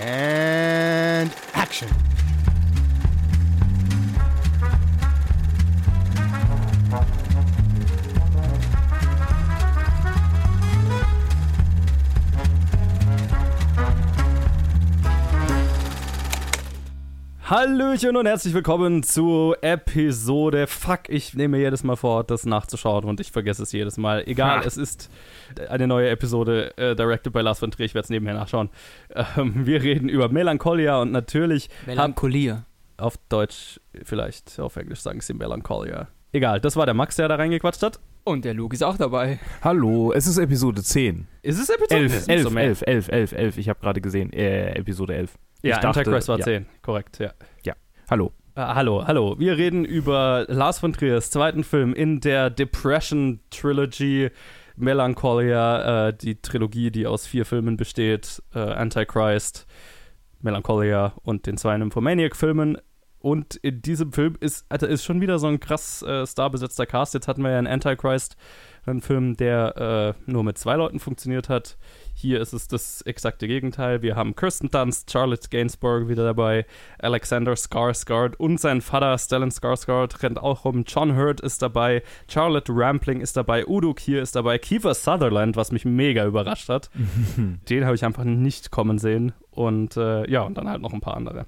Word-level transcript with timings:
And 0.00 1.34
action. 1.54 2.07
Hallöchen 17.48 18.14
und 18.16 18.26
herzlich 18.26 18.52
willkommen 18.52 19.02
zu 19.02 19.54
Episode. 19.62 20.66
Fuck, 20.66 21.08
ich 21.08 21.32
nehme 21.32 21.56
mir 21.56 21.62
jedes 21.62 21.82
Mal 21.82 21.96
vor, 21.96 22.22
das 22.24 22.44
nachzuschauen 22.44 23.04
und 23.04 23.20
ich 23.20 23.32
vergesse 23.32 23.62
es 23.62 23.72
jedes 23.72 23.96
Mal. 23.96 24.22
Egal, 24.28 24.58
Ha. 24.60 24.64
es 24.66 24.76
ist 24.76 25.08
eine 25.70 25.86
neue 25.86 26.10
Episode, 26.10 26.76
äh, 26.76 26.94
directed 26.94 27.32
by 27.32 27.40
Lars 27.40 27.58
von 27.60 27.70
Trier. 27.70 27.86
Ich 27.86 27.94
werde 27.94 28.04
es 28.04 28.10
nebenher 28.10 28.34
nachschauen. 28.34 28.68
Ähm, 29.38 29.64
wir 29.66 29.82
reden 29.82 30.10
über 30.10 30.28
Melancholia 30.28 31.00
und 31.00 31.10
natürlich 31.10 31.70
haben 31.70 31.86
Melancholie. 31.86 32.64
auf 32.98 33.16
Deutsch, 33.30 33.80
vielleicht 34.04 34.60
auf 34.60 34.76
Englisch 34.76 35.00
sagen 35.00 35.22
sie 35.22 35.32
Melancholia. 35.32 36.08
Egal, 36.32 36.60
das 36.60 36.76
war 36.76 36.84
der 36.84 36.94
Max, 36.94 37.16
der 37.16 37.28
da 37.28 37.36
reingequatscht 37.36 37.82
hat. 37.82 37.98
Und 38.24 38.44
der 38.44 38.52
Luke 38.52 38.74
ist 38.74 38.82
auch 38.82 38.98
dabei. 38.98 39.38
Hallo, 39.62 40.12
es 40.12 40.26
ist 40.26 40.36
Episode 40.36 40.82
10. 40.82 41.26
Ist 41.40 41.58
es 41.58 41.70
Episode 41.70 41.94
11, 41.94 42.12
Es 42.12 42.20
ist 42.20 42.28
11, 42.28 42.42
so 42.42 42.50
mehr. 42.50 42.64
11, 42.64 42.82
11, 42.86 43.08
11, 43.08 43.32
11. 43.32 43.56
Ich 43.56 43.68
habe 43.70 43.80
gerade 43.80 44.02
gesehen, 44.02 44.34
äh, 44.34 44.74
Episode 44.74 45.14
11. 45.14 45.38
Ja, 45.62 45.76
Ich 45.76 45.82
dachte, 45.82 46.00
Antichrist 46.00 46.28
war 46.28 46.38
ja. 46.38 46.44
10, 46.44 46.66
korrekt, 46.82 47.18
ja. 47.18 47.32
Hallo. 48.10 48.32
Äh, 48.54 48.62
hallo, 48.62 49.06
hallo. 49.06 49.38
Wir 49.38 49.58
reden 49.58 49.84
über 49.84 50.46
Lars 50.48 50.78
von 50.78 50.94
Triers 50.94 51.30
zweiten 51.30 51.62
Film 51.62 51.92
in 51.92 52.20
der 52.20 52.48
Depression 52.48 53.40
Trilogy 53.50 54.30
Melancholia, 54.76 56.08
äh, 56.08 56.14
die 56.14 56.40
Trilogie, 56.40 56.90
die 56.90 57.06
aus 57.06 57.26
vier 57.26 57.44
Filmen 57.44 57.76
besteht: 57.76 58.42
äh, 58.54 58.60
Antichrist, 58.60 59.66
Melancholia 60.40 61.12
und 61.22 61.46
den 61.46 61.58
zwei 61.58 61.76
Nymphomaniac-Filmen. 61.76 62.78
Und 63.20 63.56
in 63.56 63.82
diesem 63.82 64.12
Film 64.12 64.36
ist, 64.40 64.64
Alter, 64.70 64.88
ist 64.88 65.04
schon 65.04 65.20
wieder 65.20 65.38
so 65.38 65.48
ein 65.48 65.60
krass 65.60 66.02
äh, 66.02 66.26
starbesetzter 66.26 66.86
Cast. 66.86 67.12
Jetzt 67.12 67.28
hatten 67.28 67.42
wir 67.42 67.50
ja 67.50 67.58
in 67.58 67.66
Antichrist 67.66 68.36
einen 68.86 69.02
Film, 69.02 69.36
der 69.36 70.16
äh, 70.26 70.30
nur 70.30 70.44
mit 70.44 70.56
zwei 70.56 70.76
Leuten 70.76 70.98
funktioniert 70.98 71.48
hat. 71.50 71.76
Hier 72.20 72.40
ist 72.40 72.52
es 72.52 72.66
das 72.66 73.00
exakte 73.02 73.46
Gegenteil. 73.46 74.02
Wir 74.02 74.16
haben 74.16 74.34
Kirsten 74.34 74.72
Dunst, 74.72 75.08
Charlotte 75.08 75.48
Gainsbourg 75.50 76.08
wieder 76.08 76.24
dabei, 76.24 76.66
Alexander 76.98 77.52
Skarsgård 77.52 78.34
und 78.34 78.58
sein 78.58 78.80
Vater 78.80 79.16
Stellan 79.16 79.52
Skarsgård 79.52 80.20
rennt 80.20 80.40
auch 80.40 80.64
rum. 80.64 80.82
John 80.84 81.14
Hurt 81.14 81.40
ist 81.40 81.62
dabei, 81.62 82.02
Charlotte 82.28 82.72
Rampling 82.74 83.20
ist 83.20 83.36
dabei, 83.36 83.64
Udo 83.68 83.94
Kier 83.94 84.20
ist 84.20 84.34
dabei, 84.34 84.58
Kiefer 84.58 84.94
Sutherland, 84.94 85.54
was 85.54 85.70
mich 85.70 85.84
mega 85.84 86.26
überrascht 86.26 86.68
hat. 86.68 86.90
Den 87.68 87.84
habe 87.84 87.94
ich 87.94 88.04
einfach 88.04 88.24
nicht 88.24 88.72
kommen 88.72 88.98
sehen. 88.98 89.32
Und 89.52 89.96
äh, 89.96 90.28
ja, 90.28 90.42
und 90.42 90.58
dann 90.58 90.68
halt 90.68 90.82
noch 90.82 90.92
ein 90.92 91.00
paar 91.00 91.16
andere. 91.16 91.46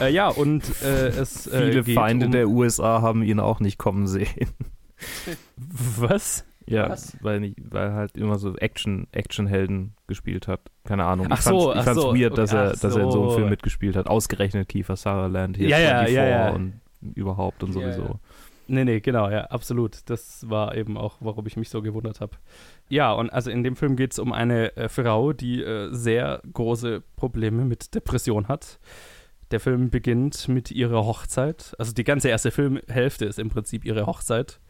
Äh, 0.00 0.10
ja, 0.10 0.28
und 0.28 0.64
äh, 0.82 1.08
es 1.08 1.46
äh, 1.48 1.70
Viele 1.70 1.84
Feinde 1.84 2.26
um, 2.26 2.32
der 2.32 2.48
USA 2.48 3.02
haben 3.02 3.22
ihn 3.22 3.40
auch 3.40 3.60
nicht 3.60 3.76
kommen 3.76 4.06
sehen. 4.06 4.48
Was? 5.56 6.46
Ja, 6.70 6.88
Was? 6.90 7.16
weil, 7.22 7.54
weil 7.58 7.92
halt 7.92 8.16
immer 8.16 8.38
so 8.38 8.56
Action, 8.56 9.06
Actionhelden 9.12 9.94
gespielt 10.06 10.48
hat. 10.48 10.60
Keine 10.84 11.04
Ahnung. 11.04 11.26
Ach 11.30 11.38
ich 11.38 11.44
so, 11.44 11.72
ach 11.72 11.78
ich 11.78 11.84
fand's 11.84 12.02
so. 12.02 12.14
weird, 12.14 12.36
dass, 12.38 12.52
Okay, 12.52 12.62
er, 12.64 12.70
dass 12.70 12.82
er 12.84 13.02
in 13.02 13.10
so 13.10 13.20
einem 13.20 13.30
so. 13.30 13.36
Film 13.36 13.48
mitgespielt 13.50 13.96
hat. 13.96 14.06
Ausgerechnet 14.06 14.68
Kiefer 14.68 14.96
Sutherland 14.96 15.56
hier 15.56 15.68
Ja, 15.68 15.78
ja, 15.78 16.04
24 16.04 16.14
ja, 16.16 16.26
ja. 16.26 16.50
und 16.50 16.80
überhaupt 17.14 17.62
und 17.62 17.74
Ja, 17.74 17.80
sowieso. 17.92 18.02
ja. 18.02 18.14
Nee, 18.70 18.84
nee, 18.84 19.00
genau, 19.00 19.30
ja, 19.30 19.44
absolut. 19.46 20.00
Das 20.10 20.48
war 20.50 20.74
eben 20.76 20.98
auch, 20.98 21.16
warum 21.20 21.46
ich 21.46 21.56
mich 21.56 21.70
so 21.70 21.80
gewundert 21.80 22.20
habe. 22.20 22.32
Ja, 22.90 23.12
und 23.12 23.30
also 23.30 23.50
in 23.50 23.62
dem 23.62 23.76
Film 23.76 23.96
geht 23.96 24.12
es 24.12 24.18
um 24.18 24.30
eine 24.32 24.76
äh, 24.76 24.90
Frau, 24.90 25.32
die 25.32 25.62
äh, 25.62 25.88
sehr 25.92 26.42
große 26.52 27.02
Probleme 27.16 27.64
mit 27.64 27.94
Depression 27.94 28.46
hat. 28.48 28.78
Der 29.52 29.60
Film 29.60 29.88
beginnt 29.88 30.48
mit 30.48 30.70
ihrer 30.70 31.06
Hochzeit. 31.06 31.74
Also 31.78 31.92
die 31.94 32.04
ganze 32.04 32.28
erste 32.28 32.50
Filmhälfte 32.50 33.24
ist 33.24 33.38
im 33.38 33.48
Prinzip 33.48 33.86
ihre 33.86 34.04
Hochzeit. 34.04 34.60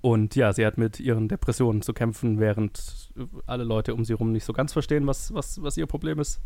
Und 0.00 0.34
ja, 0.34 0.52
sie 0.52 0.64
hat 0.64 0.78
mit 0.78 0.98
ihren 1.00 1.28
Depressionen 1.28 1.82
zu 1.82 1.92
kämpfen, 1.92 2.40
während 2.40 3.10
äh, 3.16 3.22
alle 3.46 3.64
Leute 3.64 3.94
um 3.94 4.04
sie 4.04 4.14
herum 4.14 4.32
nicht 4.32 4.44
so 4.44 4.52
ganz 4.52 4.72
verstehen, 4.72 5.06
was, 5.06 5.34
was, 5.34 5.62
was 5.62 5.76
ihr 5.76 5.86
Problem 5.86 6.18
ist. 6.18 6.40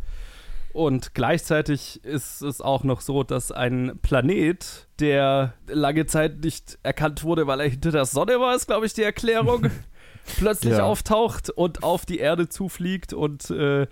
Und 0.72 1.15
gleichzeitig 1.15 2.04
ist 2.04 2.43
es 2.43 2.60
auch 2.60 2.82
noch 2.82 3.00
so, 3.00 3.22
dass 3.22 3.53
ein 3.53 3.97
Planet, 4.03 4.88
der 4.98 5.54
lange 5.69 6.06
Zeit 6.06 6.43
nicht 6.43 6.78
erkannt 6.82 7.22
wurde, 7.22 7.47
weil 7.47 7.60
er 7.60 7.69
hinter 7.69 7.93
der 7.93 8.06
Sonne 8.06 8.41
war, 8.41 8.56
ist, 8.56 8.66
glaube 8.66 8.84
ich, 8.87 8.93
die 8.93 9.04
Erklärung, 9.04 9.69
plötzlich 10.37 10.72
Ja. 10.78 10.82
auftaucht 10.84 11.48
und 11.50 11.84
auf 11.84 12.06
die 12.06 12.19
Erde 12.19 12.48
zufliegt 12.48 13.12
und 13.12 13.50
äh, 13.50 13.87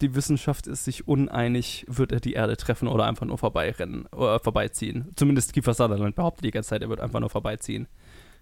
die 0.00 0.16
Wissenschaft 0.16 0.66
ist 0.66 0.84
sich 0.84 1.06
uneinig, 1.06 1.84
wird 1.88 2.10
er 2.10 2.18
die 2.18 2.32
Erde 2.32 2.56
treffen 2.56 2.88
oder 2.88 3.06
einfach 3.06 3.24
nur 3.26 3.38
vorbeirennen 3.38 4.06
oder 4.06 4.40
vorbeiziehen. 4.40 5.12
Zumindest 5.14 5.52
Kiefer 5.52 5.72
Sutherland 5.72 6.16
behauptet 6.16 6.44
die 6.44 6.50
ganze 6.50 6.70
Zeit, 6.70 6.82
er 6.82 6.88
wird 6.88 7.00
einfach 7.00 7.20
nur 7.20 7.30
vorbeiziehen. 7.30 7.86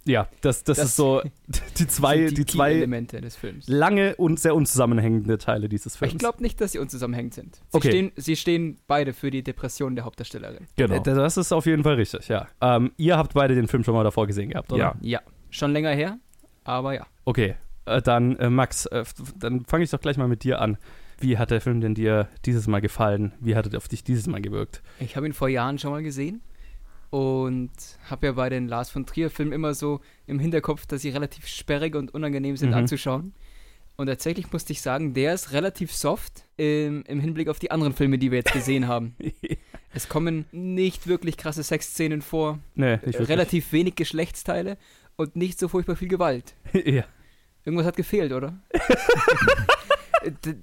Ja, 0.06 0.28
das, 0.41 0.62
das, 0.65 0.78
Das 0.78 0.87
ist 0.89 0.97
so 0.97 1.21
die 1.78 1.87
zwei, 1.89 2.27
sind 2.27 2.39
die, 2.39 2.47
zwei 2.47 2.72
Elemente 2.75 3.21
des 3.21 3.37
Films. 3.37 3.67
lange 3.69 4.15
und 4.17 4.39
sehr 4.39 4.55
unzusammenhängende 4.55 5.37
Teile 5.39 5.69
dieses 5.69 5.97
Films. 5.97 6.12
Ich 6.15 6.19
glaube 6.19 6.43
nicht, 6.43 6.61
dass 6.61 6.72
sie 6.72 6.78
unzusammenhängend 6.78 7.34
sind. 7.34 7.56
Sie, 7.56 7.62
Okay. 7.77 7.89
stehen, 7.89 8.12
sie 8.16 8.37
stehen 8.37 8.78
beide 8.87 9.12
für 9.12 9.31
die 9.31 9.43
Depression 9.43 9.97
der 9.97 10.05
Hauptdarstellerin. 10.05 10.66
Genau. 10.77 10.95
Äh, 10.95 11.00
Das 11.03 11.37
ist 11.37 11.53
auf 11.53 11.66
jeden 11.66 11.83
Fall 11.83 11.95
richtig, 11.95 12.28
ja. 12.28 12.47
Ähm, 12.61 12.93
ihr 12.97 13.16
habt 13.16 13.34
beide 13.34 13.55
den 13.55 13.69
Film 13.69 13.83
schon 13.84 13.95
mal 13.95 14.05
davor 14.05 14.27
gesehen 14.27 14.50
gehabt, 14.50 14.72
oder? 14.72 14.81
Ja. 14.81 14.95
Ja, 15.00 15.21
schon 15.50 15.72
länger 15.72 15.91
her, 15.91 16.19
aber 16.65 16.95
ja. 16.95 17.06
Okay, 17.25 17.55
äh, 17.87 18.00
dann 18.00 18.37
äh, 18.37 18.49
Max, 18.50 18.87
äh, 18.87 19.05
dann 19.39 19.65
fange 19.65 19.84
ich 19.84 19.91
doch 19.91 20.00
gleich 20.00 20.16
mal 20.16 20.28
mit 20.28 20.45
dir 20.45 20.61
an. 20.61 20.78
Wie 21.19 21.39
hat 21.39 21.50
der 21.50 21.61
Film 21.62 21.81
denn 21.81 21.95
dir 21.95 22.28
dieses 22.45 22.66
Mal 22.66 22.81
gefallen? 22.81 23.33
Wie 23.41 23.56
hat 23.56 23.66
er 23.72 23.77
auf 23.78 23.89
dich 23.89 24.05
dieses 24.05 24.27
Mal 24.27 24.43
gewirkt? 24.43 24.83
Ich 25.00 25.16
habe 25.16 25.27
ihn 25.27 25.33
vor 25.33 25.49
Jahren 25.49 25.78
schon 25.78 25.91
mal 25.91 26.03
gesehen 26.03 26.43
und 27.11 27.71
habe 28.11 28.27
ja 28.27 28.33
bei 28.33 28.49
den 28.49 28.69
Lars 28.69 28.91
von 28.91 29.06
Trier-Filmen 29.06 29.53
immer 29.53 29.75
so 29.75 30.00
im 30.27 30.39
Hinterkopf, 30.39 30.87
dass 30.87 31.03
sie 31.03 31.11
relativ 31.11 31.47
sperrig 31.47 31.94
und 31.94 32.12
unangenehm 32.15 32.56
sind 32.56 32.71
Mhm. 32.71 32.77
anzuschauen. 32.77 33.34
Und 33.97 34.09
tatsächlich 34.09 34.53
musste 34.53 34.72
ich 34.75 34.83
sagen, 34.83 35.15
der 35.15 35.33
ist 35.33 35.53
relativ 35.53 35.91
soft 35.95 36.45
im, 36.59 37.03
im 37.06 37.19
Hinblick 37.21 37.49
auf 37.49 37.59
die 37.59 37.71
anderen 37.71 37.95
Filme, 37.95 38.19
die 38.19 38.31
wir 38.31 38.39
jetzt 38.39 38.53
gesehen 38.53 38.87
haben. 38.89 39.16
Es 39.95 40.09
kommen 40.09 40.45
nicht 40.53 41.06
wirklich 41.06 41.39
krasse 41.39 41.62
Sexszenen 41.62 42.21
vor, 42.21 42.59
nee, 42.75 42.99
relativ 43.05 43.72
wenig 43.72 43.95
Geschlechtsteile 43.95 44.77
und 45.16 45.34
nicht 45.37 45.59
so 45.59 45.69
furchtbar 45.69 45.97
viel 45.97 46.09
Gewalt. 46.09 46.55
ja. 46.75 47.05
Irgendwas 47.65 47.87
hat 47.87 47.97
gefehlt, 47.97 48.33
oder? 48.33 48.59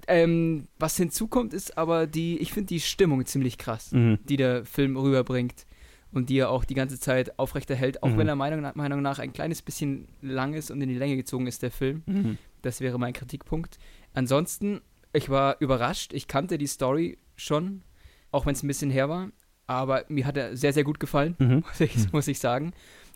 Ähm, 0.08 0.68
was 0.78 0.98
hinzukommt, 0.98 1.54
ist 1.54 1.78
aber 1.78 2.06
die, 2.06 2.38
ich 2.40 2.52
finde 2.52 2.68
die 2.68 2.82
Stimmung 2.82 3.26
ziemlich 3.26 3.58
krass, 3.58 3.94
Mhm. 3.94 4.20
die 4.26 4.36
der 4.36 4.66
Film 4.66 4.98
rüberbringt 4.98 5.66
und 6.14 6.30
die 6.30 6.38
er 6.38 6.50
auch 6.50 6.64
die 6.64 6.74
ganze 6.76 7.00
Zeit 7.00 7.38
aufrechterhält, 7.40 8.04
auch 8.04 8.10
Mhm. 8.10 8.18
wenn 8.18 8.28
er 8.28 8.36
Meinung, 8.36 8.62
nach- 8.62 8.76
Meinung 8.76 9.02
nach 9.02 9.20
ein 9.20 9.34
kleines 9.34 9.62
bisschen 9.62 10.08
lang 10.22 10.54
ist 10.54 10.72
und 10.72 10.80
in 10.82 10.90
die 10.90 10.96
Länge 10.98 11.16
gezogen 11.16 11.48
ist, 11.48 11.62
der 11.64 11.72
Film. 11.72 12.04
Mhm. 12.06 12.38
Das 12.62 12.80
wäre 12.82 12.98
mein 13.00 13.14
Kritikpunkt. 13.14 13.78
Ansonsten, 14.14 14.82
ich 15.12 15.30
war 15.30 15.58
überrascht, 15.60 16.14
ich 16.14 16.28
kannte 16.28 16.58
die 16.58 16.68
Story 16.68 17.18
schon, 17.36 17.82
auch 18.32 18.46
wenn 18.46 18.54
es 18.54 18.64
ein 18.64 18.68
bisschen 18.68 18.92
her 18.92 19.10
war, 19.10 19.30
aber 19.68 20.06
mir 20.08 20.26
hat 20.26 20.38
er 20.38 20.56
sehr, 20.56 20.74
sehr 20.74 20.84
gut 20.84 21.00
gefallen, 21.00 21.36
Mhm. 21.40 21.64
muss 21.68 21.80
ich, 21.82 22.12
muss 22.14 22.28
ich 22.28 22.40
sagen. 22.40 22.74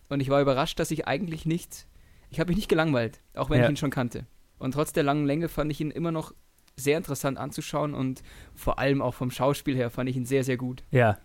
Und 0.08 0.20
ich 0.20 0.28
war 0.30 0.40
überrascht, 0.40 0.78
dass 0.80 0.90
ich 0.90 1.06
eigentlich 1.06 1.46
nicht, 1.46 1.86
ich 2.30 2.40
habe 2.40 2.48
mich 2.50 2.56
nicht 2.56 2.68
gelangweilt, 2.68 3.20
auch 3.34 3.48
wenn 3.50 3.58
Ja. 3.60 3.64
ich 3.64 3.70
ihn 3.70 3.76
schon 3.76 3.90
kannte. 3.90 4.26
Und 4.58 4.72
trotz 4.72 4.92
der 4.92 5.04
langen 5.04 5.24
Länge 5.26 5.48
fand 5.48 5.70
ich 5.70 5.80
ihn 5.80 5.90
immer 5.90 6.10
noch 6.10 6.34
sehr 6.76 6.96
interessant 6.96 7.38
anzuschauen 7.38 7.92
und 7.94 8.22
vor 8.54 8.78
allem 8.78 9.02
auch 9.02 9.14
vom 9.14 9.30
Schauspiel 9.30 9.76
her 9.76 9.90
fand 9.90 10.08
ich 10.08 10.16
ihn 10.16 10.24
sehr, 10.26 10.44
sehr 10.44 10.56
gut. 10.56 10.84
Ja. 10.90 11.18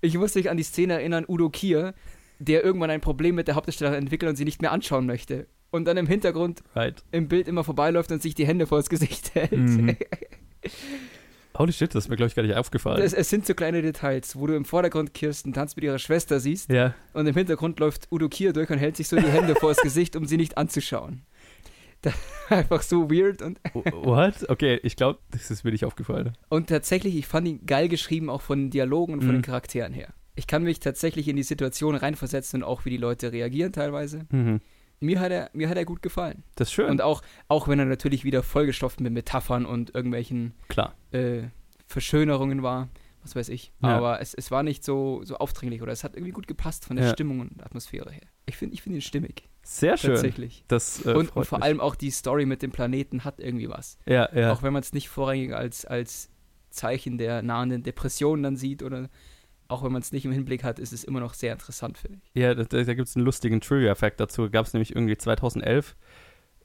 Ich 0.00 0.16
muss 0.16 0.34
mich 0.34 0.50
an 0.50 0.56
die 0.56 0.62
Szene 0.62 0.94
erinnern, 0.94 1.24
Udo 1.28 1.50
Kier, 1.50 1.94
der 2.38 2.64
irgendwann 2.64 2.90
ein 2.90 3.00
Problem 3.00 3.34
mit 3.34 3.48
der 3.48 3.54
Hauptdarstellerin 3.54 3.98
entwickelt 4.00 4.30
und 4.30 4.36
sie 4.36 4.44
nicht 4.44 4.62
mehr 4.62 4.72
anschauen 4.72 5.06
möchte. 5.06 5.46
Und 5.70 5.84
dann 5.84 5.96
im 5.96 6.06
Hintergrund 6.06 6.62
Right. 6.74 7.04
im 7.12 7.28
Bild 7.28 7.46
immer 7.46 7.64
vorbeiläuft 7.64 8.10
und 8.10 8.22
sich 8.22 8.34
die 8.34 8.46
Hände 8.46 8.66
vors 8.66 8.88
Gesicht 8.88 9.34
hält. 9.34 9.52
Mhm. 9.52 9.96
Holy 11.58 11.72
shit, 11.72 11.94
das 11.94 12.04
ist 12.04 12.08
mir, 12.08 12.16
glaube 12.16 12.28
ich, 12.28 12.34
gar 12.34 12.42
nicht 12.42 12.54
aufgefallen. 12.56 13.02
Es, 13.02 13.12
es 13.12 13.28
sind 13.28 13.46
so 13.46 13.54
kleine 13.54 13.82
Details, 13.82 14.34
wo 14.36 14.46
du 14.46 14.54
im 14.54 14.64
Vordergrund 14.64 15.12
Kirsten 15.12 15.52
tanzt 15.52 15.76
mit 15.76 15.84
ihrer 15.84 15.98
Schwester 15.98 16.40
siehst 16.40 16.70
ja. 16.70 16.94
und 17.12 17.26
im 17.26 17.34
Hintergrund 17.34 17.78
läuft 17.80 18.08
Udo 18.10 18.28
Kier 18.28 18.52
durch 18.52 18.70
und 18.70 18.78
hält 18.78 18.96
sich 18.96 19.08
so 19.08 19.16
die 19.16 19.26
Hände 19.28 19.54
vors 19.54 19.76
Gesicht, 19.82 20.16
um 20.16 20.24
sie 20.26 20.38
nicht 20.38 20.56
anzuschauen. 20.56 21.22
Einfach 22.48 22.82
so 22.82 23.10
weird 23.10 23.42
und, 23.42 23.58
What? 23.74 24.48
Okay, 24.48 24.80
ich 24.82 24.96
glaube, 24.96 25.18
das 25.30 25.50
ist 25.50 25.64
mir 25.64 25.70
nicht 25.72 25.84
aufgefallen. 25.84 26.32
und 26.48 26.68
tatsächlich, 26.68 27.16
ich 27.16 27.26
fand 27.26 27.46
ihn 27.48 27.66
geil 27.66 27.88
geschrieben, 27.88 28.30
auch 28.30 28.40
von 28.42 28.58
den 28.58 28.70
Dialogen 28.70 29.12
und 29.14 29.20
von 29.20 29.30
Mhm. 29.30 29.34
den 29.38 29.42
Charakteren 29.42 29.92
her. 29.92 30.12
Ich 30.34 30.46
kann 30.46 30.62
mich 30.62 30.80
tatsächlich 30.80 31.28
in 31.28 31.36
die 31.36 31.42
Situation 31.42 31.94
reinversetzen 31.94 32.62
und 32.62 32.68
auch 32.68 32.84
wie 32.84 32.90
die 32.90 32.96
Leute 32.96 33.32
reagieren 33.32 33.72
teilweise. 33.72 34.26
Mhm. 34.30 34.60
Mir 35.00 35.18
hat 35.20 35.32
er, 35.32 35.50
mir 35.54 35.68
hat 35.68 35.76
er 35.76 35.84
gut 35.84 36.02
gefallen. 36.02 36.42
Das 36.56 36.68
ist 36.68 36.72
schön. 36.74 36.90
Und 36.90 37.00
auch, 37.02 37.22
auch 37.48 37.68
wenn 37.68 37.78
er 37.78 37.84
natürlich 37.86 38.24
wieder 38.24 38.42
vollgestopft 38.42 39.00
mit 39.00 39.12
Metaphern 39.12 39.64
und 39.66 39.94
irgendwelchen 39.94 40.52
Klar. 40.68 40.94
äh, 41.12 41.44
Verschönerungen 41.86 42.62
war, 42.62 42.88
was 43.22 43.34
weiß 43.36 43.48
ich. 43.50 43.72
Ja. 43.82 43.96
Aber 43.96 44.20
es, 44.20 44.32
es 44.34 44.50
war 44.50 44.62
nicht 44.62 44.84
so, 44.84 45.20
so 45.24 45.36
aufdringlich 45.36 45.82
oder 45.82 45.92
es 45.92 46.04
hat 46.04 46.14
irgendwie 46.14 46.32
gut 46.32 46.46
gepasst 46.46 46.84
von 46.86 46.96
der 46.96 47.06
Ja. 47.06 47.12
Stimmung 47.12 47.40
und 47.40 47.62
Atmosphäre 47.64 48.10
her. 48.10 48.22
Ich 48.46 48.56
finde 48.56 48.74
ich 48.74 48.82
find 48.82 48.94
ihn 48.94 49.02
stimmig, 49.02 49.48
Sehr 49.70 49.96
schön. 49.96 50.10
tatsächlich. 50.10 50.64
Das, 50.66 51.06
äh, 51.06 51.12
und, 51.12 51.36
und 51.36 51.44
vor 51.44 51.58
mich. 51.58 51.64
allem 51.64 51.80
auch 51.80 51.94
die 51.94 52.10
Story 52.10 52.44
mit 52.44 52.60
dem 52.60 52.72
Planeten 52.72 53.22
hat 53.22 53.38
irgendwie 53.38 53.68
was. 53.68 53.98
Ja, 54.04 54.28
ja. 54.34 54.52
Auch 54.52 54.64
wenn 54.64 54.72
man 54.72 54.82
es 54.82 54.92
nicht 54.92 55.08
vorrangig 55.08 55.54
als, 55.54 55.84
als 55.84 56.28
Zeichen 56.70 57.18
der 57.18 57.42
nahenden 57.42 57.84
Depression 57.84 58.42
dann 58.42 58.56
sieht 58.56 58.82
oder 58.82 59.08
auch 59.68 59.84
wenn 59.84 59.92
man 59.92 60.02
es 60.02 60.10
nicht 60.10 60.24
im 60.24 60.32
Hinblick 60.32 60.64
hat, 60.64 60.80
ist 60.80 60.92
es 60.92 61.04
immer 61.04 61.20
noch 61.20 61.34
sehr 61.34 61.52
interessant, 61.52 61.98
finde 61.98 62.18
ich. 62.20 62.42
Ja, 62.42 62.52
da, 62.54 62.64
da 62.64 62.94
gibt 62.94 63.06
es 63.06 63.14
einen 63.14 63.24
lustigen 63.24 63.60
Trivia-Fact 63.60 64.18
dazu. 64.18 64.50
Gab 64.50 64.66
es 64.66 64.72
nämlich 64.72 64.96
irgendwie 64.96 65.16
2011, 65.16 65.94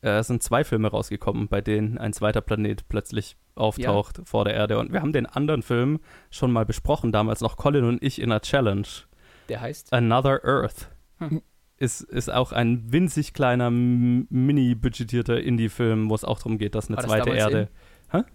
äh, 0.02 0.24
sind 0.24 0.42
zwei 0.42 0.64
Filme 0.64 0.88
rausgekommen, 0.88 1.48
bei 1.48 1.62
denen 1.62 2.00
ein 2.00 2.12
zweiter 2.12 2.42
Planet 2.42 2.90
plötzlich 2.90 3.38
auftaucht 3.54 4.22
vor 4.26 4.46
der 4.46 4.56
Erde. 4.56 4.80
Und 4.80 4.92
wir 4.92 5.02
haben 5.02 5.14
den 5.14 5.28
anderen 5.28 5.62
Film 5.62 6.00
schon 6.32 6.52
mal 6.52 6.66
besprochen, 6.66 7.12
damals 7.12 7.42
noch 7.42 7.56
Colin 7.56 7.84
und 7.84 8.02
ich 8.02 8.20
in 8.20 8.32
einer 8.32 8.42
Challenge. 8.42 8.88
Der 9.48 9.62
heißt? 9.62 9.94
Another 9.94 10.44
Earth. 10.44 10.90
Hm. 11.20 11.44
Ist, 11.78 12.02
ist 12.02 12.32
auch 12.32 12.54
ein 12.54 12.92
winzig 12.92 13.34
kleiner, 13.34 13.70
mini-budgetierter 13.70 15.42
Indie-Film, 15.42 16.10
wo 16.10 16.16
es 16.16 16.24
auch 16.24 16.38
darum 16.38 16.58
geht, 16.58 16.74
dass 16.74 16.88
eine 16.88 16.96
das 16.96 17.06
zweite 17.06 17.26
damals 17.26 17.40
Erde. 17.40 17.70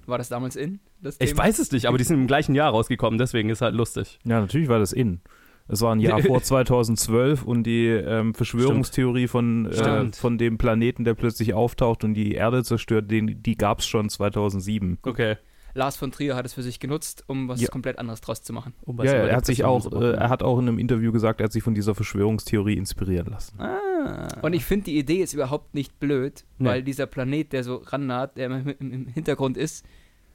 War 0.07 0.19
das 0.19 0.29
damals 0.29 0.57
in? 0.57 0.81
Das 1.01 1.17
Ich 1.21 1.35
weiß 1.37 1.59
es 1.59 1.73
nicht, 1.73 1.87
aber 1.87 1.97
die 1.97 2.05
sind 2.05 2.21
im 2.21 2.27
gleichen 2.27 2.55
Jahr 2.55 2.71
rausgekommen, 2.71 3.19
deswegen 3.19 3.49
ist 3.49 3.63
halt 3.63 3.75
lustig. 3.75 4.19
Ja, 4.25 4.41
natürlich 4.41 4.69
war 4.69 4.79
das 4.79 4.93
in. 4.93 5.23
Es 5.69 5.81
war 5.81 5.95
ein 5.95 6.01
Jahr 6.01 6.21
vor 6.23 6.43
2012 6.43 7.45
und 7.45 7.63
die 7.65 7.87
ähm, 7.87 8.35
Verschwörungstheorie 8.35 9.29
von, 9.29 9.67
äh, 9.67 10.13
von 10.13 10.37
dem 10.37 10.59
Planeten, 10.59 11.05
der 11.05 11.15
plötzlich 11.15 11.55
auftaucht 11.55 12.05
und 12.05 12.15
die 12.15 12.33
Erde 12.33 12.65
zerstört, 12.65 13.11
den, 13.11 13.43
die 13.43 13.57
gab 13.57 13.79
es 13.79 13.87
schon 13.87 14.09
2007. 14.09 14.99
Okay. 15.03 15.37
Lars 15.75 15.96
von 15.96 16.11
Trier 16.12 16.37
hat 16.37 16.46
es 16.46 16.55
für 16.55 16.62
sich 16.62 16.81
genutzt, 16.81 17.25
um 17.26 17.49
was 17.49 17.61
Ja. 17.61 17.69
komplett 17.69 17.99
anderes 17.99 18.20
draus 18.20 18.43
zu 18.43 18.52
machen. 18.52 18.75
Um 18.82 18.99
was 18.99 19.06
Ja, 19.06 19.12
er 19.12 19.37
hat 19.37 19.46
sich 19.46 19.64
auch, 19.64 19.90
äh, 19.93 20.12
er 20.14 20.28
hat 20.28 20.43
auch 20.43 20.58
in 20.58 20.69
einem 20.69 20.78
Interview 20.78 21.12
gesagt, 21.12 21.40
er 21.40 21.44
hat 21.44 21.52
sich 21.52 21.62
von 21.62 21.75
dieser 21.75 21.94
Verschwörungstheorie 21.94 22.76
inspirieren 22.76 23.28
lassen. 23.28 23.61
ah. 23.61 24.28
Und 24.43 24.55
ich 24.55 24.64
finde, 24.64 24.84
die 24.87 24.99
Idee 24.99 25.19
ist 25.22 25.34
überhaupt 25.34 25.75
nicht 25.75 26.00
blöd, 26.00 26.44
Nee. 26.58 26.69
weil 26.69 26.82
dieser 26.82 27.06
Planet, 27.06 27.52
der 27.52 27.64
so 27.64 27.76
rannaht, 27.76 28.37
der 28.37 28.46
im, 28.78 29.06
Hintergrund 29.08 29.56
ist, 29.56 29.84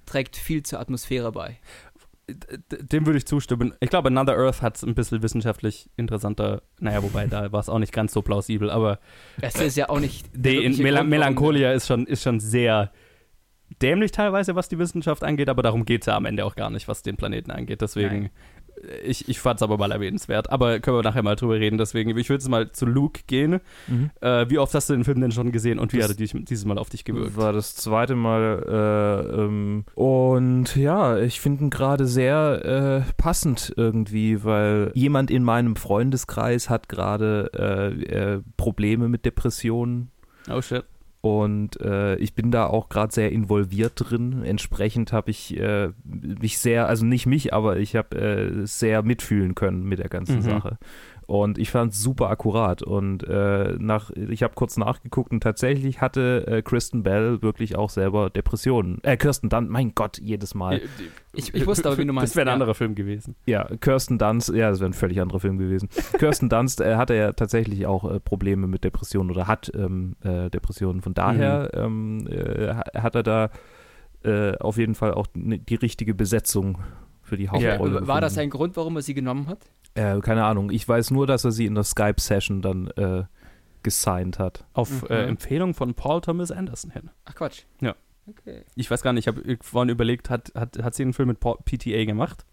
trägt 0.05 0.35
viel 0.37 0.61
zur 0.63 0.79
Atmosphäre 0.79 1.31
bei. 1.31 1.57
Dem 2.27 3.05
würde 3.05 3.17
ich 3.17 3.25
zustimmen. 3.27 3.73
Ich 3.81 3.89
glaube, 3.91 4.07
Another 4.07 4.35
Earth 4.37 4.61
hat 4.63 4.77
es 4.77 4.83
ein 4.83 4.95
bisschen 4.95 5.21
wissenschaftlich 5.21 5.89
interessanter. 5.95 6.63
Naja, 6.79 7.03
wobei, 7.03 7.27
da 7.27 7.51
war 7.51 7.59
es 7.59 7.69
auch 7.69 7.77
nicht 7.77 7.93
ganz 7.93 8.13
so 8.13 8.23
plausibel, 8.23 8.71
aber 8.71 8.99
Es 9.41 9.55
ist 9.61 9.77
ja 9.77 9.89
auch 9.89 9.99
nicht. 9.99 10.25
die 10.33 10.69
Melancholia 10.81 11.71
ist 11.73 11.85
schon, 11.87 12.07
ist 12.07 12.23
schon 12.23 12.39
sehr 12.39 12.91
dämlich 13.81 14.11
teilweise, 14.11 14.55
was 14.55 14.69
die 14.69 14.77
Wissenschaft 14.79 15.23
angeht, 15.23 15.49
aber 15.49 15.61
darum 15.63 15.85
geht 15.85 16.01
es 16.01 16.07
ja 16.07 16.15
am 16.15 16.25
Ende 16.25 16.45
auch 16.45 16.55
gar 16.55 16.69
nicht, 16.69 16.87
was 16.87 17.01
den 17.03 17.17
Planeten 17.17 17.51
angeht. 17.51 17.81
Deswegen, 17.81 18.19
Nein. 18.23 18.29
äh, 18.89 18.97
ich, 18.99 19.27
ich 19.27 19.39
fand 19.39 19.59
es 19.59 19.63
aber 19.63 19.77
mal 19.77 19.91
erwähnenswert. 19.91 20.49
Aber 20.51 20.79
können 20.79 20.97
wir 20.97 21.03
nachher 21.03 21.23
mal 21.23 21.35
drüber 21.35 21.55
reden. 21.55 21.77
Deswegen, 21.77 22.09
ich 22.11 22.29
würde 22.29 22.41
jetzt 22.41 22.49
mal 22.49 22.71
zu 22.71 22.85
Luke 22.85 23.21
gehen. 23.27 23.59
Äh, 24.21 24.45
wie 24.49 24.59
oft 24.59 24.73
hast 24.73 24.89
du 24.89 24.93
den 24.93 25.03
Film 25.03 25.19
denn 25.21 25.31
schon 25.31 25.51
gesehen 25.51 25.79
und 25.79 25.93
wie 25.93 25.97
Das- 25.97 26.09
hat 26.09 26.15
er 26.15 26.17
dich, 26.17 26.33
dieses 26.45 26.65
Mal 26.65 26.77
auf 26.77 26.89
dich 26.89 27.03
gewirkt? 27.05 27.35
War 27.37 27.53
das 27.53 27.75
zweite 27.75 28.15
Mal. 28.15 28.63
Äh, 28.67 29.41
ähm, 29.41 29.85
und 29.95 30.75
ja, 30.75 31.17
ich 31.17 31.41
finde 31.41 31.63
ihn 31.65 31.69
gerade 31.69 32.05
sehr 32.07 33.03
äh, 33.07 33.11
passend 33.17 33.73
irgendwie, 33.75 34.43
weil 34.43 34.91
jemand 34.93 35.31
in 35.31 35.43
meinem 35.43 35.75
Freundeskreis 35.75 36.69
hat 36.69 36.87
gerade 36.87 37.49
äh, 37.57 38.03
äh, 38.35 38.41
Probleme 38.57 39.09
mit 39.09 39.25
Depressionen. 39.25 40.11
Oh 40.49 40.61
shit. 40.61 40.83
Und 41.25 41.81
äh, 41.81 42.17
ich 42.17 42.35
bin 42.35 42.51
da 42.51 42.67
auch 42.67 42.87
gerade 42.87 43.11
sehr 43.11 43.31
involviert 43.31 43.93
drin. 43.95 44.43
Entsprechend 44.43 45.11
habe 45.11 45.31
ich 45.31 45.57
äh, 45.57 45.89
mich 46.03 46.59
sehr, 46.59 46.87
also 46.87 47.03
nicht 47.03 47.25
mich, 47.25 47.51
aber 47.51 47.77
ich 47.77 47.95
habe 47.95 48.15
äh, 48.15 48.67
sehr 48.67 49.01
mitfühlen 49.01 49.55
können 49.55 49.85
mit 49.85 49.97
der 49.97 50.07
ganzen 50.09 50.35
Mhm. 50.35 50.41
Sache. 50.41 50.77
Und 51.27 51.57
ich 51.57 51.71
fand 51.71 51.93
es 51.93 52.03
super 52.03 52.29
akkurat. 52.29 52.83
Und 52.83 53.23
äh, 53.27 53.75
nach, 53.79 54.11
ich 54.11 54.43
habe 54.43 54.53
kurz 54.53 54.77
nachgeguckt 54.77 55.31
und 55.31 55.41
tatsächlich 55.41 55.99
hatte 55.99 56.45
äh, 56.47 56.61
Kristen 56.61 57.01
Bell 57.01 57.41
wirklich 57.41 57.75
auch 57.75 57.89
selber 57.89 58.29
Depressionen. 58.29 58.99
Äh, 59.03 59.17
Kirsten 59.17 59.49
Dunst, 59.49 59.71
mein 59.71 59.95
Gott, 59.95 60.19
jedes 60.21 60.53
Mal. 60.53 60.81
Ich- 61.33 61.53
ich 61.53 61.65
wusste 61.65 61.87
aber, 61.89 61.97
wie 61.97 62.05
du 62.05 62.13
meinst, 62.13 62.33
Das 62.33 62.35
wäre 62.35 62.45
ein 62.45 62.49
ja. 62.49 62.53
anderer 62.53 62.75
Film 62.75 62.93
gewesen. 62.93 63.35
Ja, 63.47 63.63
Kirsten 63.81 64.17
Dunst, 64.19 64.49
ja, 64.53 64.69
das 64.69 64.79
wäre 64.81 64.89
ein 64.91 64.93
völlig 64.93 65.19
anderer 65.19 65.39
Film 65.39 65.57
gewesen. 65.57 65.89
Kirsten 66.19 66.47
Dunst 66.49 66.79
äh, 66.79 66.95
hatte 66.95 67.15
ja 67.15 67.31
tatsächlich 67.33 67.87
auch 67.87 68.09
äh, 68.09 68.19
Probleme 68.19 68.67
mit 68.67 68.83
Depressionen 68.83 69.31
oder 69.31 69.47
hat 69.47 69.71
ähm, 69.75 70.15
äh, 70.23 70.49
Depressionen. 70.51 71.01
Von 71.01 71.15
daher 71.15 71.71
ähm, 71.73 72.27
äh, 72.29 72.69
ha- 72.73 73.01
hat 73.01 73.15
er 73.15 73.23
da 73.23 73.49
äh, 74.23 74.57
auf 74.59 74.77
jeden 74.77 74.93
Fall 74.95 75.13
auch 75.13 75.27
ne- 75.33 75.57
die 75.59 75.75
richtige 75.75 76.13
Besetzung 76.13 76.77
für 77.25 77.35
die 77.37 77.49
Hauptrolle. 77.49 78.07
War 78.07 78.21
das 78.21 78.37
ein 78.37 78.49
Grund, 78.49 78.77
warum 78.77 78.95
er 78.95 79.01
sie 79.01 79.13
genommen 79.13 79.47
hat? 79.47 79.59
Äh, 79.95 80.19
keine 80.21 80.45
Ahnung. 80.45 80.69
Ich 80.71 80.87
weiß 80.87 81.11
nur, 81.11 81.27
dass 81.27 81.43
er 81.43 81.51
sie 81.51 81.65
in 81.65 81.75
der 81.75 81.83
Skype-Session 81.83 82.61
dann 82.61 82.87
äh, 82.91 83.23
gesigned 83.83 84.39
hat. 84.39 84.65
Auf 84.73 85.01
Mhm. 85.03 85.07
äh, 85.09 85.23
Empfehlung 85.25 85.73
von 85.73 85.93
Paul 85.93 86.21
Thomas 86.21 86.51
Anderson 86.51 86.91
hin. 86.91 87.09
Ach 87.25 87.35
Quatsch. 87.35 87.63
Ja. 87.81 87.95
Okay. 88.27 88.63
Ich 88.75 88.89
weiß 88.89 89.01
gar 89.03 89.13
nicht, 89.13 89.27
ich 89.27 89.35
habe 89.35 89.57
vorhin 89.61 89.89
überlegt, 89.89 90.29
hat, 90.29 90.51
hat, 90.55 90.81
hat 90.81 90.95
sie 90.95 91.03
einen 91.03 91.13
Film 91.13 91.27
mit 91.27 91.39
Paul- 91.39 91.57
PTA 91.63 92.05
gemacht? 92.05 92.45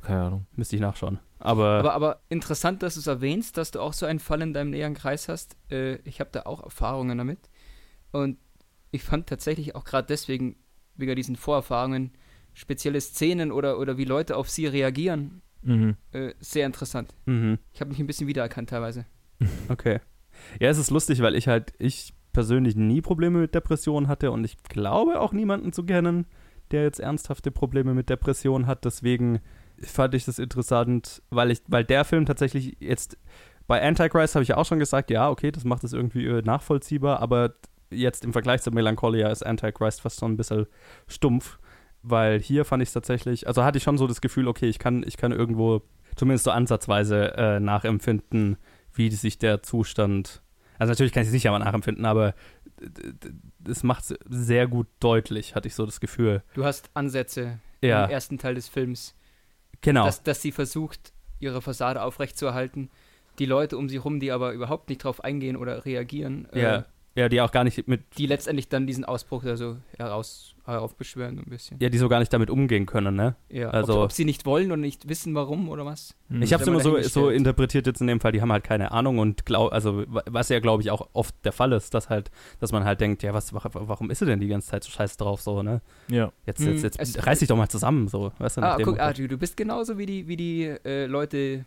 Keine 0.00 0.22
Ahnung. 0.22 0.46
Müsste 0.56 0.76
ich 0.76 0.80
nachschauen. 0.82 1.18
Aber, 1.38 1.78
Aber, 1.80 1.92
aber 1.92 2.20
interessant, 2.30 2.82
dass 2.82 2.94
du 2.94 3.00
es 3.00 3.06
erwähnst, 3.06 3.56
dass 3.58 3.70
du 3.70 3.80
auch 3.80 3.92
so 3.92 4.06
einen 4.06 4.18
Fall 4.20 4.40
in 4.42 4.52
deinem 4.54 4.70
näheren 4.70 4.94
Kreis 4.94 5.28
hast. 5.28 5.56
Äh, 5.70 5.96
ich 6.04 6.20
habe 6.20 6.30
da 6.32 6.42
auch 6.42 6.62
Erfahrungen 6.64 7.18
damit. 7.18 7.38
Und 8.12 8.38
ich 8.90 9.02
fand 9.04 9.26
tatsächlich 9.28 9.74
auch 9.76 9.84
gerade 9.84 10.06
deswegen, 10.06 10.56
wegen 10.96 11.14
diesen 11.14 11.36
Vorerfahrungen, 11.36 12.12
spezielle 12.58 13.00
Szenen 13.00 13.52
oder, 13.52 13.78
oder 13.78 13.96
wie 13.98 14.04
Leute 14.04 14.36
auf 14.36 14.50
sie 14.50 14.66
reagieren, 14.66 15.42
Mhm. 15.62 15.96
äh, 16.12 16.34
sehr 16.38 16.66
interessant. 16.66 17.12
mhm. 17.26 17.58
Ich 17.72 17.80
habe 17.80 17.90
mich 17.90 17.98
ein 17.98 18.06
bisschen 18.06 18.26
wiedererkannt 18.28 18.70
teilweise. 18.70 19.06
Okay. 19.68 20.00
Ja, 20.60 20.68
es 20.68 20.78
ist 20.78 20.90
lustig, 20.90 21.20
weil 21.20 21.34
ich 21.34 21.48
halt, 21.48 21.72
ich 21.78 22.14
persönlich 22.32 22.76
nie 22.76 23.00
Probleme 23.00 23.38
mit 23.40 23.54
Depressionen 23.54 24.06
hatte 24.08 24.30
und 24.30 24.44
ich 24.44 24.62
glaube 24.62 25.20
auch 25.20 25.32
niemanden 25.32 25.72
zu 25.72 25.84
kennen, 25.84 26.26
der 26.70 26.84
jetzt 26.84 27.00
ernsthafte 27.00 27.50
Probleme 27.50 27.92
mit 27.94 28.08
Depressionen 28.08 28.66
hat. 28.68 28.84
Deswegen 28.84 29.40
fand 29.82 30.14
ich 30.14 30.24
das 30.26 30.38
interessant, 30.38 31.22
weil 31.30 31.50
ich, 31.50 31.60
weil 31.66 31.84
der 31.84 32.04
Film 32.04 32.24
tatsächlich 32.26 32.76
jetzt 32.78 33.18
bei 33.66 33.82
Antichrist 33.82 34.34
habe 34.36 34.42
ich 34.44 34.50
ja 34.50 34.56
auch 34.56 34.66
schon 34.66 34.78
gesagt, 34.78 35.10
ja, 35.10 35.28
okay, 35.28 35.50
das 35.50 35.64
macht 35.64 35.82
es 35.84 35.92
irgendwie 35.92 36.26
äh, 36.26 36.42
nachvollziehbar, 36.42 37.20
aber 37.20 37.54
jetzt 37.90 38.24
im 38.24 38.32
Vergleich 38.32 38.62
zu 38.62 38.70
Melancholia 38.70 39.28
ist 39.30 39.44
Antichrist 39.44 40.00
fast 40.02 40.20
schon 40.20 40.32
ein 40.32 40.36
bisschen 40.36 40.66
stumpf, 41.08 41.58
weil 42.02 42.40
hier 42.40 42.64
fand 42.64 42.82
ich 42.82 42.88
es 42.88 42.92
tatsächlich, 42.92 43.46
also 43.46 43.64
hatte 43.64 43.78
ich 43.78 43.84
schon 43.84 43.98
so 43.98 44.06
das 44.06 44.20
Gefühl, 44.20 44.48
okay, 44.48 44.68
ich 44.68 44.78
kann, 44.78 45.04
ich 45.06 45.16
kann 45.16 45.32
irgendwo 45.32 45.82
zumindest 46.16 46.44
so 46.44 46.50
ansatzweise 46.50 47.36
äh, 47.36 47.60
nachempfinden, 47.60 48.56
wie 48.92 49.10
sich 49.10 49.38
der 49.38 49.62
Zustand. 49.62 50.42
Also 50.78 50.92
natürlich 50.92 51.12
kann 51.12 51.22
ich 51.22 51.28
es 51.28 51.34
nicht 51.34 51.48
aber 51.48 51.58
nachempfinden, 51.58 52.04
aber 52.04 52.34
das 53.58 53.82
macht 53.82 54.10
es 54.10 54.18
sehr 54.28 54.66
gut 54.66 54.86
deutlich, 55.00 55.54
hatte 55.54 55.68
ich 55.68 55.74
so 55.74 55.84
das 55.84 56.00
Gefühl. 56.00 56.42
Du 56.54 56.64
hast 56.64 56.90
Ansätze 56.94 57.58
Ja, 57.82 58.04
im 58.04 58.10
ersten 58.10 58.38
Teil 58.38 58.54
des 58.54 58.68
Films, 58.68 59.16
genau. 59.80 60.06
dass, 60.06 60.22
dass 60.22 60.42
sie 60.42 60.52
versucht, 60.52 61.12
ihre 61.40 61.62
Fassade 61.62 62.02
aufrechtzuerhalten. 62.02 62.90
Die 63.38 63.46
Leute 63.46 63.76
um 63.78 63.88
sie 63.88 63.96
rum, 63.96 64.20
die 64.20 64.32
aber 64.32 64.52
überhaupt 64.52 64.88
nicht 64.88 65.04
drauf 65.04 65.22
eingehen 65.22 65.56
oder 65.56 65.84
reagieren, 65.84 66.48
äh, 66.52 66.62
ja, 66.62 66.84
ja, 67.14 67.28
die 67.28 67.40
auch 67.40 67.50
gar 67.50 67.64
nicht 67.64 67.88
mit, 67.88 68.16
die 68.16 68.26
letztendlich 68.26 68.68
dann 68.68 68.86
diesen 68.86 69.04
Ausbruch 69.04 69.42
da 69.42 69.56
so 69.56 69.76
heraus, 69.96 70.54
heraufbeschwören, 70.68 71.36
so 71.36 71.42
ein 71.42 71.50
bisschen. 71.50 71.78
ja, 71.80 71.88
die 71.88 71.98
so 71.98 72.08
gar 72.08 72.18
nicht 72.20 72.32
damit 72.32 72.50
umgehen 72.50 72.86
können, 72.86 73.16
ne? 73.16 73.34
Ja, 73.48 73.70
Also- 73.70 73.98
ob, 73.98 74.04
ob 74.04 74.12
sie 74.12 74.24
nicht 74.24 74.46
wollen 74.46 74.70
und 74.72 74.80
nicht 74.80 75.08
wissen, 75.08 75.34
warum 75.34 75.68
oder 75.68 75.84
was. 75.84 76.14
Mhm. 76.28 76.42
Ich 76.42 76.52
habe 76.52 76.62
es 76.62 76.68
immer 76.68 76.80
so, 76.80 77.00
so 77.02 77.30
interpretiert 77.30 77.86
jetzt 77.86 78.00
in 78.00 78.06
dem 78.06 78.20
Fall, 78.20 78.32
die 78.32 78.40
haben 78.40 78.52
halt 78.52 78.64
keine 78.64 78.92
Ahnung 78.92 79.18
und 79.18 79.44
glaub, 79.46 79.72
also 79.72 80.04
wa- 80.06 80.22
was 80.26 80.48
ja 80.50 80.60
glaube 80.60 80.82
ich 80.82 80.90
auch 80.90 81.08
oft 81.12 81.34
der 81.44 81.52
Fall 81.52 81.72
ist, 81.72 81.94
dass 81.94 82.08
halt, 82.10 82.30
dass 82.60 82.70
man 82.72 82.84
halt 82.84 83.00
denkt, 83.00 83.22
ja, 83.22 83.34
was, 83.34 83.52
wa- 83.52 83.60
warum 83.72 84.10
ist 84.10 84.18
sie 84.20 84.26
denn 84.26 84.40
die 84.40 84.48
ganze 84.48 84.68
Zeit 84.68 84.84
so 84.84 84.90
scheiße 84.90 85.16
drauf, 85.16 85.40
so, 85.40 85.62
ne? 85.62 85.80
ja. 86.08 86.32
Jetzt, 86.46 86.60
Hm, 86.60 86.72
jetzt, 86.74 86.82
jetzt 86.82 86.98
es- 87.00 87.26
reiß 87.26 87.38
dich 87.40 87.48
doch 87.48 87.56
mal 87.56 87.68
zusammen, 87.68 88.08
so, 88.08 88.32
weißt 88.38 88.58
du? 88.58 88.62
Ah, 88.62 88.76
guck, 88.82 89.00
ah, 89.00 89.12
du, 89.12 89.26
du 89.28 89.36
bist 89.38 89.56
genauso 89.56 89.98
wie 89.98 90.06
die, 90.06 90.28
wie 90.28 90.36
die 90.36 90.64
äh, 90.84 91.06
Leute 91.06 91.64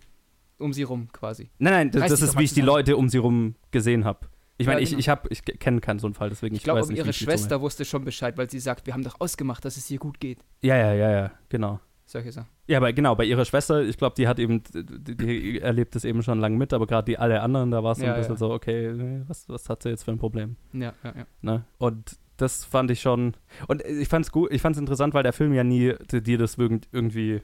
um 0.60 0.74
sie 0.74 0.84
rum 0.84 1.08
quasi. 1.12 1.50
Nein, 1.58 1.74
nein, 1.74 1.92
das, 1.92 2.10
das 2.12 2.22
ist, 2.22 2.38
wie 2.38 2.44
ich 2.44 2.54
die. 2.54 2.62
Leute 2.62 2.96
um 2.96 3.10
sie 3.10 3.18
rum 3.18 3.56
gesehen 3.72 4.06
habe. 4.06 4.20
Ich 4.58 4.68
meine, 4.68 4.80
Ja, 4.80 4.84
ich, 4.84 4.90
genau. 4.92 5.00
ich, 5.00 5.10
hab, 5.10 5.32
ich 5.32 5.44
kenne 5.44 5.82
keinen 5.82 6.00
so 6.00 6.08
einen 6.08 6.14
Fall, 6.14 6.30
deswegen 6.30 6.54
Ich 6.56 6.60
ich, 6.62 6.64
glaube, 6.64 6.82
weiß 6.82 6.90
nicht, 6.90 6.98
ihre 7.00 7.10
ich 7.10 7.18
Schwester 7.18 7.62
wusste 7.62 7.84
schon 7.86 8.04
Bescheid, 8.06 8.38
weil 8.38 8.50
sie 8.50 8.60
sagt, 8.60 8.86
wir 8.86 8.94
haben 8.94 9.04
doch 9.04 9.20
ausgemacht, 9.20 9.66
dass 9.66 9.78
es 9.78 9.90
ihr 9.90 9.98
gut 10.00 10.20
geht. 10.20 10.40
so- 10.62 10.68
Ja, 10.68 10.78
ja, 10.78 10.94
ja, 10.94 11.12
ja, 11.12 11.32
genau. 11.50 11.80
Solche 12.06 12.32
Sachen. 12.32 12.50
Ja, 12.68 12.78
aber 12.78 12.92
genau, 12.94 13.16
bei 13.16 13.24
ihrer 13.24 13.46
Schwester, 13.46 13.82
ich 13.82 13.98
glaube, 13.98 14.16
die 14.18 14.28
hat 14.28 14.38
eben, 14.38 14.62
die, 14.74 15.16
die 15.18 15.60
erlebt 15.62 15.96
das 15.96 16.04
eben 16.04 16.22
schon 16.24 16.40
lange 16.40 16.58
mit, 16.58 16.74
aber 16.74 16.86
gerade 16.86 17.06
die 17.06 17.18
alle 17.18 17.42
anderen, 17.42 17.72
da 17.72 17.84
war 17.84 17.94
es 17.94 18.00
so 18.00 18.04
Ja, 18.06 18.14
ein 18.14 18.20
bisschen 18.20 18.34
ja. 18.36 18.38
so, 18.40 18.52
okay, 18.52 19.22
was, 19.28 19.48
was 19.50 19.68
hat 19.70 19.82
sie 19.84 19.90
jetzt 19.90 20.04
für 20.04 20.12
ein 20.12 20.18
Problem? 20.20 20.58
Ja, 20.74 20.94
ja, 21.04 21.14
ja. 21.18 21.26
Ne? 21.42 21.64
Und 21.78 22.18
das 22.38 22.66
fand 22.66 22.92
ich 22.92 23.00
schon. 23.02 23.36
Und 23.68 23.82
ich 23.86 24.10
fand 24.10 24.26
es 24.26 24.32
gut, 24.32 24.52
ich 24.52 24.62
fand 24.62 24.76
es 24.76 24.80
interessant, 24.80 25.14
weil 25.14 25.24
der 25.24 25.32
Film 25.34 25.54
ja 25.54 25.64
nie 25.64 25.94
dir 26.12 26.38
das 26.38 26.58
irgend- 26.58 26.88
irgendwie 26.92 27.42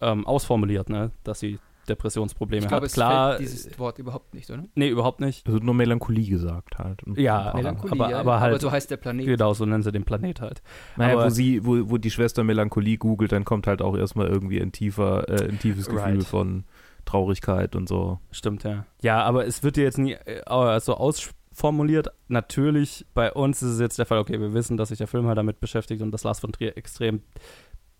ähm, 0.00 0.26
ausformuliert, 0.26 0.88
ne? 0.90 1.10
Dass 1.24 1.40
sie 1.40 1.58
Depressionsprobleme 1.88 2.62
Ich 2.64 2.68
glaube, 2.68 2.82
hat. 2.82 2.88
es 2.88 2.92
Klar, 2.94 3.28
fällt 3.36 3.40
dieses 3.40 3.78
Wort 3.78 3.98
überhaupt 3.98 4.34
nicht, 4.34 4.50
oder? 4.50 4.64
nee, 4.74 4.88
überhaupt 4.88 5.20
nicht. 5.20 5.46
Es 5.46 5.52
wird 5.52 5.64
nur 5.64 5.74
Melancholie 5.74 6.28
gesagt 6.28 6.78
halt. 6.78 7.02
Ja, 7.16 7.52
Melancholie. 7.54 7.92
Aber- 7.92 8.10
ja, 8.10 8.20
aber 8.20 8.40
halt- 8.40 8.52
aber 8.54 8.60
so 8.60 8.70
heißt 8.70 8.90
der 8.90 8.96
Planet. 8.98 9.26
Genau, 9.26 9.54
so 9.54 9.64
nennen 9.66 9.82
sie 9.82 9.92
den 9.92 10.04
Planet 10.04 10.40
halt. 10.40 10.62
Naja, 10.96 11.14
Aber- 11.14 11.26
wo 11.26 11.28
sie, 11.30 11.64
wo, 11.64 11.90
wo 11.90 11.96
die 11.98 12.10
Schwester 12.10 12.44
Melancholie 12.44 12.98
googelt, 12.98 13.32
dann 13.32 13.44
kommt 13.44 13.66
halt 13.66 13.82
auch 13.82 13.96
erstmal 13.96 14.26
irgendwie 14.28 14.60
ein 14.60 14.72
tiefer, 14.72 15.28
äh, 15.28 15.48
ein 15.48 15.58
tiefes 15.58 15.86
Gefühl 15.86 16.00
Right. 16.02 16.24
von 16.24 16.64
Traurigkeit 17.04 17.74
und 17.74 17.88
so. 17.88 18.18
Stimmt, 18.30 18.64
ja. 18.64 18.84
Ja, 19.02 19.22
aber 19.22 19.46
es 19.46 19.62
wird 19.62 19.76
dir 19.76 19.84
jetzt 19.84 19.96
nie 19.98 20.12
äh, 20.12 20.80
so 20.80 20.94
ausformuliert. 20.96 22.08
Natürlich, 22.28 23.06
bei 23.14 23.32
uns 23.32 23.62
ist 23.62 23.70
es 23.70 23.80
jetzt 23.80 23.98
der 23.98 24.04
Fall, 24.06 24.18
okay, 24.18 24.38
wir 24.38 24.52
wissen, 24.52 24.76
dass 24.76 24.90
sich 24.90 24.98
der 24.98 25.06
Film 25.06 25.26
halt 25.26 25.38
damit 25.38 25.58
beschäftigt 25.60 26.02
und 26.02 26.10
dass 26.10 26.24
Lars 26.24 26.40
von 26.40 26.52
Trier 26.52 26.76
extrem 26.76 27.22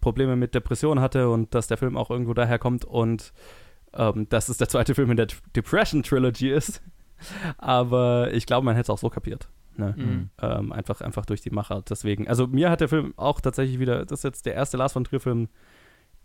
Probleme 0.00 0.36
mit 0.36 0.54
Depressionen 0.54 1.00
hatte 1.02 1.28
und 1.30 1.54
dass 1.54 1.66
der 1.66 1.76
Film 1.76 1.96
auch 1.96 2.10
irgendwo 2.10 2.34
daherkommt 2.34 2.84
und 2.84 3.32
ähm, 3.94 4.28
dass 4.28 4.48
es 4.48 4.58
der 4.58 4.68
zweite 4.68 4.94
Film 4.94 5.10
in 5.10 5.16
der 5.16 5.28
Depression 5.54 6.02
Trilogy 6.02 6.50
ist. 6.50 6.82
Aber 7.58 8.32
ich 8.32 8.46
glaube, 8.46 8.64
man 8.64 8.76
hätte 8.76 8.86
es 8.86 8.90
auch 8.90 8.98
so 8.98 9.10
kapiert. 9.10 9.48
Ne? 9.76 9.94
Mhm. 9.96 10.30
Ähm, 10.40 10.72
einfach, 10.72 11.00
einfach 11.00 11.26
durch 11.26 11.40
die 11.40 11.50
Macher. 11.50 11.82
Deswegen, 11.88 12.28
also 12.28 12.46
mir 12.46 12.70
hat 12.70 12.80
der 12.80 12.88
Film 12.88 13.14
auch 13.16 13.40
tatsächlich 13.40 13.78
wieder, 13.78 14.04
das 14.04 14.20
ist 14.20 14.24
jetzt 14.24 14.46
der 14.46 14.54
erste 14.54 14.76
Lars 14.76 14.92
von 14.92 15.04
Trier-Film 15.04 15.48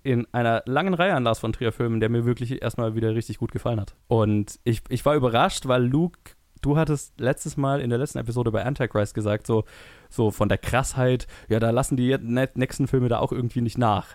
in 0.03 0.27
einer 0.33 0.63
langen 0.65 0.93
Reihe 0.93 1.13
an 1.13 1.23
Lars 1.23 1.39
von 1.39 1.53
Trier-Filmen, 1.53 1.99
der 1.99 2.09
mir 2.09 2.25
wirklich 2.25 2.61
erstmal 2.61 2.95
wieder 2.95 3.15
richtig 3.15 3.37
gut 3.37 3.51
gefallen 3.51 3.79
hat. 3.79 3.95
Und 4.07 4.59
ich, 4.63 4.81
ich 4.89 5.05
war 5.05 5.15
überrascht, 5.15 5.67
weil 5.67 5.85
Luke, 5.85 6.31
du 6.61 6.77
hattest 6.77 7.19
letztes 7.19 7.57
Mal 7.57 7.79
in 7.79 7.89
der 7.89 7.99
letzten 7.99 8.17
Episode 8.17 8.51
bei 8.51 8.65
Antichrist 8.65 9.13
gesagt, 9.13 9.47
so, 9.47 9.63
so 10.09 10.31
von 10.31 10.49
der 10.49 10.57
Krassheit, 10.57 11.27
ja, 11.47 11.59
da 11.59 11.69
lassen 11.69 11.95
die 11.95 12.17
nächsten 12.17 12.87
Filme 12.87 13.07
da 13.07 13.19
auch 13.19 13.31
irgendwie 13.31 13.61
nicht 13.61 13.77
nach. 13.77 14.07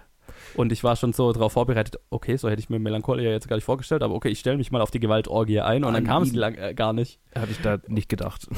Und 0.55 0.73
ich 0.73 0.85
war 0.85 0.97
schon 0.97 1.13
so 1.13 1.33
darauf 1.33 1.53
vorbereitet, 1.53 2.01
okay, 2.11 2.37
so 2.37 2.49
hätte 2.49 2.61
ich 2.61 2.71
mir 2.71 2.79
Melancholia 2.79 3.31
jetzt 3.31 3.49
gar 3.49 3.57
nicht 3.57 3.65
vorgestellt, 3.65 4.03
aber 4.03 4.15
okay, 4.15 4.29
ich 4.29 4.39
stelle 4.39 4.57
mich 4.57 4.71
mal 4.71 4.81
auf 4.81 4.91
die 4.91 5.01
Gewaltorgie 5.01 5.61
ein 5.61 5.85
und 5.85 5.95
dann 5.95 6.05
kam 6.05 6.23
es 6.23 6.33
lang, 6.33 6.55
äh, 6.55 6.75
gar 6.75 6.93
nicht. 6.93 7.21
Hatte 7.35 7.51
ich 7.51 7.61
da 7.61 7.79
nicht 7.87 8.09
gedacht. 8.09 8.49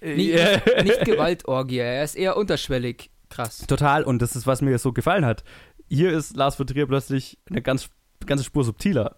Nicht, 0.00 0.34
nicht, 0.34 0.84
nicht 0.84 1.04
Gewaltorgie, 1.04 1.78
er 1.78 2.04
ist 2.04 2.14
eher 2.14 2.36
unterschwellig 2.36 3.10
krass. 3.30 3.66
Total, 3.66 4.04
und 4.04 4.20
das 4.20 4.36
ist, 4.36 4.46
was 4.46 4.62
mir 4.62 4.78
so 4.78 4.92
gefallen 4.92 5.24
hat. 5.24 5.44
Hier 5.88 6.12
ist 6.12 6.36
Lars 6.36 6.56
von 6.56 6.66
Trier 6.66 6.86
plötzlich 6.86 7.38
eine 7.48 7.62
ganz, 7.62 7.88
ganze 8.26 8.44
Spur 8.44 8.64
subtiler. 8.64 9.16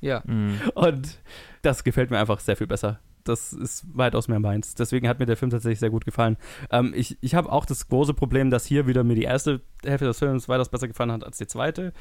Ja. 0.00 0.22
Mhm. 0.26 0.60
Und 0.74 1.18
das 1.62 1.84
gefällt 1.84 2.10
mir 2.10 2.18
einfach 2.18 2.40
sehr 2.40 2.56
viel 2.56 2.66
besser. 2.66 3.00
Das 3.28 3.52
ist 3.52 3.84
weitaus 3.92 4.28
mehr 4.28 4.40
meins. 4.40 4.74
Deswegen 4.74 5.08
hat 5.08 5.18
mir 5.18 5.26
der 5.26 5.36
Film 5.36 5.50
tatsächlich 5.50 5.78
sehr 5.80 5.90
gut 5.90 6.04
gefallen. 6.04 6.36
Ähm, 6.70 6.92
ich 6.96 7.16
ich 7.20 7.34
habe 7.34 7.52
auch 7.52 7.64
das 7.66 7.88
große 7.88 8.14
Problem, 8.14 8.50
dass 8.50 8.66
hier 8.66 8.86
wieder 8.86 9.04
mir 9.04 9.14
die 9.14 9.22
erste 9.24 9.60
Hälfte 9.84 10.06
des 10.06 10.18
Films 10.18 10.48
weitaus 10.48 10.68
besser 10.68 10.88
gefallen 10.88 11.12
hat 11.12 11.24
als 11.24 11.38
die 11.38 11.46
zweite, 11.46 11.92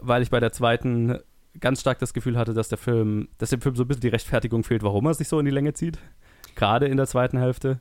weil 0.00 0.22
ich 0.22 0.30
bei 0.30 0.40
der 0.40 0.52
zweiten 0.52 1.18
ganz 1.60 1.80
stark 1.80 2.00
das 2.00 2.12
Gefühl 2.14 2.36
hatte, 2.36 2.52
dass 2.52 2.68
der 2.68 2.78
Film, 2.78 3.28
dass 3.38 3.50
dem 3.50 3.60
Film 3.60 3.76
so 3.76 3.84
ein 3.84 3.88
bisschen 3.88 4.00
die 4.02 4.08
Rechtfertigung 4.08 4.64
fehlt, 4.64 4.82
warum 4.82 5.06
er 5.06 5.14
sich 5.14 5.28
so 5.28 5.38
in 5.38 5.44
die 5.44 5.52
Länge 5.52 5.72
zieht. 5.72 5.98
Gerade 6.56 6.86
in 6.86 6.96
der 6.96 7.06
zweiten 7.06 7.38
Hälfte, 7.38 7.80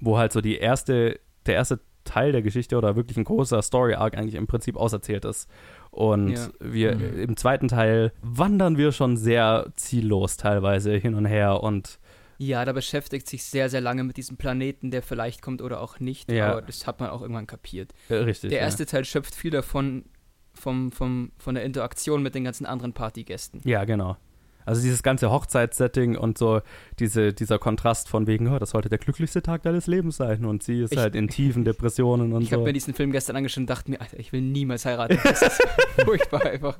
wo 0.00 0.18
halt 0.18 0.32
so 0.32 0.40
die 0.40 0.56
erste, 0.58 1.20
der 1.46 1.54
erste 1.54 1.78
Teil 2.04 2.32
der 2.32 2.42
Geschichte 2.42 2.76
oder 2.76 2.96
wirklich 2.96 3.16
ein 3.16 3.22
großer 3.22 3.62
Story-Arc 3.62 4.16
eigentlich 4.18 4.34
im 4.34 4.48
Prinzip 4.48 4.76
auserzählt 4.76 5.24
ist. 5.24 5.48
Und 5.92 6.30
Ja. 6.32 6.48
wir 6.58 6.96
Mhm. 6.96 7.18
im 7.20 7.36
zweiten 7.36 7.68
Teil 7.68 8.12
wandern 8.22 8.76
wir 8.76 8.90
schon 8.90 9.16
sehr 9.16 9.68
ziellos 9.76 10.36
teilweise 10.36 10.92
hin 10.96 11.14
und 11.14 11.26
her 11.26 11.62
und 11.62 12.00
Ja, 12.44 12.64
da 12.64 12.72
beschäftigt 12.72 13.28
sich 13.28 13.44
sehr, 13.44 13.68
sehr 13.70 13.80
lange 13.80 14.02
mit 14.04 14.16
diesem 14.16 14.36
Planeten, 14.36 14.90
der 14.90 15.02
vielleicht 15.02 15.42
kommt 15.42 15.62
oder 15.62 15.80
auch 15.80 16.00
nicht. 16.00 16.30
Ja. 16.30 16.50
Aber 16.52 16.62
das 16.62 16.86
hat 16.86 16.98
man 16.98 17.10
auch 17.10 17.22
irgendwann 17.22 17.46
kapiert. 17.46 17.92
äh, 18.08 18.14
richtig. 18.14 18.50
Der 18.50 18.58
ja. 18.58 18.64
erste 18.64 18.84
Teil 18.86 19.04
schöpft 19.04 19.34
viel 19.34 19.50
davon, 19.52 20.04
vom, 20.54 20.90
vom, 20.90 21.30
von 21.38 21.54
der 21.54 21.64
Interaktion 21.64 22.22
mit 22.22 22.34
den 22.34 22.44
ganzen 22.44 22.66
anderen 22.66 22.92
Partygästen. 22.94 23.60
Ja, 23.64 23.84
genau. 23.84 24.16
Also 24.64 24.80
dieses 24.82 25.02
ganze 25.02 25.30
Hochzeitssetting 25.30 26.16
und 26.16 26.38
so 26.38 26.62
diese, 26.98 27.32
dieser 27.32 27.58
Kontrast 27.58 28.08
von 28.08 28.26
wegen, 28.26 28.48
oh, 28.48 28.58
das 28.58 28.70
sollte 28.70 28.88
der 28.88 28.98
glücklichste 28.98 29.42
Tag 29.42 29.62
deines 29.62 29.86
Lebens 29.86 30.16
sein 30.16 30.44
und 30.44 30.62
sie 30.62 30.82
ist 30.82 30.92
Ich- 30.92 30.98
halt 30.98 31.14
in 31.14 31.28
tiefen 31.28 31.64
Depressionen 31.66 32.32
und 32.32 32.42
Ich 32.42 32.52
habe 32.52 32.62
so. 32.62 32.66
mir 32.66 32.72
diesen 32.72 32.94
Film 32.94 33.12
gestern 33.12 33.36
angeschaut 33.36 33.58
und 33.62 33.70
dachte 33.70 33.90
mir, 33.90 34.00
Alter, 34.00 34.18
ich 34.18 34.32
will 34.32 34.40
niemals 34.40 34.84
heiraten. 34.84 35.18
Das 35.22 35.42
ist 35.42 35.62
furchtbar 36.04 36.44
einfach. 36.46 36.78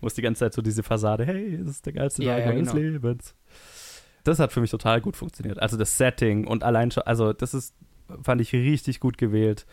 Muss 0.00 0.14
die 0.14 0.22
ganze 0.22 0.40
Zeit 0.40 0.54
so 0.54 0.62
diese 0.62 0.82
Fassade, 0.82 1.24
hey, 1.24 1.58
das 1.58 1.68
ist 1.76 1.86
der 1.86 1.92
geilste 1.92 2.22
Ja, 2.24 2.34
Tag 2.36 2.40
ja, 2.40 2.52
meines 2.52 2.72
genau. 2.72 2.80
Lebens. 2.82 3.34
Das 4.26 4.40
hat 4.40 4.52
für 4.52 4.60
mich 4.60 4.70
total 4.70 5.00
gut 5.00 5.16
funktioniert. 5.16 5.60
Also 5.60 5.76
das 5.76 5.96
Setting 5.96 6.46
und 6.46 6.64
allein 6.64 6.90
schon, 6.90 7.04
also 7.04 7.32
das 7.32 7.54
ist, 7.54 7.74
fand 8.22 8.40
ich 8.40 8.52
richtig 8.52 9.00
gut 9.00 9.18
gewählt. 9.18 9.66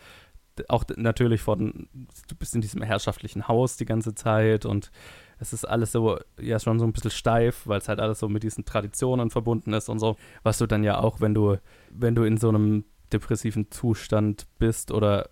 Auch 0.68 0.84
natürlich 0.96 1.40
von, 1.40 1.88
du 2.28 2.34
bist 2.36 2.54
in 2.54 2.60
diesem 2.60 2.80
herrschaftlichen 2.82 3.48
Haus 3.48 3.76
die 3.76 3.84
ganze 3.84 4.14
Zeit 4.14 4.64
und 4.64 4.92
es 5.40 5.52
ist 5.52 5.64
alles 5.64 5.90
so, 5.90 6.18
ja, 6.40 6.60
schon 6.60 6.78
so 6.78 6.84
ein 6.84 6.92
bisschen 6.92 7.10
steif, 7.10 7.66
weil 7.66 7.78
es 7.78 7.88
halt 7.88 7.98
alles 7.98 8.20
so 8.20 8.28
mit 8.28 8.44
diesen 8.44 8.64
Traditionen 8.64 9.30
verbunden 9.30 9.72
ist 9.72 9.88
und 9.88 9.98
so, 9.98 10.16
was 10.44 10.58
du 10.58 10.66
dann 10.66 10.84
ja 10.84 10.98
auch, 11.00 11.20
wenn 11.20 11.34
du, 11.34 11.56
wenn 11.90 12.14
du 12.14 12.22
in 12.22 12.36
so 12.36 12.48
einem 12.48 12.84
depressiven 13.12 13.72
Zustand 13.72 14.46
bist 14.58 14.92
oder 14.92 15.30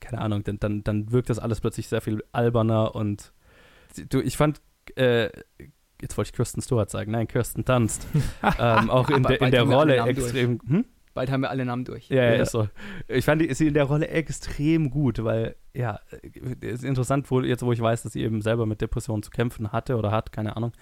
keine 0.00 0.20
Ahnung, 0.20 0.44
dann, 0.44 0.60
dann, 0.60 0.84
dann 0.84 1.10
wirkt 1.10 1.30
das 1.30 1.38
alles 1.38 1.62
plötzlich 1.62 1.88
sehr 1.88 2.02
viel 2.02 2.22
alberner 2.32 2.94
und 2.94 3.32
du, 4.10 4.20
ich 4.20 4.36
fand, 4.36 4.60
äh, 4.96 5.30
jetzt 6.00 6.16
wollte 6.16 6.28
ich 6.28 6.32
Kirsten 6.32 6.60
Stewart 6.60 6.90
sagen, 6.90 7.12
nein, 7.12 7.28
Kirsten 7.28 7.64
Dunst, 7.64 8.06
ähm, 8.58 8.90
auch 8.90 9.08
in, 9.10 9.22
der 9.22 9.40
in 9.40 9.50
der 9.50 9.62
Rolle 9.62 9.96
extrem, 10.06 10.60
hm? 10.66 10.84
Bald 11.14 11.32
haben 11.32 11.40
wir 11.40 11.50
alle 11.50 11.64
Namen 11.64 11.84
durch. 11.84 12.08
Ja, 12.10 12.22
ja, 12.22 12.34
Ja. 12.34 12.42
ist 12.42 12.52
so. 12.52 12.68
Ich 13.08 13.24
fand 13.24 13.42
sie 13.56 13.66
in 13.66 13.74
der 13.74 13.84
Rolle 13.84 14.06
extrem 14.06 14.88
gut, 14.90 15.24
weil, 15.24 15.56
ja, 15.74 15.98
ist 16.60 16.84
interessant, 16.84 17.28
wo, 17.30 17.40
jetzt 17.40 17.64
wo 17.64 17.72
ich 17.72 17.80
weiß, 17.80 18.04
dass 18.04 18.12
sie 18.12 18.22
eben 18.22 18.40
selber 18.40 18.66
mit 18.66 18.80
Depressionen 18.80 19.24
zu 19.24 19.30
kämpfen 19.30 19.72
hatte 19.72 19.96
oder 19.96 20.12
hat, 20.12 20.30
keine 20.30 20.56
Ahnung, 20.56 20.72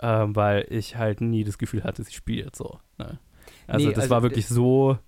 ähm, 0.00 0.34
weil 0.34 0.66
ich 0.70 0.96
halt 0.96 1.20
nie 1.20 1.44
das 1.44 1.58
Gefühl 1.58 1.84
hatte, 1.84 2.02
sie 2.02 2.12
spielt 2.12 2.56
so. 2.56 2.80
Ne? 2.98 3.18
Also 3.68 3.86
Nee, 3.86 3.92
das 3.92 4.04
also 4.04 4.14
war 4.14 4.22
wirklich 4.22 4.48
so 4.48 4.98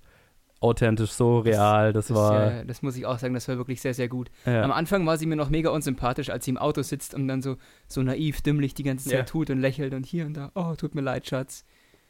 authentisch, 0.61 1.11
so 1.13 1.39
real, 1.39 1.93
das, 1.93 2.09
Das, 2.09 2.17
war, 2.17 2.51
ja, 2.53 2.65
das 2.65 2.83
muss 2.83 2.97
ich 2.97 3.07
auch 3.07 3.19
sagen, 3.19 3.35
das 3.35 3.47
war 3.49 3.57
wirklich 3.59 3.81
sehr, 3.81 3.95
sehr 3.95 4.09
gut. 4.09 4.31
ja. 4.45 4.63
Am 4.63 4.73
Anfang 4.73 5.07
war 5.07 5.17
sie 5.17 5.27
mir 5.27 5.37
noch 5.37 5.51
mega 5.51 5.71
unsympathisch, 5.71 6.31
als 6.31 6.45
sie 6.45 6.51
im 6.51 6.59
Auto 6.59 6.83
sitzt 6.83 7.15
und 7.15 7.29
dann 7.29 7.43
so, 7.43 7.57
so 7.87 8.03
naiv, 8.03 8.43
dümmlich 8.43 8.75
die 8.75 8.83
ganze 8.83 9.09
Zeit 9.09 9.19
Ja. 9.19 9.25
tut 9.25 9.51
und 9.51 9.59
lächelt 9.61 9.95
und 9.95 10.05
hier 10.07 10.27
und 10.27 10.35
da, 10.35 10.51
oh, 10.55 10.75
tut 10.75 10.95
mir 10.95 11.01
leid, 11.03 11.27
Schatz. 11.29 11.65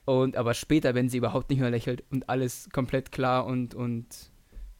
Und 0.06 0.36
aber 0.36 0.54
später, 0.54 0.94
wenn 0.94 1.10
sie 1.10 1.18
überhaupt 1.18 1.50
nicht 1.50 1.60
mehr 1.60 1.70
lächelt 1.70 2.02
und 2.10 2.30
alles 2.30 2.68
komplett 2.72 3.12
klar 3.12 3.44
und, 3.44 3.74
und 3.74 4.06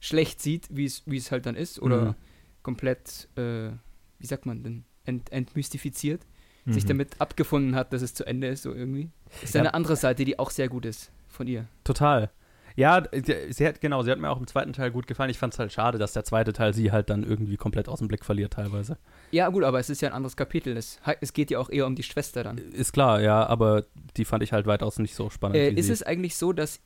schlecht 0.00 0.40
sieht, 0.40 0.68
wie 0.70 0.86
es 0.86 1.02
wie 1.04 1.18
es 1.18 1.30
halt 1.30 1.44
dann 1.44 1.54
ist, 1.54 1.80
oder 1.82 2.00
Mhm. 2.06 2.14
komplett, 2.62 3.28
äh, 3.36 3.70
wie 4.18 4.26
sagt 4.26 4.46
man 4.46 4.62
denn, 4.62 4.84
ent, 5.04 5.30
entmystifiziert, 5.30 6.22
sich 6.66 6.84
Mhm. 6.84 6.88
damit 6.88 7.20
abgefunden 7.20 7.74
hat, 7.74 7.92
dass 7.92 8.00
es 8.02 8.14
zu 8.14 8.24
Ende 8.26 8.46
ist, 8.48 8.62
so 8.62 8.72
irgendwie. 8.72 9.10
Ist 9.42 9.56
eine 9.56 9.74
andere 9.74 9.96
Seite, 9.96 10.24
die 10.24 10.38
auch 10.38 10.50
sehr 10.50 10.68
gut 10.68 10.86
ist 10.86 11.10
von 11.28 11.46
ihr. 11.46 11.66
Total. 11.84 12.30
Ja, 12.78 13.02
sie 13.50 13.66
hat, 13.66 13.80
genau, 13.80 14.02
sie 14.04 14.10
hat 14.12 14.20
mir 14.20 14.30
auch 14.30 14.38
im 14.38 14.46
zweiten 14.46 14.72
Teil 14.72 14.92
gut 14.92 15.06
gefallen. 15.08 15.30
Ich 15.30 15.38
fand 15.38 15.52
es 15.52 15.58
halt 15.58 15.72
schade, 15.72 15.98
dass 15.98 16.12
der 16.12 16.22
zweite 16.24 16.52
Teil 16.52 16.74
sie 16.74 16.92
halt 16.92 17.10
dann 17.10 17.24
irgendwie 17.24 17.56
komplett 17.56 17.88
aus 17.88 17.98
dem 17.98 18.06
Blick 18.06 18.24
verliert 18.24 18.52
teilweise. 18.52 18.98
Ja, 19.32 19.48
gut, 19.48 19.64
aber 19.64 19.80
es 19.80 19.90
ist 19.90 20.00
ja 20.00 20.08
ein 20.10 20.14
anderes 20.14 20.36
Kapitel. 20.36 20.76
Es, 20.76 21.00
es 21.20 21.32
geht 21.32 21.50
ja 21.50 21.58
auch 21.58 21.70
eher 21.70 21.86
um 21.86 21.96
die 21.96 22.04
Schwester 22.04 22.44
dann. 22.44 22.58
Ist 22.58 22.92
klar, 22.92 23.20
ja, 23.20 23.44
aber 23.44 23.84
die 24.16 24.24
fand 24.24 24.44
ich 24.44 24.52
halt 24.52 24.66
weitaus 24.66 25.00
nicht 25.00 25.16
so 25.16 25.28
spannend. 25.28 25.56
Äh, 25.56 25.74
wie 25.74 25.80
ist 25.80 25.86
sie. 25.86 25.92
es 25.92 26.02
eigentlich 26.04 26.36
so, 26.36 26.52
dass 26.52 26.78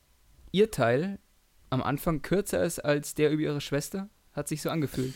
ihr 0.51 0.71
Teil 0.71 1.19
am 1.69 1.83
Anfang 1.83 2.23
kürzer 2.23 2.63
ist 2.65 2.79
als 2.79 3.15
der 3.15 3.31
über 3.31 3.43
ihre 3.43 3.61
Schwester? 3.61 4.09
Hat 4.33 4.49
sich 4.49 4.63
so 4.63 4.71
angefühlt. 4.71 5.15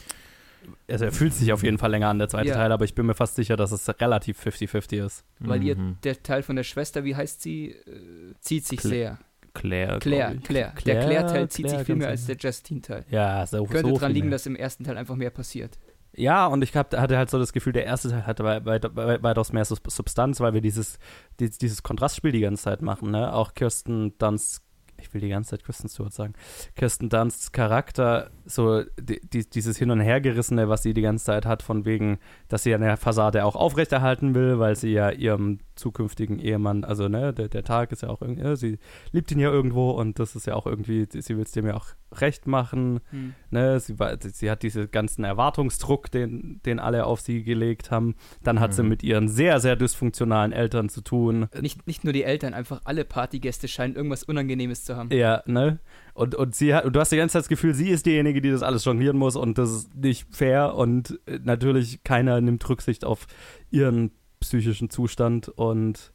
Also 0.90 1.04
er 1.06 1.12
fühlt 1.12 1.32
sich 1.32 1.52
auf 1.54 1.62
jeden 1.62 1.78
Fall 1.78 1.90
länger 1.90 2.08
an, 2.08 2.18
der 2.18 2.28
zweite 2.28 2.48
Ja. 2.48 2.54
Teil, 2.56 2.72
aber 2.72 2.84
ich 2.84 2.94
bin 2.94 3.06
mir 3.06 3.14
fast 3.14 3.36
sicher, 3.36 3.56
dass 3.56 3.72
es 3.72 3.88
relativ 4.00 4.38
50-50 4.44 5.06
ist. 5.06 5.24
Weil 5.38 5.62
ihr, 5.62 5.76
Mhm. 5.76 5.96
der 6.04 6.22
Teil 6.22 6.42
von 6.42 6.56
der 6.56 6.64
Schwester, 6.64 7.04
wie 7.04 7.14
heißt 7.16 7.40
sie, 7.40 7.70
äh, 7.70 8.34
zieht 8.40 8.66
sich 8.66 8.80
Cl- 8.80 8.88
sehr. 8.88 9.18
Claire. 9.60 9.98
Claire. 9.98 10.36
Claire. 10.42 10.72
Claire, 10.74 11.00
Der 11.00 11.06
Claire-Teil 11.06 11.48
zieht 11.48 11.66
Claire 11.66 11.78
sich 11.78 11.86
viel 11.86 11.96
mehr 11.96 12.08
als 12.08 12.26
der 12.26 12.36
Justine-Teil. 12.36 13.04
Ja, 13.10 13.46
so, 13.46 13.64
Könnte 13.64 13.88
so 13.88 13.94
daran 13.94 14.08
viel 14.08 14.14
liegen, 14.14 14.26
mehr. 14.28 14.34
dass 14.36 14.46
im 14.46 14.56
ersten 14.56 14.84
Teil 14.84 14.96
einfach 14.98 15.16
mehr 15.16 15.30
passiert. 15.30 15.78
Ja, 16.18 16.46
und 16.46 16.62
ich 16.62 16.74
hab, 16.74 16.96
hatte 16.96 17.18
halt 17.18 17.28
so 17.28 17.38
das 17.38 17.52
Gefühl, 17.52 17.74
der 17.74 17.84
erste 17.84 18.08
Teil 18.08 18.26
hatte 18.26 18.42
weit, 18.44 18.64
weit, 18.64 18.96
weit, 18.96 19.22
weitaus 19.22 19.52
mehr 19.52 19.64
Sub- 19.66 19.90
Substanz, 19.90 20.40
weil 20.40 20.54
wir 20.54 20.62
dieses, 20.62 20.98
die, 21.40 21.50
dieses 21.50 21.82
Kontrastspiel 21.82 22.32
die 22.32 22.40
ganze 22.40 22.62
Zeit 22.64 22.80
machen, 22.80 23.10
ne? 23.10 23.34
Auch 23.34 23.52
Kirsten 23.52 24.16
Dunst, 24.18 24.62
ich 24.98 25.12
will 25.12 25.20
die 25.20 25.28
ganze 25.28 25.50
Zeit 25.50 25.64
Kirsten 25.64 25.88
Stewart 25.90 26.14
sagen, 26.14 26.32
Kirsten 26.74 27.10
Dunsts 27.10 27.52
Charakter, 27.52 28.30
so 28.46 28.82
die, 29.00 29.20
die, 29.20 29.48
dieses 29.48 29.76
Hin- 29.76 29.90
und 29.90 30.00
Hergerissene, 30.00 30.68
was 30.68 30.82
sie 30.82 30.94
die 30.94 31.02
ganze 31.02 31.24
Zeit 31.24 31.46
hat, 31.46 31.62
von 31.62 31.84
wegen, 31.84 32.18
dass 32.48 32.62
sie 32.62 32.74
eine 32.74 32.96
Fassade 32.96 33.44
auch 33.44 33.56
aufrechterhalten 33.56 34.34
will, 34.34 34.58
weil 34.58 34.76
sie 34.76 34.90
ja 34.92 35.10
ihrem 35.10 35.58
zukünftigen 35.74 36.38
Ehemann, 36.38 36.84
also 36.84 37.08
ne, 37.08 37.34
der, 37.34 37.48
der 37.48 37.62
Tag 37.64 37.92
ist 37.92 38.02
ja 38.02 38.08
auch 38.08 38.22
irgendwie, 38.22 38.42
ja, 38.42 38.56
sie 38.56 38.78
liebt 39.12 39.30
ihn 39.30 39.40
ja 39.40 39.50
irgendwo 39.50 39.90
und 39.90 40.18
das 40.18 40.34
ist 40.34 40.46
ja 40.46 40.54
auch 40.54 40.66
irgendwie, 40.66 41.06
sie 41.10 41.36
will 41.36 41.44
es 41.44 41.52
dem 41.52 41.66
ja 41.66 41.74
auch 41.74 41.88
recht 42.12 42.46
machen. 42.46 43.00
Hm. 43.10 43.34
Ne, 43.50 43.78
sie, 43.80 43.94
sie 44.32 44.50
hat 44.50 44.62
diesen 44.62 44.90
ganzen 44.90 45.24
Erwartungsdruck, 45.24 46.10
den, 46.10 46.60
den 46.64 46.78
alle 46.78 47.04
auf 47.04 47.20
sie 47.20 47.42
gelegt 47.42 47.90
haben. 47.90 48.14
Dann 48.42 48.60
hat 48.60 48.72
sie 48.72 48.82
Mhm. 48.82 48.88
mit 48.88 49.02
ihren 49.02 49.28
sehr, 49.28 49.60
sehr 49.60 49.76
dysfunktionalen 49.76 50.52
Eltern 50.52 50.88
zu 50.88 51.00
tun. 51.02 51.48
Nicht, 51.60 51.86
nicht 51.86 52.04
nur 52.04 52.12
die 52.12 52.22
Eltern, 52.22 52.54
einfach 52.54 52.80
alle 52.84 53.04
Partygäste 53.04 53.68
scheinen 53.68 53.96
irgendwas 53.96 54.22
Unangenehmes 54.22 54.84
zu 54.84 54.96
haben. 54.96 55.10
Ja, 55.12 55.42
ne? 55.46 55.78
Und, 56.16 56.34
und 56.34 56.54
sie 56.54 56.74
hat, 56.74 56.84
und 56.86 56.96
du 56.96 57.00
hast 57.00 57.12
die 57.12 57.16
ganze 57.16 57.34
Zeit 57.34 57.42
das 57.42 57.48
Gefühl, 57.48 57.74
sie 57.74 57.90
ist 57.90 58.06
diejenige, 58.06 58.40
die 58.40 58.50
das 58.50 58.62
alles 58.62 58.84
jonglieren 58.86 59.18
muss 59.18 59.36
und 59.36 59.58
das 59.58 59.70
ist 59.70 59.94
nicht 59.94 60.26
fair 60.34 60.74
und 60.74 61.20
äh, 61.26 61.38
natürlich 61.44 62.02
keiner 62.04 62.40
nimmt 62.40 62.66
Rücksicht 62.68 63.04
auf 63.04 63.26
ihren 63.70 64.10
psychischen 64.40 64.88
Zustand 64.88 65.48
und 65.50 66.12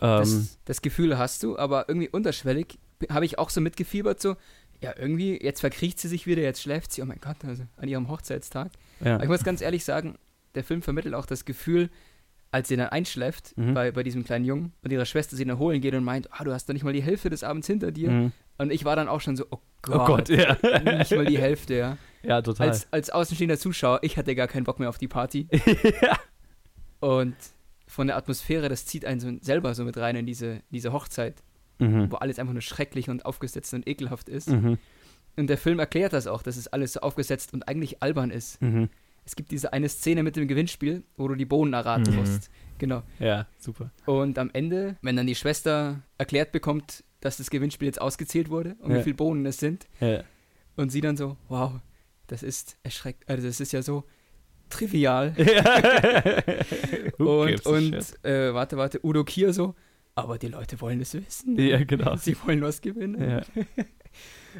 Das, 0.00 0.58
das 0.66 0.82
Gefühl 0.82 1.16
hast 1.16 1.42
du, 1.42 1.58
aber 1.58 1.88
irgendwie 1.88 2.08
unterschwellig 2.10 2.78
habe 3.10 3.24
ich 3.24 3.38
auch 3.38 3.48
so 3.48 3.60
mitgefiebert, 3.62 4.20
so, 4.20 4.36
ja, 4.82 4.92
irgendwie, 4.98 5.42
jetzt 5.42 5.60
verkriecht 5.60 5.98
sie 5.98 6.08
sich 6.08 6.26
wieder, 6.26 6.42
jetzt 6.42 6.60
schläft 6.60 6.92
sie, 6.92 7.00
oh 7.02 7.06
mein 7.06 7.18
Gott, 7.20 7.36
also 7.44 7.62
an 7.78 7.88
ihrem 7.88 8.08
Hochzeitstag. 8.08 8.70
ja. 9.00 9.14
Aber 9.14 9.24
ich 9.24 9.30
muss 9.30 9.44
ganz 9.44 9.60
ehrlich 9.62 9.82
sagen, 9.84 10.16
der 10.56 10.62
Film 10.64 10.82
vermittelt 10.82 11.14
auch 11.14 11.26
das 11.26 11.44
Gefühl, 11.46 11.88
als 12.50 12.68
sie 12.68 12.76
dann 12.76 12.88
einschläft 12.88 13.56
Mhm. 13.56 13.72
bei, 13.74 13.92
bei 13.92 14.02
diesem 14.02 14.24
kleinen 14.24 14.44
Jungen 14.44 14.72
und 14.82 14.92
ihre 14.92 15.06
Schwester 15.06 15.36
sie 15.36 15.44
dann 15.46 15.58
holen 15.58 15.80
geht 15.80 15.94
und 15.94 16.04
meint, 16.04 16.28
ah, 16.32 16.44
du 16.44 16.52
hast 16.52 16.68
doch 16.68 16.74
nicht 16.74 16.84
mal 16.84 16.92
die 16.92 17.02
Hälfte 17.02 17.30
des 17.30 17.42
Abends 17.44 17.66
hinter 17.66 17.92
dir, 17.92 18.10
Mhm. 18.10 18.32
Und 18.58 18.72
ich 18.72 18.84
war 18.84 18.96
dann 18.96 19.08
auch 19.08 19.20
schon 19.20 19.36
so, 19.36 19.46
oh 19.50 19.58
Gott, 19.82 20.00
Oh 20.00 20.04
Gott, 20.06 20.28
ja. 20.28 20.56
nicht 20.98 21.12
mal 21.12 21.24
die 21.26 21.38
Hälfte, 21.38 21.74
ja. 21.74 21.96
Ja, 22.22 22.42
total. 22.42 22.68
Als, 22.68 22.92
als 22.92 23.10
außenstehender 23.10 23.58
Zuschauer, 23.58 24.00
ich 24.02 24.16
hatte 24.16 24.34
gar 24.34 24.48
keinen 24.48 24.64
Bock 24.64 24.80
mehr 24.80 24.88
auf 24.88 24.98
die 24.98 25.06
Party. 25.08 25.46
ja. 26.02 26.18
Und 27.00 27.36
von 27.86 28.06
der 28.08 28.16
Atmosphäre, 28.16 28.68
das 28.68 28.84
zieht 28.86 29.04
einen 29.04 29.20
so 29.20 29.30
selber 29.40 29.74
so 29.74 29.84
mit 29.84 29.96
rein 29.96 30.16
in 30.16 30.26
diese, 30.26 30.60
diese 30.70 30.92
Hochzeit, 30.92 31.42
Mhm. 31.80 32.10
wo 32.10 32.16
alles 32.16 32.40
einfach 32.40 32.52
nur 32.54 32.60
schrecklich 32.62 33.08
und 33.08 33.24
aufgesetzt 33.24 33.72
und 33.72 33.86
ekelhaft 33.86 34.28
ist. 34.28 34.50
Mhm. 34.50 34.78
Und 35.36 35.46
der 35.46 35.56
Film 35.58 35.78
erklärt 35.78 36.12
das 36.12 36.26
auch, 36.26 36.42
dass 36.42 36.56
es 36.56 36.66
alles 36.66 36.94
so 36.94 37.00
aufgesetzt 37.00 37.52
und 37.54 37.68
eigentlich 37.68 38.02
albern 38.02 38.32
ist. 38.32 38.60
Mhm. 38.60 38.88
Es 39.24 39.36
gibt 39.36 39.52
diese 39.52 39.72
eine 39.72 39.88
Szene 39.88 40.24
mit 40.24 40.34
dem 40.34 40.48
Gewinnspiel, 40.48 41.04
wo 41.16 41.28
du 41.28 41.36
die 41.36 41.44
Bohnen 41.44 41.72
erraten 41.74 42.10
Mhm. 42.10 42.16
musst. 42.16 42.50
Genau. 42.78 43.04
Ja, 43.20 43.46
super. 43.60 43.92
Und 44.06 44.38
am 44.38 44.50
Ende, 44.52 44.96
wenn 45.02 45.14
dann 45.14 45.28
die 45.28 45.36
Schwester 45.36 46.00
erklärt 46.18 46.50
bekommt, 46.50 47.04
dass 47.20 47.36
das 47.38 47.50
Gewinnspiel 47.50 47.86
jetzt 47.86 48.00
ausgezählt 48.00 48.48
wurde 48.50 48.76
und 48.80 48.90
Ja. 48.92 48.98
wie 48.98 49.02
viele 49.02 49.16
Bohnen 49.16 49.44
es 49.46 49.58
sind, 49.58 49.86
Ja. 50.00 50.22
und 50.76 50.90
sie 50.90 51.00
dann 51.00 51.16
so, 51.16 51.36
wow, 51.48 51.72
das 52.26 52.42
ist 52.42 52.76
erschreckt, 52.82 53.28
also 53.28 53.46
das 53.46 53.60
ist 53.60 53.72
ja 53.72 53.82
so 53.82 54.04
trivial. 54.70 55.34
Who 57.18 57.42
und 57.42 57.66
und 57.66 58.24
äh, 58.24 58.52
warte, 58.54 58.76
warte, 58.76 59.00
Udo 59.04 59.24
Kier 59.24 59.52
so, 59.52 59.74
aber 60.14 60.38
die 60.38 60.48
Leute 60.48 60.80
wollen 60.80 61.00
es 61.00 61.14
wissen. 61.14 61.58
Ja, 61.58 61.82
genau. 61.84 62.16
Sie 62.16 62.36
wollen 62.44 62.60
was 62.62 62.80
gewinnen. 62.80 63.20
Ja. 63.30 63.42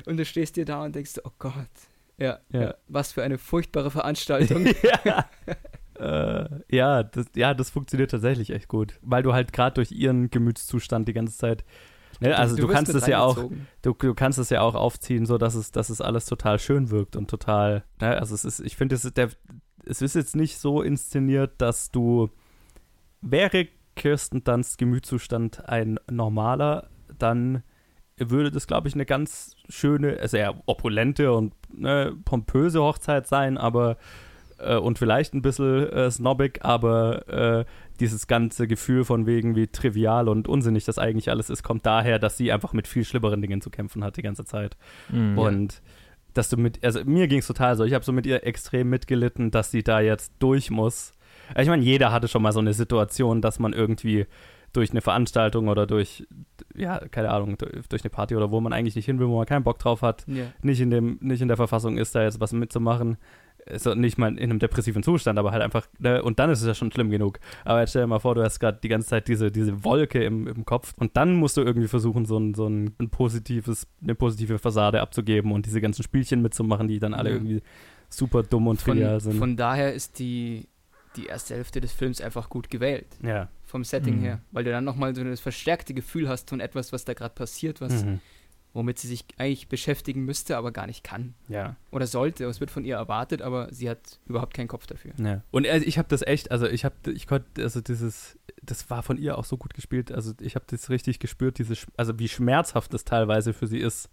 Und 0.07 0.17
du 0.17 0.25
stehst 0.25 0.57
dir 0.57 0.65
da 0.65 0.85
und 0.85 0.95
denkst, 0.95 1.15
oh 1.25 1.31
Gott. 1.38 1.55
Ja, 2.17 2.41
Ja. 2.50 2.61
ja. 2.62 2.75
was 2.88 3.12
für 3.12 3.23
eine 3.23 3.38
furchtbare 3.38 3.91
Veranstaltung. 3.91 4.67
ja. 5.05 5.29
Äh, 5.99 6.49
ja, 6.69 7.03
das, 7.03 7.27
ja, 7.35 7.55
das 7.55 7.71
funktioniert 7.71 8.11
tatsächlich 8.12 8.50
echt 8.50 8.69
gut. 8.69 8.99
Weil 9.03 9.23
du 9.23 9.33
halt 9.35 9.53
gerade 9.53 9.75
durch 9.75 9.91
ihren 9.93 10.31
Gemütszustand 10.31 11.09
die 11.09 11.12
ganze 11.12 11.37
Zeit. 11.37 11.65
Ne, 12.21 12.37
also 12.37 12.57
du, 12.57 12.63
wirst 12.65 12.75
kannst 12.75 12.95
es 12.95 13.07
ja 13.07 13.21
auch, 13.21 13.37
du, 13.83 13.93
du 13.95 14.15
kannst 14.15 14.39
es 14.39 14.51
ja 14.51 14.61
auch 14.61 14.75
aufziehen, 14.75 15.27
so 15.27 15.39
dass 15.39 15.55
es, 15.55 15.71
dass 15.71 15.91
es 15.91 16.01
alles 16.01 16.27
total 16.27 16.59
schön 16.59 16.91
wirkt 16.91 17.17
und 17.17 17.31
total. 17.31 17.85
Ne, 18.01 18.17
also 18.19 18.35
es 18.35 18.45
ist, 18.45 18.61
ich 18.61 18.77
finde, 18.77 18.95
es 18.95 19.05
ist 19.05 19.17
der, 19.17 19.31
es 19.85 20.03
ist 20.03 20.15
jetzt 20.15 20.37
nicht 20.37 20.59
so 20.59 20.83
inszeniert, 20.83 21.53
dass 21.59 21.91
du 21.91 22.31
wäre 23.21 23.69
Kirsten 23.95 24.45
Dunsts 24.45 24.77
Gemütszustand 24.77 25.69
ein 25.69 25.99
normaler, 26.11 26.89
dann 27.19 27.63
würde 28.17 28.51
das, 28.51 28.67
glaube 28.67 28.89
ich, 28.89 28.95
eine 28.95 29.07
ganz 29.07 29.55
schöne, 29.69 30.27
sehr 30.29 30.55
opulente 30.67 31.33
und 31.33 31.55
ne, 31.73 32.17
pompöse 32.25 32.83
Hochzeit 32.83 33.27
sein, 33.27 33.59
aber 33.59 33.97
äh, 34.59 34.77
und 34.77 34.99
vielleicht 34.99 35.35
ein 35.35 35.43
bisschen 35.43 35.89
äh, 35.91 36.11
snobbig, 36.11 36.65
aber 36.65 37.29
äh, 37.29 37.65
dieses 38.00 38.26
ganze 38.26 38.67
Gefühl 38.69 39.05
von 39.05 39.26
wegen, 39.26 39.57
wie 39.57 39.67
trivial 39.67 40.28
und 40.28 40.49
unsinnig 40.49 40.85
das 40.85 40.99
eigentlich 40.99 41.31
alles 41.31 41.50
ist, 41.50 41.62
kommt 41.62 41.85
daher, 41.87 42.19
dass 42.19 42.37
sie 42.37 42.52
einfach 42.52 42.73
mit 42.73 42.87
viel 42.87 43.05
schlimmeren 43.05 43.40
Dingen 43.43 43.61
zu 43.61 43.71
kämpfen 43.71 44.05
hat 44.05 44.17
die 44.17 44.23
ganze 44.23 44.45
Zeit. 44.45 44.76
Mhm. 45.11 45.38
Und 45.38 45.83
dass 46.35 46.49
du 46.49 46.57
mit, 46.57 46.85
also 46.85 47.00
mir 47.05 47.26
ging 47.26 47.40
es 47.40 47.47
total 47.47 47.76
so, 47.76 47.85
ich 47.85 47.95
habe 47.95 48.05
so 48.05 48.12
mit 48.12 48.26
ihr 48.26 48.47
extrem 48.47 48.88
mitgelitten, 48.90 49.50
dass 49.50 49.71
sie 49.71 49.83
da 49.83 50.00
jetzt 50.00 50.33
durch 50.38 50.71
muss. 50.71 51.12
Ich 51.57 51.69
meine, 51.69 51.83
jeder 51.83 52.12
hatte 52.12 52.28
schon 52.28 52.43
mal 52.43 52.52
so 52.52 52.61
eine 52.61 52.75
Situation, 52.75 53.40
dass 53.40 53.59
man 53.59 53.73
irgendwie 53.73 54.26
durch 54.73 54.90
eine 54.90 55.00
Veranstaltung 55.00 55.69
oder 55.69 55.87
durch, 55.87 56.26
ja, 56.76 56.99
keine 57.11 57.31
Ahnung, 57.31 57.57
durch 57.88 58.02
eine 58.02 58.11
Party 58.11 58.37
oder 58.37 58.50
wo 58.50 58.61
man 58.61 58.73
eigentlich 58.75 58.97
nicht 58.97 59.07
hin 59.07 59.19
will, 59.19 59.28
wo 59.28 59.38
man 59.38 59.47
keinen 59.47 59.64
Bock 59.64 59.78
drauf 59.78 60.02
hat, 60.02 60.25
Ja. 60.28 60.45
nicht 60.62 60.81
in 60.81 60.90
dem, 60.90 61.19
nicht 61.23 61.40
in 61.40 61.49
der 61.49 61.57
Verfassung 61.57 61.97
ist, 61.97 62.14
da 62.14 62.23
jetzt 62.23 62.38
was 62.40 62.52
mitzumachen. 62.52 63.17
Also 63.71 63.95
nicht 63.95 64.19
mal 64.19 64.29
in 64.37 64.39
einem 64.51 64.59
depressiven 64.59 65.03
Zustand, 65.03 65.39
aber 65.39 65.53
halt 65.53 65.63
einfach, 65.63 65.87
ne, 65.99 66.23
und 66.23 66.39
dann 66.39 66.51
ist 66.51 66.61
es 66.61 66.67
ja 66.67 66.75
schon 66.75 66.91
schlimm 66.93 67.11
genug. 67.11 67.39
Aber 67.65 67.81
jetzt 67.81 67.91
stell 67.91 68.03
dir 68.03 68.07
mal 68.09 68.19
vor, 68.19 68.35
du 68.35 68.43
hast 68.43 68.59
gerade 68.61 68.79
die 68.83 68.89
ganze 68.89 69.09
Zeit 69.09 69.29
diese, 69.29 69.51
diese 69.51 69.85
Wolke 69.85 70.23
im, 70.25 70.47
im 70.47 70.65
Kopf 70.65 70.95
und 70.97 71.17
dann 71.17 71.35
musst 71.37 71.57
du 71.57 71.63
irgendwie 71.63 71.89
versuchen, 71.89 72.25
so 72.27 72.39
ein, 72.39 72.55
so 72.55 72.67
ein, 72.67 72.95
ein 72.99 73.11
positives, 73.11 73.87
eine 74.03 74.15
positive 74.15 74.59
Fassade 74.59 75.01
abzugeben 75.01 75.53
und 75.53 75.67
diese 75.67 75.81
ganzen 75.81 76.03
Spielchen 76.03 76.43
mitzumachen, 76.43 76.89
die 76.89 76.99
dann 76.99 77.15
alle 77.15 77.31
Ja. 77.31 77.37
irgendwie 77.37 77.63
super 78.09 78.43
dumm 78.43 78.67
und 78.69 78.81
trivial 78.81 79.21
sind. 79.21 79.35
von 79.39 79.57
daher 79.57 79.93
ist 79.93 80.19
die, 80.19 80.67
die 81.17 81.27
erste 81.27 81.55
Hälfte 81.55 81.81
des 81.81 81.93
Films 81.93 82.21
einfach 82.21 82.49
gut 82.49 82.71
gewählt. 82.71 83.07
ja. 83.23 83.49
Vom 83.65 83.85
Setting 83.85 84.17
Mhm. 84.21 84.23
her. 84.23 84.41
Weil 84.51 84.64
du 84.64 84.71
dann 84.71 84.85
nochmal 84.85 85.14
so 85.14 85.23
das 85.23 85.40
verstärkte 85.40 85.92
Gefühl 85.92 86.27
hast 86.27 86.49
von 86.49 86.59
etwas, 86.61 86.90
was 86.95 87.05
da 87.05 87.12
gerade 87.12 87.35
passiert, 87.35 87.83
was, 87.83 88.03
Mhm. 88.03 88.21
Womit 88.79 88.99
sie 89.01 89.09
sich 89.09 89.25
eigentlich 89.37 89.69
beschäftigen 89.69 90.25
müsste, 90.25 90.57
aber 90.57 90.71
gar 90.71 90.87
nicht 90.87 91.03
kann. 91.03 91.35
Ja. 91.49 91.77
Oder 91.91 92.07
sollte. 92.07 92.45
Es 92.45 92.61
wird 92.61 92.71
von 92.71 92.85
ihr 92.85 92.95
erwartet, 92.95 93.43
aber 93.43 93.69
sie 93.73 93.91
hat 93.91 94.21
überhaupt 94.27 94.55
keinen 94.55 94.69
Kopf 94.69 94.87
dafür. 94.87 95.12
Ja. 95.19 95.43
Und 95.51 95.67
also 95.67 95.85
ich 95.85 95.99
habe 95.99 96.09
das 96.09 96.23
echt, 96.23 96.53
also 96.53 96.67
ich 96.67 96.85
habe, 96.85 96.95
ich 97.12 97.27
konnte, 97.27 97.61
also 97.61 97.81
dieses, 97.81 98.38
das 98.62 98.88
war 98.88 99.03
von 99.03 99.19
ihr 99.19 99.37
auch 99.37 99.45
so 99.45 99.57
gut 99.57 99.75
gespielt. 99.75 100.12
Also 100.12 100.33
ich 100.41 100.55
habe 100.55 100.64
das 100.69 100.88
richtig 100.91 101.19
gespürt, 101.19 101.59
diese, 101.59 101.75
also 101.97 102.19
wie 102.21 102.29
schmerzhaft 102.29 102.95
das 102.95 103.05
teilweise 103.05 103.53
für 103.53 103.67
sie 103.67 103.79
ist, 103.79 104.09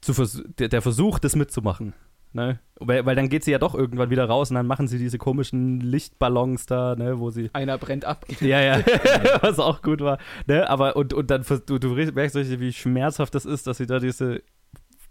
zu 0.00 0.14
vers 0.14 0.42
der, 0.58 0.68
der 0.68 0.82
Versuch, 0.82 1.18
das 1.18 1.36
mitzumachen. 1.36 1.92
Ne? 2.36 2.60
Weil, 2.78 3.06
weil 3.06 3.16
dann 3.16 3.30
geht 3.30 3.44
sie 3.44 3.50
ja 3.50 3.58
doch 3.58 3.74
irgendwann 3.74 4.10
wieder 4.10 4.26
raus 4.26 4.50
und 4.50 4.56
dann 4.56 4.66
machen 4.66 4.88
sie 4.88 4.98
diese 4.98 5.16
komischen 5.16 5.80
Lichtballons 5.80 6.66
da, 6.66 6.94
ne, 6.94 7.18
wo 7.18 7.30
sie. 7.30 7.48
Einer 7.54 7.78
brennt 7.78 8.04
ab. 8.04 8.26
Ja, 8.42 8.60
ja, 8.60 8.84
was 9.40 9.58
auch 9.58 9.80
gut 9.80 10.02
war. 10.02 10.18
Ne? 10.46 10.68
Aber 10.68 10.96
und, 10.96 11.14
und 11.14 11.30
dann 11.30 11.46
du, 11.64 11.78
du 11.78 11.88
merkst 11.88 12.36
richtig, 12.36 12.60
wie 12.60 12.74
schmerzhaft 12.74 13.34
das 13.34 13.46
ist, 13.46 13.66
dass 13.66 13.78
sie 13.78 13.86
da 13.86 13.98
diese 13.98 14.42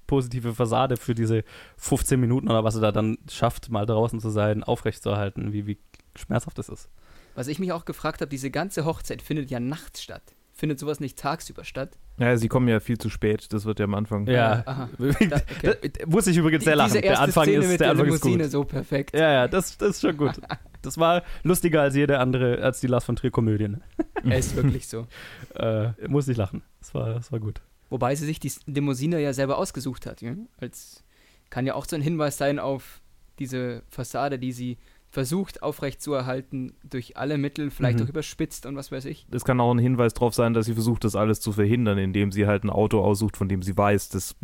positive 0.06 0.54
Fassade 0.54 0.98
für 0.98 1.16
diese 1.16 1.44
15 1.78 2.20
Minuten 2.20 2.48
oder 2.48 2.64
was 2.64 2.76
sie 2.76 2.82
da 2.82 2.92
dann 2.92 3.18
schafft, 3.28 3.72
mal 3.72 3.88
draußen 3.88 4.20
zu 4.20 4.30
sein, 4.30 4.64
aufrechtzuerhalten, 4.64 5.52
wie, 5.52 5.66
wie 5.66 5.80
schmerzhaft 6.16 6.60
das 6.60 6.70
ist. 6.70 6.90
Was 7.34 7.48
ich 7.48 7.58
mich 7.58 7.72
auch 7.72 7.86
gefragt 7.86 8.22
habe, 8.22 8.30
diese 8.30 8.52
ganze 8.52 8.86
Hochzeit 8.86 9.24
findet 9.24 9.50
ja 9.50 9.60
nachts 9.60 10.04
statt. 10.04 10.35
Findet 10.58 10.80
sowas 10.80 11.02
nicht 11.02 11.20
tagsüber 11.20 11.66
statt? 11.66 11.98
Ja, 12.18 12.38
sie 12.38 12.48
kommen 12.48 12.70
ja 12.70 12.80
viel 12.80 12.98
zu 12.98 13.10
spät, 13.10 13.52
das 13.52 13.66
wird 13.66 13.78
ja 13.80 13.84
am 13.84 13.94
Anfang. 13.94 14.26
Ja. 14.26 14.64
Aha. 14.66 14.90
Da, 14.98 15.42
Da, 15.62 15.72
okay. 15.72 15.92
muss 16.06 16.28
ich 16.28 16.38
übrigens 16.38 16.64
sehr 16.64 16.78
lachen. 16.78 16.94
Diese 16.94 17.02
Der 17.02 17.20
Anfang 17.20 17.44
Szene 17.44 17.58
ist, 17.66 17.72
mit 17.72 17.80
der 17.82 17.88
der 17.88 17.92
Anfang 17.92 18.08
ist 18.08 18.24
Limousine 18.24 18.44
gut. 18.44 18.52
so 18.52 18.64
perfekt. 18.64 19.14
Ja, 19.14 19.34
ja, 19.34 19.48
das, 19.50 19.78
das 19.78 19.90
ist 19.92 20.02
schon 20.02 20.18
gut. 20.18 20.34
Das 20.82 21.00
war 21.00 21.24
lustiger 21.42 21.82
als 21.82 21.96
jede 21.96 22.20
andere, 22.20 22.62
als 22.62 22.80
die 22.80 22.86
Lars 22.86 23.04
von 23.06 23.16
Trier 23.16 23.32
Komödie. 23.32 23.68
ne? 23.70 23.82
Er 24.24 24.38
ist 24.38 24.56
wirklich 24.56 24.88
so. 24.88 25.08
Äh, 25.56 25.90
muss 26.08 26.28
ich 26.28 26.38
lachen. 26.38 26.62
Das 26.80 26.94
war, 26.94 27.16
das 27.16 27.32
war 27.32 27.40
gut. 27.40 27.60
Wobei 27.90 28.14
sie 28.14 28.24
sich 28.26 28.40
die 28.40 28.52
Limousine 28.68 29.20
ja 29.20 29.34
selber 29.34 29.58
ausgesucht 29.58 30.06
hat. 30.06 30.22
Ja? 30.22 30.36
Als, 30.60 31.04
kann 31.50 31.66
ja 31.66 31.74
auch 31.74 31.86
so 31.86 31.96
ein 31.96 32.04
Hinweis 32.04 32.38
sein 32.38 32.60
auf 32.60 33.02
diese 33.40 33.82
Fassade, 33.90 34.38
die 34.38 34.52
sie 34.52 34.78
versucht 35.16 35.64
aufrechtzuerhalten 35.64 36.74
durch 36.84 37.16
alle 37.16 37.38
Mittel, 37.38 37.72
vielleicht 37.72 38.00
Mhm. 38.00 38.06
auch 38.06 38.10
überspitzt 38.10 38.66
und 38.66 38.76
was 38.76 38.92
weiß 38.92 39.06
ich. 39.06 39.26
Es 39.32 39.46
kann 39.46 39.60
auch 39.62 39.72
ein 39.74 39.80
Hinweis 39.80 40.14
darauf 40.14 40.34
sein, 40.36 40.54
dass 40.54 40.66
sie 40.66 40.74
versucht, 40.74 41.06
das 41.06 41.16
alles 41.16 41.40
zu 41.40 41.54
verhindern, 41.54 41.98
indem 41.98 42.34
sie 42.34 42.46
halt 42.48 42.66
ein 42.66 42.70
Auto 42.70 43.00
aussucht, 43.00 43.38
von 43.38 43.48
dem 43.48 43.62
sie 43.62 43.76
weiß, 43.78 44.10
das 44.10 44.36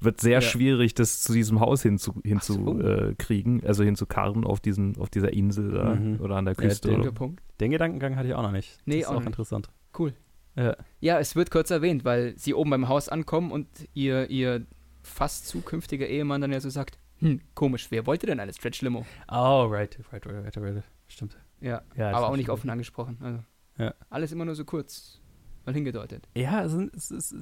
wird 0.00 0.20
sehr 0.20 0.34
Ja. 0.34 0.40
schwierig, 0.40 0.94
das 0.94 1.22
zu 1.22 1.32
diesem 1.32 1.58
Haus 1.58 1.82
hinzu, 1.82 2.14
hinzu 2.24 2.52
so. 2.52 2.80
äh, 2.80 3.14
kriegen, 3.18 3.62
also 3.66 3.82
hinzukarren 3.82 4.44
auf, 4.44 4.60
diesen, 4.60 4.96
auf 4.98 5.10
dieser 5.10 5.32
Insel 5.32 5.72
da 5.72 5.96
Mhm. 5.96 6.20
oder 6.20 6.36
an 6.36 6.44
der 6.44 6.54
Ja, 6.54 6.60
Küste. 6.60 6.88
den- 6.88 6.98
Guter 6.98 7.08
oder, 7.10 7.18
Punkt. 7.18 7.42
Den 7.60 7.72
Gedankengang 7.72 8.14
hatte 8.14 8.28
ich 8.28 8.34
auch 8.34 8.42
noch 8.42 8.52
nicht. 8.52 8.78
Nee, 8.84 8.94
das 8.94 9.00
ist 9.02 9.06
auch 9.08 9.14
auch 9.14 9.18
nicht. 9.18 9.26
interessant. 9.26 9.68
Cool. 9.98 10.14
Ja. 10.54 10.76
Ja, 11.00 11.18
es 11.18 11.34
wird 11.34 11.50
kurz 11.50 11.70
erwähnt, 11.70 12.04
weil 12.04 12.32
sie 12.38 12.54
oben 12.54 12.70
beim 12.70 12.88
Haus 12.88 13.08
ankommen 13.08 13.50
und 13.50 13.66
ihr, 13.92 14.30
ihr 14.30 14.64
fast 15.02 15.48
zukünftiger 15.48 16.06
Ehemann 16.06 16.40
dann 16.40 16.52
ja 16.52 16.60
so 16.60 16.70
sagt, 16.70 16.96
hm, 17.20 17.40
komisch, 17.54 17.86
wer 17.90 18.06
wollte 18.06 18.26
denn 18.26 18.40
eine 18.40 18.52
Stretch-Limo? 18.52 19.06
Oh, 19.30 19.64
right, 19.68 19.98
right, 20.12 20.26
right, 20.26 20.44
right, 20.44 20.56
right. 20.56 20.84
Stimmt. 21.08 21.36
Ja, 21.60 21.82
Ja, 21.96 22.10
das 22.10 22.16
aber 22.18 22.28
auch 22.28 22.32
ist 22.32 22.38
nicht 22.38 22.50
offen 22.50 22.70
angesprochen. 22.70 23.16
Also, 23.20 23.38
Ja. 23.78 23.94
Alles 24.10 24.32
immer 24.32 24.44
nur 24.44 24.54
so 24.54 24.64
kurz 24.64 25.20
mal 25.64 25.74
hingedeutet. 25.74 26.28
Ja, 26.36 26.64
es, 26.64 26.72
sind- 26.72 26.94
es 26.94 27.10
ist, 27.10 27.34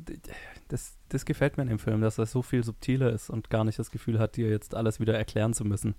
das, 0.68 0.96
das 1.08 1.24
gefällt 1.24 1.56
mir 1.56 1.62
in 1.64 1.68
dem 1.68 1.78
Film, 1.78 2.00
dass 2.00 2.18
er 2.18 2.26
so 2.26 2.42
viel 2.42 2.62
subtiler 2.64 3.10
ist 3.12 3.30
und 3.30 3.50
gar 3.50 3.64
nicht 3.64 3.78
das 3.78 3.90
Gefühl 3.90 4.18
hat, 4.18 4.36
dir 4.36 4.48
jetzt 4.48 4.74
alles 4.74 5.00
wieder 5.00 5.14
erklären 5.16 5.52
zu 5.54 5.64
müssen. 5.64 5.94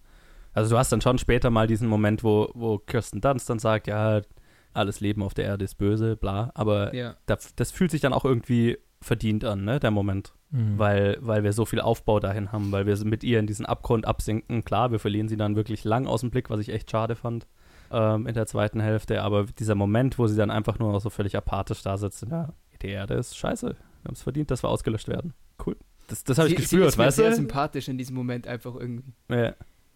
Also 0.54 0.72
du 0.74 0.78
hast 0.80 0.92
dann 0.92 1.02
schon 1.02 1.18
später 1.18 1.50
mal 1.50 1.68
diesen 1.68 1.88
Moment, 1.90 2.24
wo, 2.24 2.50
wo 2.54 2.78
Kirsten 2.80 3.20
Dunst 3.22 3.50
dann 3.50 3.60
sagt, 3.60 3.88
ja, 3.88 4.22
alles 4.74 5.00
Leben 5.02 5.22
auf 5.22 5.34
der 5.34 5.46
Erde 5.46 5.66
ist 5.66 5.76
böse, 5.76 6.16
bla, 6.16 6.52
aber 6.56 6.94
Ja. 6.96 7.16
da, 7.26 7.38
das 7.58 7.72
fühlt 7.72 7.92
sich 7.92 8.02
dann 8.02 8.14
auch 8.14 8.26
irgendwie 8.26 8.78
verdient 9.02 9.44
an, 9.46 9.64
ne, 9.66 9.80
der 9.80 9.92
Moment. 9.92 10.34
Mhm. 10.56 10.80
weil, 10.80 11.18
weil 11.20 11.44
wir 11.44 11.52
so 11.52 11.66
viel 11.66 11.82
Aufbau 11.82 12.22
dahin 12.22 12.52
haben, 12.54 12.72
weil 12.72 12.86
wir 12.86 12.98
mit 13.04 13.24
ihr 13.24 13.40
in 13.40 13.48
diesen 13.48 13.66
Abgrund 13.66 14.06
absinken. 14.06 14.64
Klar, 14.64 14.92
wir 14.92 15.00
verlieren 15.00 15.28
sie 15.28 15.36
dann 15.36 15.58
wirklich 15.58 15.84
lang 15.84 16.08
aus 16.08 16.22
dem 16.22 16.32
Blick, 16.32 16.50
was 16.50 16.62
ich 16.62 16.70
echt 16.70 16.90
schade 16.90 17.16
fand 17.16 17.46
ähm, 17.92 18.26
in 18.26 18.34
der 18.34 18.46
zweiten 18.46 18.80
Hälfte, 18.80 19.22
aber 19.22 19.46
dieser 19.46 19.76
Moment, 19.76 20.18
wo 20.18 20.28
sie 20.28 20.38
dann 20.38 20.52
einfach 20.52 20.80
nur 20.80 20.94
noch 20.94 21.02
so 21.02 21.10
völlig 21.10 21.36
apathisch 21.36 21.82
da 21.84 21.98
sitzt, 21.98 22.26
ja, 22.30 22.54
die 22.82 22.88
Erde 22.88 23.16
ist 23.16 23.38
scheiße. 23.38 23.68
Wir 23.68 24.08
haben 24.08 24.14
es 24.14 24.22
verdient, 24.22 24.50
dass 24.50 24.64
wir 24.64 24.70
ausgelöscht 24.70 25.10
werden. 25.10 25.34
Cool. 25.66 25.76
Das, 26.08 26.24
das 26.24 26.38
habe 26.38 26.48
ich 26.48 26.56
gespürt, 26.56 26.84
sie 26.84 26.88
ist 26.88 26.98
mir 26.98 27.06
weißt 27.06 27.18
sehr 27.18 27.30
du? 27.32 27.36
sympathisch 27.36 27.88
in 27.90 27.98
diesem 27.98 28.16
Moment 28.16 28.48
einfach 28.48 28.76
irgendwie. 28.76 29.12
Ja, 29.30 29.56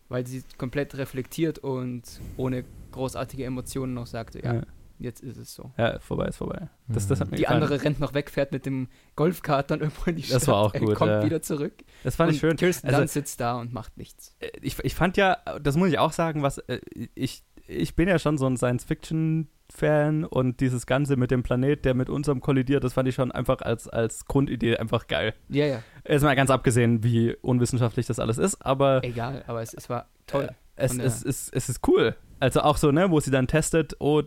Weil 0.09 0.27
sie 0.27 0.43
komplett 0.57 0.97
reflektiert 0.97 1.59
und 1.59 2.03
ohne 2.35 2.65
großartige 2.91 3.45
Emotionen 3.45 3.93
noch 3.93 4.07
sagte, 4.07 4.43
ja, 4.43 4.55
ja. 4.55 4.61
Jetzt 4.99 5.21
ist 5.21 5.37
es 5.37 5.53
so. 5.55 5.71
ja, 5.77 5.99
vorbei 5.99 6.27
ist 6.27 6.37
vorbei. 6.37 6.69
Das, 6.87 7.07
das 7.07 7.19
hat 7.21 7.31
mir 7.31 7.37
Die 7.37 7.43
gefallen. 7.43 7.63
andere 7.63 7.81
rennt 7.83 7.99
noch 7.99 8.13
weg, 8.13 8.29
fährt 8.29 8.51
mit 8.51 8.65
dem 8.65 8.87
Golfkart 9.15 9.71
dann 9.71 9.79
irgendwo 9.79 10.09
in 10.09 10.15
die 10.17 10.23
Stadt. 10.23 10.35
Das 10.37 10.47
war 10.47 10.57
auch 10.57 10.73
gut, 10.73 10.95
Kommt 10.95 11.11
ja. 11.11 11.23
wieder 11.25 11.41
zurück. 11.41 11.73
Das 12.03 12.15
fand 12.15 12.31
ich 12.33 12.39
schön. 12.39 12.55
Kirsten 12.57 12.87
Also- 12.87 12.99
Dunst 12.99 13.13
sitzt 13.13 13.39
da 13.39 13.55
und 13.59 13.73
macht 13.73 13.97
nichts. 13.97 14.35
Äh, 14.39 14.49
ich, 14.61 14.77
ich 14.83 14.95
fand 14.95 15.17
ja, 15.17 15.37
das 15.61 15.75
muss 15.77 15.89
ich 15.89 15.97
auch 15.99 16.11
sagen, 16.11 16.43
was 16.43 16.57
äh, 16.59 16.79
ich, 17.15 17.43
ich 17.67 17.95
bin 17.95 18.07
ja 18.07 18.19
schon 18.19 18.37
so 18.37 18.45
ein 18.45 18.57
Science-Fiction- 18.57 19.47
Fan 19.71 20.25
und 20.25 20.61
dieses 20.61 20.87
Ganze 20.87 21.15
mit 21.15 21.29
dem 21.29 21.43
Planet, 21.43 21.85
der 21.85 21.93
mit 21.93 22.09
unserem 22.09 22.41
kollidiert, 22.41 22.83
das 22.83 22.93
fand 22.93 23.07
ich 23.07 23.13
schon 23.13 23.31
einfach 23.31 23.61
als, 23.61 23.87
als 23.87 24.25
Grundidee 24.25 24.77
einfach 24.77 25.05
geil. 25.05 25.35
Ja, 25.47 25.67
ja. 25.67 25.83
Ist 26.05 26.23
mal 26.23 26.35
ganz 26.35 26.49
abgesehen, 26.49 27.03
wie 27.03 27.35
unwissenschaftlich 27.35 28.07
das 28.07 28.17
alles 28.17 28.39
ist, 28.39 28.65
aber 28.65 29.03
Egal, 29.03 29.43
aber 29.45 29.61
es, 29.61 29.75
es 29.75 29.87
war 29.87 30.09
toll. 30.25 30.45
äh, 30.45 30.53
es, 30.75 30.87
von 30.93 30.97
der- 30.97 31.05
es, 31.05 31.23
es, 31.23 31.49
es 31.49 31.69
ist 31.69 31.87
cool. 31.87 32.15
Also 32.39 32.61
auch 32.61 32.77
so, 32.77 32.91
ne, 32.91 33.11
wo 33.11 33.19
sie 33.19 33.29
dann 33.29 33.45
testet, 33.45 33.95
oh, 33.99 34.23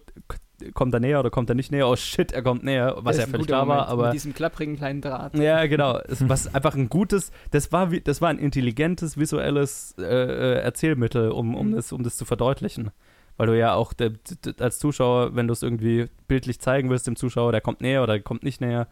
kommt 0.73 0.95
er 0.95 1.01
näher 1.01 1.21
oder 1.21 1.31
kommt 1.31 1.49
er 1.51 1.55
nicht 1.55 1.73
näher, 1.73 1.89
oh 1.89 1.97
shit, 1.97 2.33
er 2.33 2.43
kommt 2.43 2.63
näher, 2.65 2.97
was 3.01 3.19
ja 3.19 3.27
völlig 3.27 3.47
klar 3.47 3.67
war, 3.69 3.89
aber 3.89 4.05
Mit 4.07 4.15
diesem 4.15 4.35
klapprigen 4.35 4.77
kleinen 4.77 5.01
Draht. 5.01 5.35
ja, 5.37 5.67
genau. 5.67 5.99
Es, 5.99 6.29
was 6.29 6.55
einfach 6.55 6.75
ein 6.75 6.89
gutes, 6.89 7.33
das 7.51 7.73
war 7.73 7.91
wie, 7.91 8.01
das 8.01 8.21
war 8.21 8.29
ein 8.31 8.39
intelligentes 8.39 9.17
visuelles 9.19 9.95
äh, 9.99 10.03
äh, 10.05 10.61
Erzählmittel, 10.61 11.31
um, 11.31 11.55
um, 11.55 11.69
Mhm. 11.71 11.77
das, 11.77 11.93
um 11.93 12.03
das 12.03 12.17
zu 12.17 12.25
verdeutlichen. 12.25 12.91
Weil 13.39 13.47
du 13.47 13.59
ja 13.59 13.75
auch 13.75 13.93
der, 13.95 14.11
d- 14.11 14.53
als 14.59 14.79
Zuschauer, 14.79 15.35
wenn 15.35 15.47
du 15.47 15.53
es 15.53 15.63
irgendwie 15.63 16.09
bildlich 16.29 16.61
zeigen 16.61 16.91
willst 16.91 17.07
dem 17.07 17.17
Zuschauer, 17.17 17.51
der 17.51 17.63
kommt 17.63 17.81
näher 17.81 18.03
oder 18.03 18.13
der 18.15 18.23
kommt 18.23 18.43
nicht 18.43 18.61
näher, 18.61 18.89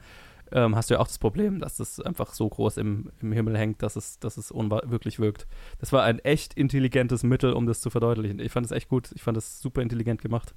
ähm, 0.52 0.74
hast 0.74 0.90
du 0.90 0.94
ja 0.94 1.00
auch 1.00 1.06
das 1.06 1.18
Problem, 1.18 1.60
dass 1.60 1.76
das 1.76 2.00
einfach 2.00 2.32
so 2.32 2.48
groß 2.48 2.78
im, 2.78 3.12
im 3.20 3.30
Himmel 3.32 3.56
hängt, 3.56 3.82
dass 3.82 3.94
es, 3.96 4.18
dass 4.18 4.36
es 4.38 4.50
unwirklich 4.50 5.20
wirkt. 5.20 5.46
Das 5.78 5.92
war 5.92 6.02
ein 6.04 6.18
echt 6.20 6.54
intelligentes 6.54 7.22
Mittel, 7.22 7.52
um 7.52 7.66
das 7.66 7.80
zu 7.80 7.90
verdeutlichen. 7.90 8.40
Ich 8.40 8.50
fand 8.50 8.66
es 8.66 8.72
echt 8.72 8.88
gut. 8.88 9.10
Ich 9.14 9.22
fand 9.22 9.36
es 9.36 9.60
super 9.60 9.82
intelligent 9.82 10.22
gemacht. 10.22 10.54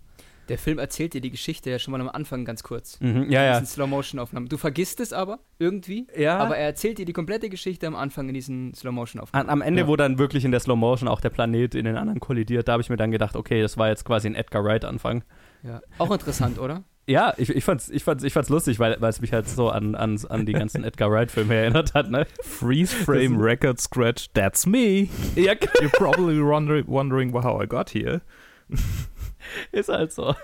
Der 0.49 0.58
Film 0.58 0.77
erzählt 0.77 1.13
dir 1.13 1.21
die 1.21 1.32
Geschichte 1.32 1.69
ja 1.69 1.79
schon 1.79 1.93
mal 1.93 2.01
am 2.01 2.10
Anfang 2.10 2.43
ganz 2.43 2.63
kurz. 2.63 2.99
Mhm, 2.99 3.29
ja, 3.29 3.43
ja. 3.43 3.58
In 3.58 3.65
Slow-Motion-Aufnahmen. 3.65 4.49
Du 4.49 4.58
vergisst 4.58 4.99
es 4.99 5.13
aber 5.13 5.39
irgendwie, 5.58 6.08
Ja, 6.17 6.38
aber 6.39 6.58
er 6.58 6.65
erzählt 6.65 6.97
dir 6.97 7.06
die 7.06 7.13
komplette 7.13 7.49
Geschichte 7.49 7.88
am 7.88 7.95
Anfang 7.95 8.27
in 8.27 8.34
diesen 8.34 8.73
Slow-Motion-Aufnahmen. 8.73 9.49
Am 9.49 9.62
Ende, 9.62 9.82
Ja. 9.84 9.88
wo 9.88 9.95
dann 9.95 10.17
wirklich 10.19 10.43
in 10.43 10.51
der 10.51 10.60
Slow 10.60 10.75
Motion 10.77 11.08
auch 11.08 11.21
der 11.21 11.29
Planet 11.29 11.75
in 11.75 11.86
den 11.86 11.95
anderen 11.95 12.19
kollidiert, 12.19 12.67
da 12.67 12.73
habe 12.73 12.82
ich 12.82 12.89
mir 12.89 12.97
dann 12.97 13.12
gedacht, 13.12 13.36
okay, 13.36 13.62
das 13.62 13.77
war 13.77 13.88
jetzt 13.88 14.03
quasi 14.06 14.27
ein 14.27 14.36
Edgar 14.36 14.63
Wright-Anfang. 14.65 15.23
Ja. 15.63 15.82
Auch 15.97 16.12
interessant, 16.12 16.60
oder? 16.60 16.84
Ja, 17.06 17.34
ich, 17.38 17.49
ich, 17.49 17.63
fand's, 17.65 17.89
ich, 17.89 18.03
fand's, 18.03 18.23
ich 18.23 18.32
fand's 18.32 18.49
lustig, 18.49 18.79
weil 18.79 18.95
weil 19.01 19.10
es 19.10 19.19
mich 19.19 19.34
halt 19.34 19.47
so 19.49 19.69
an, 19.69 19.93
an, 19.95 20.17
an 20.29 20.45
die 20.45 20.53
ganzen 20.53 20.84
Edgar 20.86 21.12
Wright-Filme 21.12 21.53
erinnert 21.53 21.93
hat, 21.93 22.10
ne? 22.10 22.25
Freeze 22.41 22.95
Frame 22.95 23.38
Record 23.41 23.79
Scratch, 23.79 24.29
that's 24.34 24.65
me. 24.65 25.08
Ja, 25.36 25.51
You're 25.82 25.89
probably 25.97 26.41
wonder 26.41 26.82
wondering 26.88 27.34
how 27.34 27.62
I 27.62 27.65
got 27.67 27.89
here. 27.89 28.21
ist 29.71 29.89
halt 29.89 30.12
so. 30.12 30.36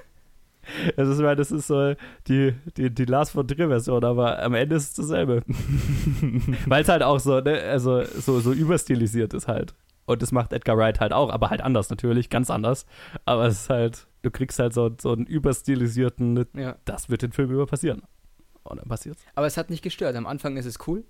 Das 0.95 1.07
ist, 1.09 1.19
das 1.19 1.51
ist 1.51 1.67
so 1.67 1.95
die, 2.27 2.53
die, 2.77 2.89
die 2.93 3.05
Lars 3.05 3.31
von 3.31 3.47
Trier-Version, 3.47 4.03
aber 4.03 4.41
am 4.43 4.53
Ende 4.53 4.75
ist 4.75 4.89
es 4.89 4.93
dasselbe. 4.95 5.41
weil 6.67 6.83
es 6.83 6.89
halt 6.89 7.01
auch 7.01 7.19
so, 7.19 7.39
ne, 7.39 7.59
also 7.61 8.03
so, 8.03 8.39
so 8.39 8.51
überstilisiert 8.51 9.33
ist 9.33 9.47
halt. 9.47 9.73
Und 10.05 10.21
das 10.21 10.31
macht 10.31 10.53
Edgar 10.53 10.77
Wright 10.77 10.99
halt 10.99 11.13
auch, 11.13 11.31
aber 11.31 11.49
halt 11.49 11.61
anders 11.61 11.89
natürlich, 11.89 12.29
ganz 12.29 12.49
anders. 12.49 12.85
Aber 13.25 13.45
es 13.47 13.61
ist 13.61 13.69
halt, 13.69 14.07
du 14.21 14.31
kriegst 14.31 14.59
halt 14.59 14.73
so, 14.73 14.91
so 14.99 15.11
einen 15.13 15.25
überstilisierten, 15.25 16.45
Ja. 16.55 16.75
das 16.85 17.09
wird 17.09 17.21
den 17.21 17.31
Film 17.31 17.51
über 17.51 17.65
passieren. 17.65 18.03
Und 18.63 18.79
dann 18.79 18.87
passiert's. 18.87 19.23
Aber 19.35 19.47
es 19.47 19.57
hat 19.57 19.69
nicht 19.69 19.81
gestört. 19.83 20.15
Am 20.15 20.27
Anfang 20.27 20.57
ist 20.57 20.65
es 20.65 20.77
cool. 20.87 21.03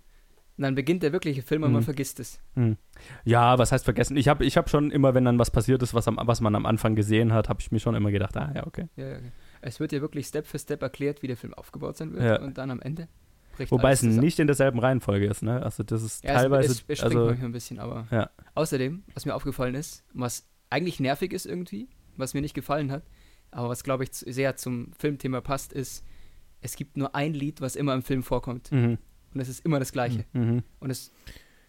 Und 0.59 0.63
dann 0.63 0.75
beginnt 0.75 1.03
der 1.03 1.13
wirkliche 1.13 1.41
Film 1.41 1.63
und 1.63 1.71
man 1.71 1.79
Mhm. 1.81 1.85
vergisst 1.85 2.19
es. 2.19 2.37
Hm. 2.55 2.75
Ja, 3.23 3.57
was 3.57 3.71
heißt 3.71 3.85
vergessen? 3.85 4.17
Ich 4.17 4.27
habe 4.27 4.43
ich 4.43 4.57
hab 4.57 4.69
schon 4.69 4.91
immer, 4.91 5.13
wenn 5.13 5.23
dann 5.23 5.39
was 5.39 5.51
passiert 5.51 5.81
ist, 5.83 5.93
was, 5.93 6.05
am, 6.09 6.19
was 6.21 6.41
man 6.41 6.53
am 6.53 6.65
Anfang 6.65 6.95
gesehen 6.95 7.31
hat, 7.31 7.47
habe 7.47 7.61
ich 7.61 7.71
mir 7.71 7.79
schon 7.79 7.95
immer 7.95 8.11
gedacht, 8.11 8.35
ah 8.35 8.51
ja, 8.53 8.67
okay. 8.67 8.89
Ja, 8.97 9.05
ja, 9.07 9.13
ja. 9.19 9.31
Es 9.61 9.79
wird 9.79 9.93
dir 9.93 10.01
wirklich 10.01 10.27
Step 10.27 10.45
für 10.45 10.59
Step 10.59 10.81
erklärt, 10.81 11.21
wie 11.23 11.27
der 11.27 11.37
Film 11.37 11.53
aufgebaut 11.53 11.95
sein 11.95 12.11
wird. 12.11 12.23
Ja. 12.25 12.41
Und 12.41 12.57
dann 12.57 12.71
am 12.71 12.81
Ende 12.81 13.07
Wobei 13.69 13.91
es 13.93 14.01
zusammen. 14.01 14.19
nicht 14.19 14.37
in 14.39 14.47
derselben 14.47 14.79
Reihenfolge 14.79 15.27
ist, 15.27 15.43
ne? 15.43 15.63
Also 15.63 15.83
das 15.83 16.03
ist 16.03 16.23
Ja, 16.25 16.33
teilweise, 16.33 16.71
es, 16.73 16.83
es, 16.89 16.99
es 16.99 17.03
also 17.05 17.27
ein 17.27 17.51
bisschen, 17.53 17.79
aber 17.79 18.05
Ja. 18.11 18.29
außerdem, 18.55 19.03
was 19.13 19.25
mir 19.25 19.35
aufgefallen 19.35 19.75
ist, 19.75 20.03
was 20.13 20.45
eigentlich 20.69 20.99
nervig 20.99 21.31
ist 21.33 21.45
irgendwie, 21.45 21.87
was 22.17 22.33
mir 22.33 22.41
nicht 22.41 22.53
gefallen 22.53 22.91
hat, 22.91 23.03
aber 23.51 23.69
was 23.69 23.83
glaube 23.85 24.03
ich 24.03 24.11
sehr 24.13 24.55
zum 24.57 24.91
Filmthema 24.97 25.39
passt, 25.41 25.71
ist, 25.73 26.05
es 26.61 26.75
gibt 26.75 26.97
nur 26.97 27.15
ein 27.15 27.33
Lied, 27.33 27.61
was 27.61 27.75
immer 27.77 27.93
im 27.93 28.01
Film 28.01 28.23
vorkommt 28.23 28.71
mhm, 28.73 28.97
und 29.33 29.39
es 29.39 29.49
ist 29.49 29.65
immer 29.65 29.79
das 29.79 29.91
gleiche 29.91 30.25
mhm, 30.33 30.63
und 30.79 30.89
es 30.89 31.11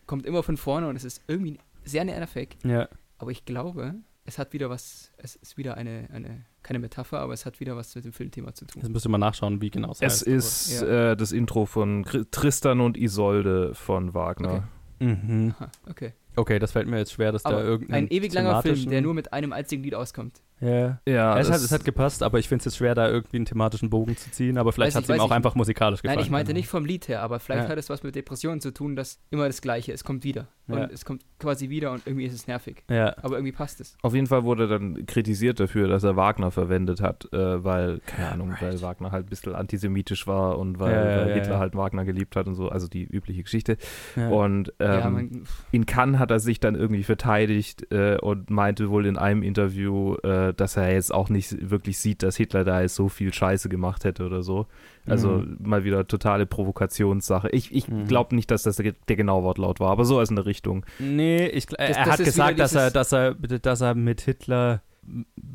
kommt 0.07 0.27
immer 0.27 0.42
von 0.42 0.57
vorne 0.57 0.88
und 0.88 0.96
es 0.96 1.05
ist 1.05 1.23
irgendwie 1.29 1.59
sehr 1.85 2.05
nervig, 2.05 2.57
ja. 2.64 2.88
aber 3.18 3.31
ich 3.31 3.44
glaube, 3.44 3.94
es 4.25 4.38
hat 4.38 4.53
wieder 4.53 4.70
was, 4.70 5.11
es 5.16 5.37
ist 5.37 5.57
wieder 5.57 5.77
eine, 5.77 6.09
eine 6.12 6.44
keine 6.62 6.79
Metapher, 6.79 7.20
aber 7.20 7.33
es 7.33 7.46
hat 7.46 7.59
wieder 7.61 7.77
was 7.77 7.94
mit 7.94 8.05
dem 8.05 8.12
Filmthema 8.12 8.53
zu 8.55 8.66
tun. 8.66 8.83
Jetzt 8.83 8.92
müsste 8.92 9.09
man 9.09 9.20
nachschauen, 9.20 9.61
wie 9.61 9.70
genau 9.70 9.92
es 9.92 10.01
Es 10.01 10.20
heißt. 10.20 10.23
ist 10.23 10.83
Ja. 10.83 11.12
äh, 11.12 11.16
das 11.16 11.33
Intro 11.33 11.66
von 11.66 12.05
Tristan 12.31 12.81
und 12.81 12.96
Isolde 12.96 13.75
von 13.75 14.14
Wagner. 14.14 14.68
Mhm. 14.99 15.55
Aha, 15.59 15.70
okay. 15.88 16.12
Okay, 16.37 16.59
das 16.59 16.73
fällt 16.73 16.87
mir 16.87 16.99
jetzt 16.99 17.12
schwer, 17.12 17.33
dass 17.33 17.42
da 17.42 17.51
Aber 17.51 17.64
irgendein 17.64 18.05
ein 18.05 18.11
ewig 18.11 18.33
langer 18.33 18.62
Film, 18.62 18.88
der 18.88 19.01
nur 19.01 19.14
mit 19.14 19.33
einem 19.33 19.53
einzigen 19.53 19.83
Lied 19.83 19.94
auskommt. 19.94 20.42
Ja. 20.61 21.01
Ja, 21.07 21.38
es, 21.38 21.51
hat, 21.51 21.57
es 21.59 21.73
hat 21.73 21.85
gepasst, 21.85 22.23
aber 22.23 22.38
ich 22.38 22.49
finde 22.49 22.61
es 22.61 22.66
jetzt 22.66 22.77
schwer, 22.77 22.94
da 22.94 23.09
irgendwie 23.09 23.37
einen 23.38 23.46
thematischen 23.46 23.90
Bogen 23.90 24.16
zu 24.16 24.31
ziehen, 24.31 24.59
aber 24.59 24.73
vielleicht 24.73 24.96
hat 24.96 25.05
es 25.05 25.09
ihm 25.11 25.20
auch 25.20 25.27
ich. 25.27 25.33
einfach 25.33 25.55
musikalisch 25.55 26.03
gefallen. 26.03 26.18
Nein, 26.18 26.25
ich 26.27 26.31
meinte 26.31 26.53
nicht 26.53 26.68
vom 26.68 26.85
Lied 26.85 27.09
her, 27.09 27.23
aber 27.23 27.40
vielleicht 27.40 27.64
Ja. 27.64 27.68
hat 27.70 27.79
es 27.79 27.88
was 27.88 28.03
mit 28.03 28.14
Depressionen 28.14 28.61
zu 28.61 28.73
tun, 28.73 28.96
dass 28.96 29.18
immer 29.31 29.46
das 29.46 29.62
Gleiche, 29.62 29.92
es 29.92 30.05
kommt 30.05 30.25
wieder. 30.25 30.49
Und 30.68 30.79
Ja. 30.79 30.88
es 30.92 31.05
kommt 31.05 31.25
quasi 31.40 31.68
wieder 31.68 31.90
und 31.90 32.07
irgendwie 32.07 32.27
ist 32.27 32.35
es 32.35 32.46
nervig. 32.46 32.85
Ja. 32.88 33.16
Aber 33.23 33.35
irgendwie 33.37 33.51
passt 33.53 33.81
es. 33.81 33.96
Auf 34.03 34.14
jeden 34.14 34.29
Fall 34.29 34.44
wurde 34.44 34.68
dann 34.68 35.05
kritisiert 35.07 35.59
dafür, 35.59 35.88
dass 35.88 36.05
er 36.05 36.14
Wagner 36.14 36.51
verwendet 36.53 37.01
hat, 37.01 37.27
äh, 37.33 37.64
weil, 37.64 37.99
keine 38.07 38.29
Ahnung, 38.31 38.55
weil 38.61 38.81
Wagner 38.81 39.11
halt 39.11 39.27
ein 39.27 39.31
bisschen 39.31 39.55
antisemitisch 39.57 40.27
war 40.29 40.59
und 40.59 40.79
weil, 40.79 40.92
Ja, 40.92 40.99
ja, 41.11 41.16
weil 41.23 41.29
ja, 41.31 41.35
Hitler 41.35 41.53
ja. 41.55 41.59
halt 41.59 41.75
Wagner 41.75 42.05
geliebt 42.05 42.37
hat 42.37 42.46
und 42.46 42.55
so, 42.55 42.68
also 42.68 42.87
die 42.87 43.03
übliche 43.05 43.42
Geschichte. 43.42 43.79
Ja. 44.14 44.29
Und 44.29 44.73
ähm, 44.79 44.90
ja, 44.92 45.11
man, 45.11 45.42
in 45.73 45.87
Cannes 45.87 46.18
hat 46.20 46.31
er 46.31 46.38
sich 46.38 46.61
dann 46.61 46.77
irgendwie 46.77 47.03
verteidigt 47.03 47.90
äh, 47.90 48.18
und 48.20 48.51
meinte 48.51 48.90
wohl 48.90 49.07
in 49.07 49.16
einem 49.16 49.42
Interview, 49.42 50.14
äh, 50.23 50.49
dass 50.54 50.76
er 50.76 50.92
jetzt 50.92 51.12
auch 51.12 51.28
nicht 51.28 51.70
wirklich 51.70 51.98
sieht, 51.98 52.22
dass 52.22 52.36
Hitler 52.36 52.64
da 52.64 52.80
jetzt 52.82 52.94
so 52.94 53.08
viel 53.08 53.32
Scheiße 53.32 53.68
gemacht 53.68 54.04
hätte 54.04 54.24
oder 54.26 54.42
so. 54.42 54.66
Also 55.06 55.28
Mhm. 55.38 55.56
mal 55.60 55.84
wieder 55.84 56.06
totale 56.06 56.46
Provokationssache. 56.46 57.48
Ich, 57.50 57.74
ich 57.74 57.88
Mhm. 57.88 58.06
glaube 58.06 58.34
nicht, 58.34 58.50
dass 58.50 58.62
das 58.64 58.76
der, 58.76 58.92
der 59.08 59.16
genaue 59.16 59.42
Wortlaut 59.42 59.80
war, 59.80 59.90
aber 59.90 60.04
so 60.04 60.20
ist 60.20 60.30
in 60.30 60.36
der 60.36 60.46
Richtung. 60.46 60.84
Nee, 60.98 61.46
ich, 61.46 61.64
gl- 61.64 61.76
Das- 61.78 61.96
er 61.96 62.04
das 62.04 62.12
hat 62.18 62.24
gesagt, 62.24 62.58
dass 62.58 62.74
er, 62.74 62.90
dass, 62.90 63.12
er, 63.12 63.34
dass 63.34 63.80
er 63.80 63.94
mit 63.94 64.20
Hitler 64.20 64.82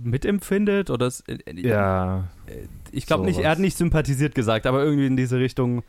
mitempfindet 0.05 0.89
oder 0.89 1.07
es, 1.07 1.21
äh, 1.27 1.37
Ja, 1.55 2.27
ich 2.91 3.05
glaube 3.05 3.25
nicht, 3.25 3.39
er 3.39 3.51
hat 3.51 3.59
nicht 3.59 3.77
sympathisiert 3.77 4.35
gesagt, 4.35 4.65
aber 4.65 4.83
irgendwie 4.83 5.07
in 5.07 5.17
diese 5.17 5.39
Richtung. 5.39 5.83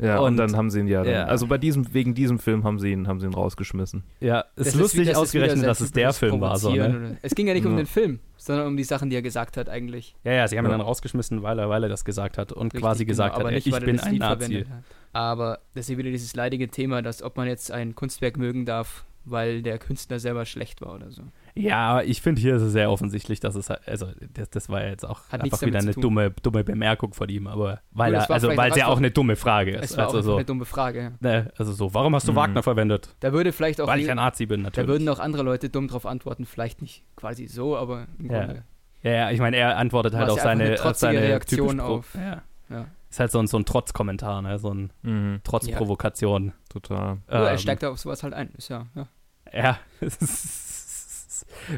Ja. 0.00 0.18
Und, 0.18 0.26
Und- 0.28 0.36
dann 0.36 0.56
haben 0.56 0.70
sie 0.70 0.80
ihn 0.80 0.88
ja, 0.88 1.02
dann, 1.02 1.12
ja. 1.12 1.24
also 1.24 1.46
bei 1.46 1.58
diesem, 1.58 1.92
wegen 1.92 2.14
diesem 2.14 2.38
Film 2.38 2.64
haben 2.64 2.78
sie 2.78 2.92
ihn, 2.92 3.08
haben 3.08 3.20
sie 3.20 3.26
ihn 3.26 3.34
rausgeschmissen. 3.34 4.04
Ja, 4.20 4.40
es 4.40 4.46
das 4.56 4.66
ist 4.68 4.74
wie- 4.74 4.78
lustig 4.82 5.00
das 5.06 5.08
ist 5.10 5.16
ausgerechnet, 5.18 5.58
wieder 5.58 5.66
dass 5.68 5.80
es 5.80 5.92
der 5.92 6.12
Film 6.12 6.40
war. 6.40 6.56
So, 6.58 6.70
ne? 6.72 7.16
Es 7.22 7.34
ging 7.34 7.46
ja 7.46 7.54
nicht 7.54 7.66
um 7.66 7.76
den 7.76 7.86
Film, 7.86 8.20
sondern 8.36 8.66
um 8.68 8.76
die 8.76 8.84
Sachen, 8.84 9.10
die 9.10 9.16
er 9.16 9.22
gesagt 9.22 9.56
hat 9.56 9.68
eigentlich. 9.68 10.14
Ja, 10.24 10.32
ja, 10.32 10.48
sie 10.48 10.56
haben 10.58 10.64
ihn 10.66 10.70
dann 10.70 10.80
rausgeschmissen, 10.80 11.42
weil 11.42 11.58
er, 11.58 11.68
weil 11.68 11.82
er 11.82 11.88
das 11.88 12.04
gesagt 12.04 12.38
hat 12.38 12.52
und 12.52 12.66
Richtig, 12.74 12.80
quasi 12.80 13.04
genau, 13.04 13.12
gesagt 13.12 13.34
aber 13.36 13.44
hat, 13.48 13.54
nicht, 13.54 13.66
ich 13.66 13.78
bin 13.80 13.96
das 13.96 14.06
ein 14.06 14.12
Lied 14.12 14.20
Nazi. 14.20 14.64
Aber 15.12 15.60
das 15.74 15.86
ist 15.86 15.90
ja 15.90 15.98
wieder 15.98 16.10
dieses 16.10 16.34
leidige 16.36 16.68
Thema, 16.68 17.02
dass 17.02 17.22
ob 17.22 17.36
man 17.36 17.48
jetzt 17.48 17.70
ein 17.72 17.94
Kunstwerk 17.94 18.36
mögen 18.36 18.66
darf, 18.66 19.04
weil 19.24 19.62
der 19.62 19.78
Künstler 19.78 20.18
selber 20.20 20.44
schlecht 20.44 20.80
war 20.80 20.94
oder 20.94 21.10
so. 21.10 21.22
Ja, 21.60 22.02
ich 22.02 22.22
finde 22.22 22.40
hier 22.40 22.56
ist 22.56 22.62
es 22.62 22.72
sehr 22.72 22.90
offensichtlich, 22.90 23.40
dass 23.40 23.54
es 23.54 23.68
halt, 23.70 23.80
also 23.88 24.06
das, 24.34 24.48
das 24.50 24.68
war 24.68 24.82
ja 24.82 24.90
jetzt 24.90 25.04
auch 25.04 25.20
Hat 25.30 25.40
einfach 25.42 25.60
wieder 25.62 25.78
eine 25.80 25.92
dumme, 25.92 26.30
dumme 26.42 26.62
Bemerkung 26.64 27.12
von 27.14 27.28
ihm, 27.28 27.46
aber 27.46 27.80
weil 27.90 28.14
er, 28.14 28.30
also 28.30 28.48
weil 28.48 28.58
auch 28.70 28.74
es 28.74 28.76
ja 28.76 28.86
auch 28.86 28.98
eine 28.98 29.10
dumme 29.10 29.34
Frage 29.36 29.72
ist. 29.76 29.90
Es 29.92 29.96
war 29.96 30.04
auch 30.08 30.14
Also 30.14 30.18
einfach 30.18 30.26
so, 30.30 30.36
eine 30.36 30.44
dumme 30.44 30.64
Frage. 30.64 31.00
ja. 31.00 31.10
ne, 31.20 31.52
also 31.56 31.72
so, 31.72 31.92
warum 31.94 32.14
hast 32.14 32.28
du 32.28 32.32
Mhm. 32.32 32.36
Wagner 32.36 32.62
verwendet? 32.62 33.14
Da 33.20 33.32
würde 33.32 33.52
vielleicht 33.52 33.80
auch 33.80 33.86
Weil 33.88 34.00
ich 34.00 34.10
ein 34.10 34.16
Nazi 34.16 34.46
bin, 34.46 34.60
Da 34.60 34.64
natürlich. 34.68 34.88
würden 34.88 35.08
auch 35.08 35.18
andere 35.18 35.42
Leute 35.42 35.68
dumm 35.68 35.88
drauf 35.88 36.06
antworten, 36.06 36.46
vielleicht 36.46 36.80
nicht 36.82 37.02
quasi 37.16 37.46
so, 37.46 37.76
aber 37.76 38.06
im 38.18 38.30
Ja. 38.30 38.38
Grunde. 38.44 38.62
Ja, 39.02 39.10
ja, 39.12 39.30
ich 39.30 39.38
meine, 39.40 39.56
er 39.56 39.76
antwortet 39.78 40.14
halt 40.14 40.28
auf 40.30 40.40
seine, 40.40 40.64
eine 40.64 40.84
auf 40.84 40.96
seine 40.96 41.20
Reaktion 41.20 41.80
auf- 41.80 42.14
Ja. 42.14 42.42
Ja. 42.70 42.86
Ist 43.10 43.20
halt 43.20 43.30
so 43.32 43.38
ein, 43.38 43.46
so 43.46 43.56
ein 43.58 43.64
Trotzkommentar, 43.64 44.42
ne? 44.42 44.58
So 44.58 44.70
ein 44.74 44.92
Mhm, 45.02 45.40
Trotzprovokation. 45.42 46.52
total. 46.68 47.18
Nur 47.28 47.38
er 47.40 47.52
Ähm, 47.52 47.58
steigt 47.58 47.84
auf 47.84 47.98
sowas 47.98 48.22
halt 48.22 48.34
ein. 48.34 48.50
Ist 48.58 48.68
ja, 48.68 48.86
ja. 48.94 49.08
Ja, 49.52 49.78
es 50.00 50.16
ist- 50.18 50.67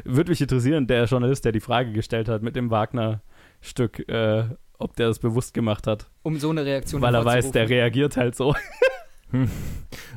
würde 0.03 0.31
mich 0.31 0.41
interessieren, 0.41 0.87
der 0.87 1.05
Journalist, 1.05 1.45
der 1.45 1.51
die 1.51 1.59
Frage 1.59 1.91
gestellt 1.91 2.29
hat 2.29 2.41
mit 2.41 2.55
dem 2.55 2.71
Wagner-Stück, 2.71 4.07
äh, 4.09 4.45
ob 4.77 4.95
der 4.95 5.07
das 5.07 5.19
bewusst 5.19 5.53
gemacht 5.53 5.87
hat. 5.87 6.09
Um 6.23 6.37
so 6.39 6.49
eine 6.49 6.65
Reaktion 6.65 7.01
Weil 7.01 7.15
er 7.15 7.25
weiß, 7.25 7.51
der 7.51 7.69
reagiert 7.69 8.17
halt 8.17 8.35
so. 8.35 8.55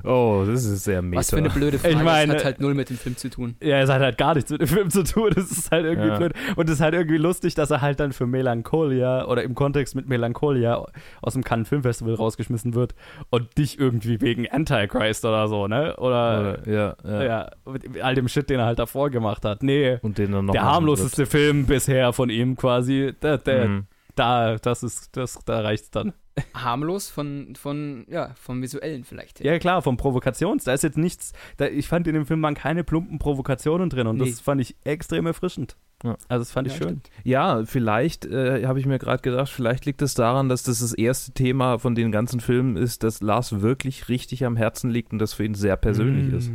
Oh, 0.04 0.44
das 0.46 0.64
ist 0.64 0.84
sehr 0.84 1.00
meta. 1.02 1.20
Was 1.20 1.30
für 1.30 1.36
eine 1.38 1.48
blöde 1.50 1.78
Frage. 1.78 1.94
Ich 1.94 2.02
meine- 2.02 2.34
das 2.34 2.42
hat 2.42 2.44
halt 2.44 2.60
null 2.60 2.74
mit 2.74 2.90
dem 2.90 2.96
Film 2.98 3.16
zu 3.16 3.30
tun. 3.30 3.56
Ja, 3.62 3.80
es 3.80 3.88
hat 3.88 4.02
halt 4.02 4.18
gar 4.18 4.34
nichts 4.34 4.50
mit 4.50 4.60
dem 4.60 4.68
Film 4.68 4.90
zu 4.90 5.02
tun. 5.02 5.30
Das 5.34 5.50
ist 5.50 5.70
halt 5.70 5.86
irgendwie 5.86 6.08
Ja. 6.08 6.16
blöd. 6.18 6.32
Und 6.56 6.68
es 6.68 6.74
ist 6.76 6.80
halt 6.80 6.94
irgendwie 6.94 7.16
lustig, 7.16 7.54
dass 7.54 7.70
er 7.70 7.80
halt 7.80 8.00
dann 8.00 8.12
für 8.12 8.26
Melancholia 8.26 9.24
oder 9.26 9.42
im 9.42 9.54
Kontext 9.54 9.94
mit 9.94 10.08
Melancholia 10.08 10.84
aus 11.22 11.32
dem 11.32 11.42
Cannes 11.42 11.68
Filmfestival 11.68 12.14
rausgeschmissen 12.14 12.74
wird 12.74 12.94
und 13.30 13.56
dich 13.56 13.78
irgendwie 13.78 14.20
wegen 14.20 14.48
Antichrist 14.50 15.24
oder 15.24 15.48
so, 15.48 15.66
ne? 15.68 15.96
Oder, 15.96 16.58
ja, 16.68 16.96
ja. 17.04 17.22
ja, 17.24 17.50
mit 17.70 18.02
all 18.02 18.14
dem 18.14 18.28
Shit, 18.28 18.50
den 18.50 18.60
er 18.60 18.66
halt 18.66 18.78
davor 18.78 19.10
gemacht 19.10 19.44
hat. 19.44 19.62
Nee. 19.62 19.98
Und 20.02 20.18
den 20.18 20.32
dann 20.32 20.46
noch 20.46 20.52
der 20.52 20.64
harmloseste 20.64 21.24
Film 21.26 21.66
bisher 21.66 22.12
von 22.12 22.28
ihm 22.30 22.56
quasi, 22.56 23.12
der, 23.22 23.44
wird. 23.46 23.68
Mhm. 23.68 23.86
da, 24.16 24.56
das 24.56 24.82
ist, 24.82 25.16
das, 25.16 25.38
da 25.46 25.60
reicht's 25.60 25.90
dann. 25.90 26.12
Harmlos 26.54 27.10
von, 27.10 27.54
von, 27.56 28.04
ja, 28.08 28.30
vom 28.34 28.60
Visuellen 28.62 29.04
vielleicht 29.04 29.40
her. 29.40 29.52
Ja, 29.52 29.58
klar, 29.58 29.82
vom 29.82 29.96
Provokations, 29.96 30.64
da 30.64 30.72
ist 30.72 30.82
jetzt 30.82 30.98
nichts, 30.98 31.32
da, 31.58 31.66
ich 31.66 31.86
fand 31.88 32.06
in 32.08 32.14
dem 32.14 32.26
Film 32.26 32.42
waren 32.42 32.54
keine 32.54 32.82
plumpen 32.84 33.18
Provokationen 33.18 33.88
drin 33.90 34.06
und 34.08 34.16
Nee. 34.18 34.30
das 34.30 34.40
fand 34.40 34.60
ich 34.60 34.74
extrem 34.84 35.26
erfrischend. 35.26 35.76
Ja. 36.02 36.16
Also 36.28 36.42
das 36.42 36.50
fand 36.50 36.66
ich 36.66 36.74
Ja, 36.74 36.78
schön. 36.78 36.88
stimmt. 36.88 37.10
Ja, 37.22 37.62
vielleicht 37.64 38.26
äh, 38.26 38.66
habe 38.66 38.78
ich 38.80 38.86
mir 38.86 38.98
gerade 38.98 39.22
gedacht, 39.22 39.48
vielleicht 39.50 39.86
liegt 39.86 40.02
es 40.02 40.14
daran, 40.14 40.48
dass 40.48 40.64
das 40.64 40.80
das 40.80 40.92
erste 40.92 41.32
Thema 41.32 41.78
von 41.78 41.94
den 41.94 42.10
ganzen 42.12 42.40
Filmen 42.40 42.76
ist, 42.76 43.04
dass 43.04 43.20
Lars 43.22 43.60
wirklich 43.62 44.08
richtig 44.08 44.44
am 44.44 44.56
Herzen 44.56 44.90
liegt 44.90 45.12
und 45.12 45.18
das 45.20 45.34
für 45.34 45.44
ihn 45.44 45.54
sehr 45.54 45.76
persönlich 45.76 46.32
ist. 46.34 46.50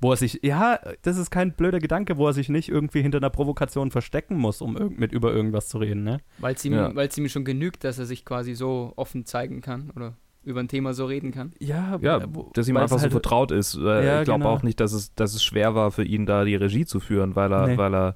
Wo 0.00 0.10
er 0.10 0.16
sich, 0.16 0.40
ja, 0.42 0.78
das 1.02 1.16
ist 1.16 1.30
kein 1.30 1.52
blöder 1.54 1.78
Gedanke, 1.78 2.18
wo 2.18 2.26
er 2.26 2.32
sich 2.34 2.48
nicht 2.50 2.68
irgendwie 2.68 3.00
hinter 3.02 3.18
einer 3.18 3.30
Provokation 3.30 3.90
verstecken 3.90 4.36
muss, 4.36 4.60
um 4.60 4.76
irg 4.76 4.98
mit 4.98 5.12
über 5.12 5.32
irgendwas 5.32 5.68
zu 5.68 5.78
reden, 5.78 6.02
ne? 6.04 6.20
Weil 6.38 6.54
es 6.54 6.64
ihm, 6.64 6.74
Ja. 6.74 6.94
weil's 6.94 7.16
ihm 7.16 7.28
schon 7.28 7.44
genügt, 7.44 7.82
dass 7.84 7.98
er 7.98 8.04
sich 8.04 8.24
quasi 8.24 8.54
so 8.54 8.92
offen 8.96 9.24
zeigen 9.24 9.62
kann 9.62 9.90
oder 9.96 10.16
über 10.44 10.60
ein 10.60 10.68
Thema 10.68 10.92
so 10.94 11.06
reden 11.06 11.32
kann. 11.32 11.52
Ja, 11.58 11.98
Ja, 12.02 12.22
wo- 12.32 12.50
dass 12.54 12.68
ihm 12.68 12.76
einfach 12.76 12.96
es 12.96 13.02
so 13.02 13.04
halt- 13.06 13.12
vertraut 13.12 13.50
ist. 13.52 13.74
Äh, 13.74 13.80
Ja, 14.06 14.18
ich 14.20 14.24
glaube 14.26 14.40
genau. 14.44 14.50
auch 14.54 14.62
nicht, 14.62 14.78
dass 14.80 14.92
es, 14.92 15.14
dass 15.14 15.34
es 15.34 15.42
schwer 15.42 15.74
war 15.74 15.90
für 15.90 16.04
ihn, 16.04 16.26
da 16.26 16.44
die 16.44 16.54
Regie 16.56 16.84
zu 16.84 17.00
führen, 17.00 17.34
weil 17.34 17.50
er, 17.52 17.66
Nee. 17.66 17.78
weil 17.78 17.94
er, 17.94 18.14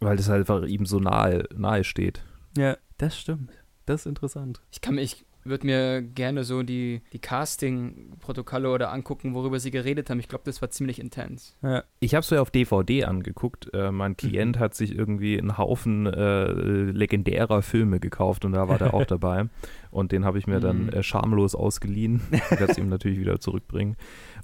weil 0.00 0.16
das 0.16 0.28
halt 0.28 0.40
einfach 0.40 0.62
ihm 0.66 0.84
so 0.86 1.00
nahe, 1.00 1.44
nahe 1.56 1.82
steht. 1.84 2.22
Ja, 2.56 2.76
das 2.98 3.18
stimmt. 3.18 3.50
Das 3.86 4.02
ist 4.02 4.06
interessant. 4.06 4.60
Ich 4.70 4.80
kann 4.82 4.94
mich, 4.94 5.24
würde 5.46 5.66
mir 5.66 6.02
gerne 6.02 6.44
so 6.44 6.62
die, 6.62 7.02
die 7.12 7.18
Casting-Protokolle 7.18 8.70
oder 8.70 8.92
angucken, 8.92 9.34
worüber 9.34 9.58
sie 9.60 9.70
geredet 9.70 10.10
haben. 10.10 10.18
Ich 10.20 10.28
glaube, 10.28 10.44
das 10.44 10.60
war 10.62 10.70
ziemlich 10.70 10.98
intens. 11.00 11.56
Ja. 11.62 11.84
Ich 12.00 12.14
habe 12.14 12.22
es 12.22 12.30
ja 12.30 12.40
auf 12.40 12.50
DVD 12.50 13.04
angeguckt. 13.04 13.70
Äh, 13.74 13.90
mein 13.92 14.12
Mhm. 14.12 14.16
Klient 14.16 14.58
hat 14.58 14.74
sich 14.74 14.94
irgendwie 14.96 15.38
einen 15.38 15.58
Haufen 15.58 16.06
äh, 16.06 16.44
legendärer 16.50 17.62
Filme 17.62 18.00
gekauft 18.00 18.44
und 18.44 18.52
da 18.52 18.68
war 18.68 18.78
der 18.78 18.94
auch 18.94 19.04
dabei. 19.06 19.48
Und 19.90 20.12
den 20.12 20.24
habe 20.24 20.38
ich 20.38 20.46
mir 20.46 20.60
dann 20.60 20.84
Mhm. 20.84 20.88
äh, 20.90 21.02
schamlos 21.02 21.54
ausgeliehen. 21.54 22.22
Ich 22.32 22.50
werde 22.60 22.72
es 22.72 22.78
ihm 22.78 22.88
natürlich 22.88 23.18
wieder 23.18 23.40
zurückbringen. 23.40 23.96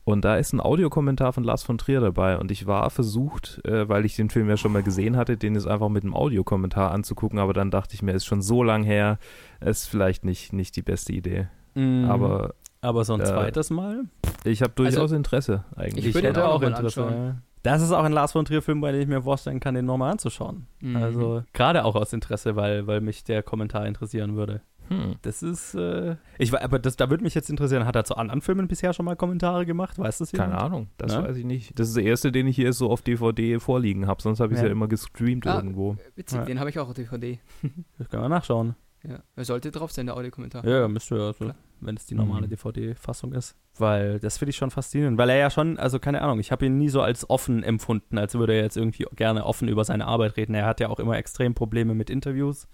Und 0.05 0.25
da 0.25 0.37
ist 0.37 0.53
ein 0.53 0.61
Audiokommentar 0.61 1.33
von 1.33 1.45
Lars 1.45 1.63
von 1.63 1.79
Trier 1.79 2.01
dabei. 2.01 2.39
Und 2.39 2.51
ich 2.51 2.67
war 2.67 2.89
versucht, 2.91 3.61
äh, 3.65 3.89
weil 3.89 4.05
ich 4.05 4.17
den 4.17 4.31
Film 4.31 4.49
ja 4.49 4.57
schon 4.57 4.73
mal 4.73 4.83
gesehen 4.83 5.17
hatte, 5.17 5.37
den 5.37 5.55
jetzt 5.55 5.69
einfach 5.69 5.89
mit 5.89 6.05
einem 6.05 6.15
Audiokommentar 6.15 6.91
anzugucken. 6.91 7.39
Aber 7.39 7.53
dann 7.53 7.71
dachte 7.71 7.95
ich 7.95 8.03
mir, 8.03 8.13
ist 8.13 8.25
schon 8.25 8.43
so 8.43 8.63
lang 8.63 8.83
her, 8.83 9.19
ist 9.61 9.87
vielleicht 9.87 10.25
nicht, 10.25 10.53
nicht 10.53 10.75
die 10.77 10.83
beste 10.83 11.13
Idee. 11.13 11.49
Mhm. 11.75 12.07
Aber 12.11 12.55
Aber 12.81 13.05
so 13.05 13.15
ein 13.15 13.21
äh, 13.21 13.25
zweites 13.25 13.71
Mal? 13.71 14.05
ich 14.45 14.63
habe 14.63 14.73
durchaus 14.75 15.13
Interesse 15.13 15.65
eigentlich. 15.77 16.07
Ich 16.07 16.15
würde 16.15 16.45
auch 16.45 16.61
mal 16.61 16.69
Interesse. 16.69 17.05
anschauen. 17.05 17.43
Das 17.63 17.83
ist 17.83 17.93
auch 17.93 18.05
ein 18.05 18.13
Lars 18.13 18.33
von 18.33 18.47
Trier-Film, 18.47 18.81
bei 18.81 18.91
dem 18.93 19.03
ich 19.03 19.07
mir 19.07 19.23
vorstellen 19.23 19.61
kann, 19.61 19.75
den 19.75 19.85
nochmal 19.85 20.13
anzuschauen. 20.13 20.67
Mhm. 20.81 20.97
Also 20.97 21.45
gerade 21.53 21.85
auch 21.85 21.95
aus 21.95 22.13
Interesse, 22.15 22.57
weil, 22.57 22.87
weil 22.87 23.03
mich 23.03 23.23
der 23.23 23.43
Kommentar 23.43 23.87
interessieren 23.87 24.35
würde. 24.35 24.63
Hm. 24.91 25.15
Das 25.23 25.43
ist, 25.43 25.75
äh, 25.75 26.17
ich 26.39 26.51
wa- 26.53 26.59
aber 26.63 26.79
das, 26.81 26.97
da 26.97 27.09
würde 27.11 27.23
mich 27.23 27.35
jetzt 27.35 27.49
interessieren, 27.49 27.87
hat 27.87 27.95
er 27.95 28.05
zu 28.05 28.17
anderen 28.17 28.41
Filmen 28.41 28.67
bisher 28.67 28.93
schon 28.93 29.05
mal 29.07 29.15
Kommentare 29.15 29.65
gemacht? 29.65 29.99
Weiß 29.99 30.19
das 30.19 30.33
jemand? 30.33 30.51
Keine 30.51 30.63
Ahnung, 30.63 30.89
das 30.99 31.17
Ne? 31.17 31.23
weiß 31.23 31.37
ich 31.37 31.45
nicht. 31.45 31.79
Das 31.79 31.89
ist 31.89 31.97
der 31.97 32.05
erste, 32.05 32.33
den 32.33 32.47
ich 32.49 32.57
hier 32.57 32.73
so 32.73 32.91
auf 32.91 33.01
DVD 33.03 33.61
vorliegen 33.61 34.07
habe, 34.09 34.21
sonst 34.21 34.41
habe 34.41 34.53
ich 34.53 34.57
es 34.59 34.63
Ja. 34.63 34.67
ja. 34.67 34.73
immer 34.73 34.89
gestreamt 34.89 35.47
Ah. 35.47 35.55
irgendwo. 35.57 35.97
Witzig, 36.17 36.39
Ja. 36.41 36.45
den 36.45 36.59
habe 36.59 36.71
ich 36.71 36.79
auch 36.81 36.89
auf 36.89 36.95
DVD. 36.95 37.39
Das 37.99 38.09
können 38.09 38.23
wir 38.25 38.29
nachschauen. 38.29 38.75
Ja. 39.03 39.21
Er 39.35 39.45
sollte 39.47 39.71
drauf 39.71 39.93
sein, 39.93 40.07
der 40.07 40.17
Audiokommentar. 40.17 40.63
Ja, 40.67 40.81
ja 40.81 40.89
müsste 40.89 41.17
ja, 41.17 41.29
also, 41.29 41.53
wenn 41.81 41.97
es 41.97 42.05
die 42.05 42.15
normale 42.15 42.47
Mhm. 42.47 42.51
DVD-Fassung 42.51 43.33
ist. 43.33 43.57
Weil 43.79 44.19
das 44.21 44.37
finde 44.37 44.51
ich 44.51 44.57
schon 44.57 44.71
faszinierend. 44.71 45.17
Weil 45.17 45.31
er 45.31 45.37
ja 45.37 45.49
schon, 45.51 45.79
also 45.79 45.99
keine 45.99 46.21
Ahnung, 46.21 46.39
ich 46.39 46.53
habe 46.53 46.67
ihn 46.67 46.77
nie 46.77 46.91
so 46.91 47.01
als 47.01 47.31
offen 47.31 47.63
empfunden, 47.63 48.19
als 48.19 48.35
würde 48.35 48.53
er 48.55 48.63
jetzt 48.63 48.77
irgendwie 48.77 49.07
gerne 49.17 49.47
offen 49.47 49.69
über 49.69 49.85
seine 49.85 50.07
Arbeit 50.07 50.37
reden. 50.37 50.55
Er 50.55 50.67
hat 50.67 50.81
ja 50.81 50.89
auch 50.91 50.99
immer 51.01 51.17
extrem 51.17 51.55
Probleme 51.55 51.95
mit 51.95 52.11
Interviews. 52.11 52.69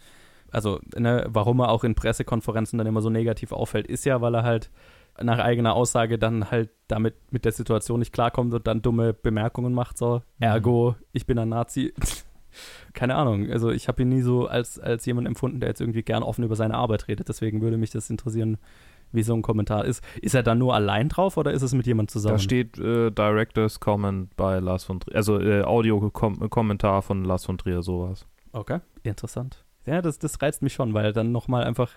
Also, 0.56 0.80
ne, 0.96 1.26
warum 1.28 1.60
er 1.60 1.68
auch 1.68 1.84
in 1.84 1.94
Pressekonferenzen 1.94 2.78
dann 2.78 2.86
immer 2.86 3.02
so 3.02 3.10
negativ 3.10 3.52
auffällt, 3.52 3.86
ist 3.86 4.06
ja, 4.06 4.22
weil 4.22 4.34
er 4.34 4.42
halt 4.42 4.70
nach 5.22 5.38
eigener 5.38 5.74
Aussage 5.74 6.18
dann 6.18 6.50
halt 6.50 6.70
damit 6.88 7.14
mit 7.30 7.44
der 7.44 7.52
Situation 7.52 7.98
nicht 7.98 8.14
klarkommt 8.14 8.54
und 8.54 8.66
dann 8.66 8.80
dumme 8.80 9.12
Bemerkungen 9.12 9.74
macht, 9.74 9.98
so, 9.98 10.22
ergo, 10.40 10.96
ich 11.12 11.26
bin 11.26 11.38
ein 11.38 11.50
Nazi. 11.50 11.92
Keine 12.94 13.16
Ahnung, 13.16 13.50
also 13.50 13.70
ich 13.70 13.86
habe 13.86 14.00
ihn 14.00 14.08
nie 14.08 14.22
so 14.22 14.46
als, 14.46 14.78
als 14.78 15.04
jemand 15.04 15.26
empfunden, 15.26 15.60
der 15.60 15.68
jetzt 15.68 15.82
irgendwie 15.82 16.02
gern 16.02 16.22
offen 16.22 16.42
über 16.42 16.56
seine 16.56 16.72
Arbeit 16.72 17.06
redet. 17.06 17.28
Deswegen 17.28 17.60
würde 17.60 17.76
mich 17.76 17.90
das 17.90 18.08
interessieren, 18.08 18.56
wie 19.12 19.24
so 19.24 19.34
ein 19.34 19.42
Kommentar 19.42 19.84
ist. 19.84 20.02
Ist 20.22 20.34
er 20.34 20.42
dann 20.42 20.56
nur 20.56 20.74
allein 20.74 21.10
drauf 21.10 21.36
oder 21.36 21.52
ist 21.52 21.60
es 21.60 21.74
mit 21.74 21.86
jemand 21.86 22.10
zusammen? 22.10 22.36
Da 22.36 22.38
steht 22.38 22.78
äh, 22.78 23.10
Director's 23.10 23.78
Comment 23.78 24.34
bei 24.36 24.58
Lars 24.60 24.84
von 24.84 25.00
Trier, 25.00 25.16
also 25.16 25.38
äh, 25.38 25.64
Audio-Kommentar 25.64 27.02
von 27.02 27.26
Lars 27.26 27.44
von 27.44 27.58
Trier, 27.58 27.82
sowas. 27.82 28.26
Okay, 28.52 28.80
interessant. 29.02 29.65
Ja, 29.86 30.02
das, 30.02 30.18
das 30.18 30.40
reizt 30.42 30.62
mich 30.62 30.72
schon, 30.74 30.94
weil 30.94 31.12
dann 31.12 31.32
nochmal 31.32 31.64
einfach, 31.64 31.90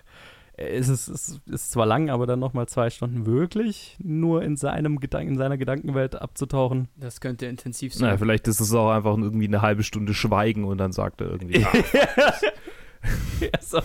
äh, 0.56 0.68
es 0.76 0.88
ist, 0.88 1.08
es 1.08 1.40
ist 1.46 1.72
zwar 1.72 1.86
lang, 1.86 2.08
aber 2.10 2.26
dann 2.26 2.38
nochmal 2.38 2.66
zwei 2.68 2.88
Stunden 2.90 3.26
wirklich 3.26 3.96
nur 4.02 4.42
in 4.42 4.56
seinem 4.56 5.00
Gedanken, 5.00 5.32
in 5.32 5.38
seiner 5.38 5.58
Gedankenwelt 5.58 6.14
abzutauchen. 6.14 6.88
Das 6.96 7.20
könnte 7.20 7.46
intensiv 7.46 7.94
Naja, 7.96 8.12
sein. 8.12 8.18
vielleicht 8.18 8.48
ist 8.48 8.60
es 8.60 8.72
auch 8.72 8.90
einfach 8.90 9.16
irgendwie 9.16 9.48
eine 9.48 9.62
halbe 9.62 9.82
Stunde 9.82 10.14
Schweigen 10.14 10.64
und 10.64 10.78
dann 10.78 10.92
sagt 10.92 11.20
er 11.20 11.30
irgendwie, 11.30 11.64
ah, 11.64 11.72
ja, 13.40 13.48
so. 13.60 13.80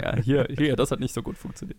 ja 0.00 0.16
hier, 0.16 0.46
hier, 0.56 0.76
das 0.76 0.90
hat 0.90 1.00
nicht 1.00 1.14
so 1.14 1.22
gut 1.22 1.36
funktioniert. 1.36 1.78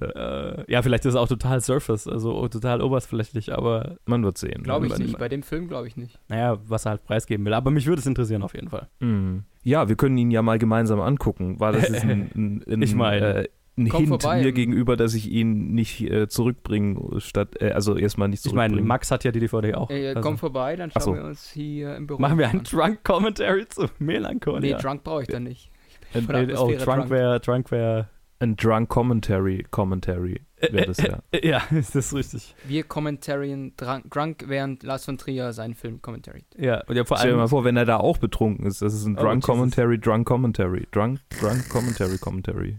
Äh, 0.00 0.70
ja, 0.70 0.82
vielleicht 0.82 1.04
ist 1.04 1.14
es 1.14 1.16
auch 1.16 1.28
total 1.28 1.60
surface, 1.60 2.06
also 2.08 2.46
total 2.48 2.82
oberflächlich, 2.82 3.52
aber 3.52 3.96
man 4.06 4.24
wird 4.24 4.38
sehen. 4.38 4.62
Glaube 4.62 4.86
ich 4.86 4.92
Wenn- 4.92 5.02
nicht. 5.02 5.18
Bei 5.18 5.28
dem 5.28 5.42
Film 5.42 5.68
glaube 5.68 5.86
ich 5.88 5.96
nicht. 5.96 6.18
naja, 6.28 6.58
was 6.66 6.86
er 6.86 6.90
halt 6.92 7.04
preisgeben 7.04 7.44
will. 7.46 7.54
Aber 7.54 7.70
mich 7.70 7.86
würde 7.86 8.00
es 8.00 8.06
interessieren 8.06 8.42
auf 8.42 8.54
jeden 8.54 8.68
Fall. 8.68 8.88
Mhm. 9.00 9.44
Ja, 9.62 9.88
wir 9.88 9.96
können 9.96 10.16
ihn 10.18 10.30
ja 10.30 10.42
mal 10.42 10.58
gemeinsam 10.58 11.00
angucken, 11.00 11.58
weil 11.58 11.72
das 11.72 11.88
ist 11.88 12.02
ein, 12.04 12.30
ein, 12.34 12.64
ein, 12.68 12.82
Ich 12.82 12.94
meine, 12.94 13.44
äh, 13.44 13.48
ein 13.76 13.88
komm 13.88 14.04
Hint 14.06 14.22
vorbei. 14.22 14.40
mir 14.42 14.52
gegenüber, 14.52 14.96
dass 14.96 15.14
ich 15.14 15.28
ihn 15.30 15.72
nicht 15.74 16.00
äh, 16.02 16.28
zurückbringen, 16.28 17.18
statt, 17.20 17.60
äh, 17.60 17.70
also 17.72 17.96
erstmal 17.96 18.28
nicht 18.28 18.44
Ich 18.46 18.52
meine. 18.52 18.80
Max 18.82 19.10
hat 19.10 19.24
ja 19.24 19.32
die 19.32 19.40
DVD 19.40 19.74
auch. 19.74 19.90
Äh, 19.90 20.08
also. 20.10 20.20
komm 20.20 20.38
vorbei, 20.38 20.76
dann 20.76 20.90
schauen 20.92 21.02
so. 21.02 21.14
wir 21.14 21.24
uns 21.24 21.50
hier 21.50 21.96
im 21.96 22.06
Büro 22.06 22.20
Machen 22.20 22.38
wir 22.38 22.44
an. 22.46 22.50
einen 22.52 22.62
Drunk 22.64 23.02
Commentary 23.04 23.66
zu 23.68 23.86
Melancholia. 23.98 24.76
Nee, 24.76 24.82
Drunk 24.82 25.02
brauche 25.02 25.22
ich 25.22 25.28
dann 25.28 25.42
nicht. 25.44 25.70
Ich 25.90 26.12
bin 26.12 26.22
von 26.26 26.34
Äh, 26.36 26.46
der 26.46 26.62
oh, 26.62 26.70
Drunk 26.70 27.10
wäre, 27.10 27.40
Drunk 27.40 27.70
wäre, 27.72 28.08
ein 28.40 28.56
Drunk 28.56 28.88
Commentary, 28.88 29.64
Commentary 29.70 30.40
wäre 30.70 30.86
das 30.86 30.98
ja. 30.98 31.18
ja, 31.42 31.62
ist 31.70 31.94
das 31.94 32.14
richtig. 32.14 32.54
Wir 32.66 32.84
kommentarien 32.84 33.74
drunk, 33.76 34.10
drunk, 34.10 34.44
während 34.48 34.82
Lars 34.82 35.04
von 35.04 35.18
Trier 35.18 35.52
seinen 35.52 35.74
Film 35.74 36.00
commentariert. 36.02 36.46
Ja, 36.56 36.82
und 36.86 36.96
ja 36.96 37.04
vor 37.04 37.18
Stell 37.18 37.30
dir 37.30 37.36
mal 37.36 37.42
allem, 37.42 37.48
vor, 37.50 37.64
wenn 37.64 37.76
er 37.76 37.84
da 37.84 37.98
auch 37.98 38.18
betrunken 38.18 38.66
ist, 38.66 38.80
das 38.82 38.94
ist 38.94 39.04
ein 39.06 39.16
Oh, 39.18 39.22
Drunk 39.22 39.42
Jesus. 39.42 39.46
Commentary, 39.46 39.98
Drunk 39.98 40.26
Commentary, 40.26 40.86
Drunk, 40.90 41.20
Drunk 41.40 41.68
Commentary, 41.68 42.18
Commentary. 42.18 42.78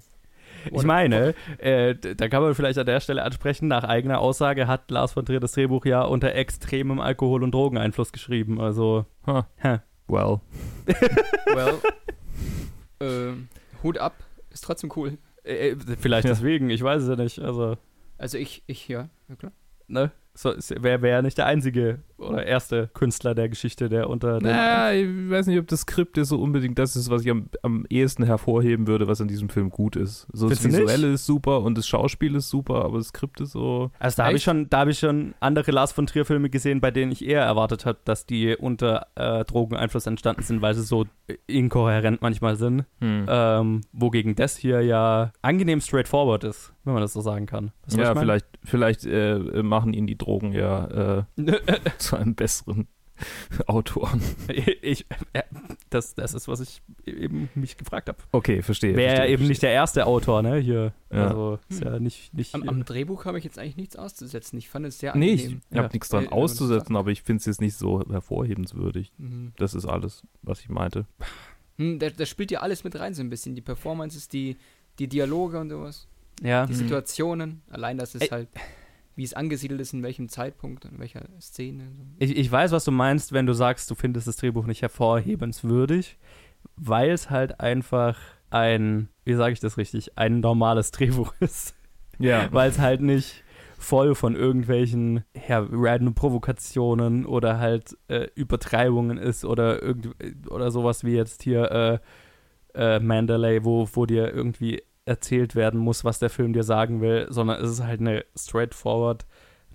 ich 0.72 0.84
meine, 0.84 1.36
äh, 1.60 1.94
da 1.96 2.28
kann 2.28 2.42
man 2.42 2.56
vielleicht 2.56 2.80
an 2.80 2.88
der 2.88 3.00
Stelle 3.00 3.22
ansprechen, 3.24 3.68
nach 3.68 3.84
eigener 3.84 4.20
Aussage 4.20 4.68
hat 4.68 4.90
Lars 4.90 5.14
von 5.14 5.26
Trier 5.26 5.40
das 5.40 5.52
Drehbuch 5.54 5.86
ja 5.86 6.02
unter 6.02 6.34
extremem 6.34 7.00
Alkohol- 7.00 7.44
und 7.44 7.52
Drogeneinfluss 7.54 8.12
geschrieben, 8.12 8.60
also, 8.60 9.06
Huh. 9.28 9.44
hä. 9.58 9.80
Well, 10.08 10.40
Well, 11.56 11.80
ähm, 13.00 13.48
Hut 13.84 13.98
ab, 13.98 14.16
ist 14.52 14.64
trotzdem 14.64 14.92
cool. 14.96 15.18
Äh, 15.46 15.76
vielleicht 16.00 16.26
Ja. 16.26 16.32
deswegen, 16.32 16.70
ich 16.70 16.82
weiß 16.82 17.04
es 17.04 17.10
ja 17.10 17.16
nicht, 17.16 17.40
also, 17.40 17.78
Also 18.18 18.38
ich, 18.38 18.64
ich, 18.68 18.88
ja, 18.88 19.10
ja 19.30 19.36
klar. 19.36 19.52
ne, 19.88 20.12
so, 20.36 20.54
wäre 20.82 21.02
wär 21.02 21.22
nicht 21.22 21.38
der 21.38 21.46
einzige 21.46 22.00
oder 22.18 22.46
erste 22.46 22.90
Künstler 22.94 23.36
der 23.36 23.50
Geschichte, 23.50 23.90
der 23.90 24.10
unter 24.10 24.40
dem 24.40 24.48
naja, 24.48 24.92
ich 24.92 25.30
weiß 25.30 25.48
nicht, 25.48 25.60
ob 25.60 25.68
das 25.68 25.82
Skript 25.82 26.18
ist 26.18 26.30
so 26.30 26.40
unbedingt 26.40 26.78
das 26.78 26.96
ist, 26.96 27.10
was 27.10 27.24
ich 27.24 27.32
am, 27.32 27.50
am 27.62 27.86
ehesten 27.90 28.24
hervorheben 28.24 28.88
würde, 28.88 29.08
was 29.08 29.22
an 29.22 29.28
diesem 29.28 29.50
Film 29.50 29.70
gut 29.70 29.96
ist. 29.96 30.28
So 30.34 30.50
das 30.50 30.60
Findest 30.60 30.82
nicht? 30.82 30.90
Visuelle 30.90 31.14
ist 31.14 31.26
super 31.26 31.62
und 31.62 31.78
das 31.78 31.88
Schauspiel 31.88 32.36
ist 32.36 32.50
super, 32.50 32.86
aber 32.86 32.98
das 32.98 33.08
Skript 33.08 33.42
ist 33.42 33.52
so. 33.52 33.92
Also 33.98 34.18
da 34.18 34.26
habe 34.26 34.38
ich 34.38 34.44
schon, 34.44 34.70
da 34.70 34.80
habe 34.80 34.92
ich 34.92 35.00
schon 35.00 35.34
andere 35.40 35.72
Lars 35.72 35.92
von 35.92 36.06
Trier 36.06 36.26
Filme 36.26 36.50
gesehen, 36.50 36.82
bei 36.82 36.92
denen 36.92 37.12
ich 37.12 37.26
eher 37.26 37.42
erwartet 37.42 37.86
habe, 37.86 38.00
dass 38.04 38.26
die 38.26 38.56
unter 38.56 39.08
äh, 39.16 39.46
Drogeneinfluss 39.46 40.06
entstanden 40.06 40.44
sind, 40.44 40.62
weil 40.62 40.76
sie 40.76 40.84
so 40.84 41.06
inkohärent 41.48 42.22
manchmal 42.22 42.56
sind. 42.56 42.86
Hm. 43.00 43.26
Ähm, 43.28 43.82
wogegen 43.94 44.36
das 44.36 44.58
hier 44.58 44.82
ja 44.82 45.32
angenehm 45.42 45.82
straightforward 45.82 46.44
ist, 46.44 46.74
wenn 46.86 46.94
man 46.94 47.02
das 47.02 47.14
so 47.14 47.22
sagen 47.22 47.46
kann. 47.46 47.72
Weißt 47.86 47.98
ja, 47.98 48.14
ich 48.14 48.20
vielleicht, 48.20 48.46
vielleicht 48.64 49.06
äh, 49.06 49.38
machen 49.64 49.94
ihn 49.94 50.08
die 50.08 50.18
Drogen 50.18 50.54
ja 50.54 51.20
äh, 51.20 51.24
zu 51.98 52.16
einem 52.16 52.36
besseren 52.36 52.88
Autor. 53.68 54.12
ich, 54.50 55.06
äh, 55.34 55.44
das, 55.90 56.16
das 56.16 56.34
ist, 56.34 56.48
was 56.50 56.60
ich 56.60 56.82
eben 57.06 57.48
mich 57.56 57.78
gefragt 57.78 58.10
habe. 58.10 58.18
Okay, 58.34 58.62
verstehe. 58.62 58.96
Wäre 58.98 59.10
ja 59.12 59.16
verstehe, 59.18 59.34
eben 59.36 59.48
nicht 59.48 59.62
der 59.64 59.72
erste 59.72 60.06
Autor, 60.06 60.42
ne? 60.42 60.58
Hier. 60.58 60.94
Ja. 61.12 61.28
Also 61.30 61.60
ist 61.70 61.82
ja 61.82 61.98
nicht. 62.00 62.34
nicht 62.34 62.54
Am, 62.54 62.68
am 62.68 62.84
Drehbuch 62.84 63.24
habe 63.24 63.38
ich 63.38 63.46
jetzt 63.46 63.58
eigentlich 63.58 63.78
nichts 63.78 63.96
auszusetzen. 63.96 64.58
Ich 64.60 64.68
fand 64.68 64.86
es 64.86 65.00
sehr 65.00 65.16
Nee, 65.16 65.32
ich 65.32 65.44
angenehm. 65.46 65.62
habe 65.74 65.84
Ja. 65.86 65.90
nichts 65.94 66.10
dran 66.10 66.26
Äh, 66.26 66.30
auszusetzen, 66.30 66.96
aber 66.98 67.12
ich 67.12 67.22
finde 67.22 67.40
es 67.40 67.46
jetzt 67.46 67.62
nicht 67.62 67.78
so 67.78 68.04
hervorhebenswürdig. 68.10 69.14
Mhm. 69.18 69.54
Das 69.58 69.74
ist 69.76 69.86
alles, 69.86 70.24
was 70.42 70.60
ich 70.60 70.68
meinte. 70.70 71.06
Hm, 71.78 72.00
da, 72.00 72.10
da 72.10 72.26
spielt 72.26 72.52
ja 72.52 72.60
alles 72.60 72.84
mit 72.84 73.00
rein 73.00 73.14
so 73.14 73.22
ein 73.22 73.30
bisschen. 73.30 73.56
Die 73.56 73.62
Performances, 73.62 74.28
die, 74.28 74.58
die 75.00 75.08
Dialoge 75.08 75.58
und 75.60 75.70
sowas. 75.70 76.08
Ja. 76.42 76.66
Die 76.66 76.74
Mhm. 76.74 76.78
Situationen. 76.78 77.62
Allein, 77.70 77.98
dass 77.98 78.16
es 78.16 78.22
Ey. 78.24 78.28
halt, 78.30 78.50
wie 79.16 79.24
es 79.24 79.34
angesiedelt 79.34 79.80
ist, 79.82 79.94
in 79.94 80.04
welchem 80.04 80.28
Zeitpunkt, 80.30 80.86
in 80.86 81.00
welcher 81.00 81.24
Szene. 81.40 81.84
So. 81.96 82.04
Ich, 82.20 82.36
ich 82.38 82.52
weiß, 82.52 82.72
was 82.72 82.84
du 82.86 82.92
meinst, 82.92 83.32
wenn 83.34 83.46
du 83.46 83.54
sagst, 83.54 83.90
du 83.92 83.96
findest 83.96 84.28
das 84.28 84.38
Drehbuch 84.38 84.66
nicht 84.66 84.82
hervorhebenswürdig, 84.82 86.18
weil 86.76 87.12
es 87.12 87.30
halt 87.30 87.60
einfach 87.60 88.18
ein, 88.50 89.10
wie 89.24 89.34
sage 89.34 89.54
ich 89.54 89.60
das 89.60 89.78
richtig, 89.78 90.18
ein 90.18 90.40
normales 90.40 90.92
Drehbuch 90.92 91.34
ist. 91.40 91.76
Ja. 92.18 92.48
weil 92.54 92.70
es 92.70 92.80
halt 92.80 93.02
nicht 93.02 93.44
voll 93.78 94.16
von 94.16 94.38
irgendwelchen 94.38 95.26
ja, 95.50 95.66
random 95.70 96.14
Provokationen 96.16 97.26
oder 97.26 97.60
halt 97.60 97.98
äh, 98.08 98.28
Übertreibungen 98.36 99.18
ist 99.18 99.44
oder 99.44 99.82
irgend 99.84 100.16
oder 100.50 100.72
sowas 100.72 101.04
wie 101.04 101.12
jetzt 101.14 101.44
hier 101.44 102.00
äh, 102.74 102.96
äh, 102.96 103.00
Mandalay, 103.02 103.66
wo, 103.66 103.86
wo 103.92 104.06
dir 104.06 104.34
irgendwie 104.34 104.82
erzählt 105.06 105.56
werden 105.56 105.80
muss, 105.80 106.04
was 106.04 106.20
der 106.20 106.30
Film 106.30 106.54
dir 106.54 106.64
sagen 106.64 107.00
will, 107.02 107.28
sondern 107.30 107.62
es 107.64 107.70
ist 107.72 107.84
halt 107.84 108.02
eine 108.02 108.26
straightforward, 108.36 109.26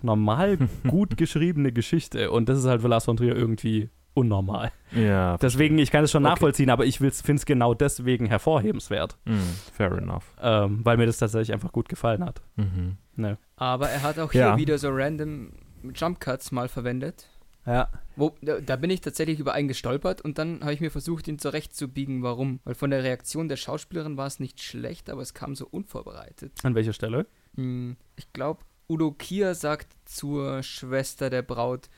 normal 0.02 0.58
gut 0.88 1.16
geschriebene 1.16 1.72
Geschichte 1.72 2.30
und 2.30 2.48
das 2.48 2.58
ist 2.58 2.66
halt 2.66 2.82
für 2.82 2.88
Lars 2.88 3.04
von 3.04 3.16
Trier 3.16 3.36
irgendwie 3.36 3.90
unnormal. 4.12 4.72
Ja. 4.92 5.36
Deswegen, 5.38 5.78
ich 5.78 5.92
kann 5.92 6.02
es 6.02 6.10
schon 6.10 6.24
Okay. 6.24 6.32
nachvollziehen, 6.32 6.68
aber 6.70 6.84
ich 6.84 6.98
finde 6.98 7.22
es 7.36 7.46
genau 7.46 7.74
deswegen 7.74 8.26
hervorhebenswert, 8.26 9.16
Mm, 9.24 9.38
fair 9.72 9.92
enough. 9.92 10.24
ähm, 10.42 10.80
weil 10.84 10.96
mir 10.96 11.06
das 11.06 11.18
tatsächlich 11.18 11.52
einfach 11.52 11.70
gut 11.70 11.88
gefallen 11.88 12.24
hat. 12.24 12.42
Mhm. 12.56 12.96
Ne. 13.14 13.38
Aber 13.56 13.88
er 13.88 14.02
hat 14.02 14.18
auch 14.18 14.32
hier 14.32 14.40
Ja. 14.40 14.56
wieder 14.56 14.78
so 14.78 14.88
random 14.90 15.52
Jump 15.94 16.18
Cuts 16.20 16.50
mal 16.50 16.68
verwendet. 16.68 17.29
Ja. 17.66 17.90
Wo, 18.16 18.34
da, 18.42 18.60
da 18.60 18.76
bin 18.76 18.90
ich 18.90 19.00
tatsächlich 19.00 19.38
über 19.38 19.52
einen 19.52 19.68
gestolpert 19.68 20.20
und 20.20 20.38
dann 20.38 20.60
habe 20.60 20.72
ich 20.72 20.80
mir 20.80 20.90
versucht, 20.90 21.28
ihn 21.28 21.38
zurechtzubiegen, 21.38 22.22
warum. 22.22 22.60
Weil 22.64 22.74
von 22.74 22.90
der 22.90 23.04
Reaktion 23.04 23.48
der 23.48 23.56
Schauspielerin 23.56 24.16
war 24.16 24.26
es 24.26 24.40
nicht 24.40 24.62
schlecht, 24.62 25.10
aber 25.10 25.22
es 25.22 25.34
kam 25.34 25.54
so 25.54 25.66
unvorbereitet. 25.66 26.52
An 26.62 26.74
welcher 26.74 26.92
Stelle? 26.92 27.26
Hm, 27.56 27.96
ich 28.16 28.32
glaube, 28.32 28.60
Udo 28.88 29.12
Kier 29.12 29.54
sagt 29.54 29.88
zur 30.04 30.62
Schwester 30.62 31.30
der 31.30 31.42
Braut, 31.42 31.88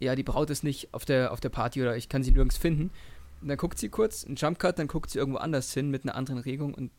ja, 0.00 0.14
die 0.14 0.22
Braut 0.22 0.50
ist 0.50 0.64
nicht 0.64 0.94
auf 0.94 1.04
der, 1.04 1.32
auf 1.32 1.40
der 1.40 1.48
Party 1.48 1.82
oder 1.82 1.96
ich 1.96 2.08
kann 2.08 2.22
sie 2.22 2.30
nirgends 2.30 2.56
finden. 2.56 2.90
Und 3.40 3.48
dann 3.48 3.56
guckt 3.56 3.78
sie 3.78 3.88
kurz, 3.88 4.24
ein 4.24 4.36
Jumpcut, 4.36 4.78
dann 4.78 4.88
guckt 4.88 5.10
sie 5.10 5.18
irgendwo 5.18 5.38
anders 5.38 5.72
hin 5.72 5.90
mit 5.90 6.04
einer 6.04 6.14
anderen 6.14 6.40
Regung 6.40 6.74
und 6.74 6.90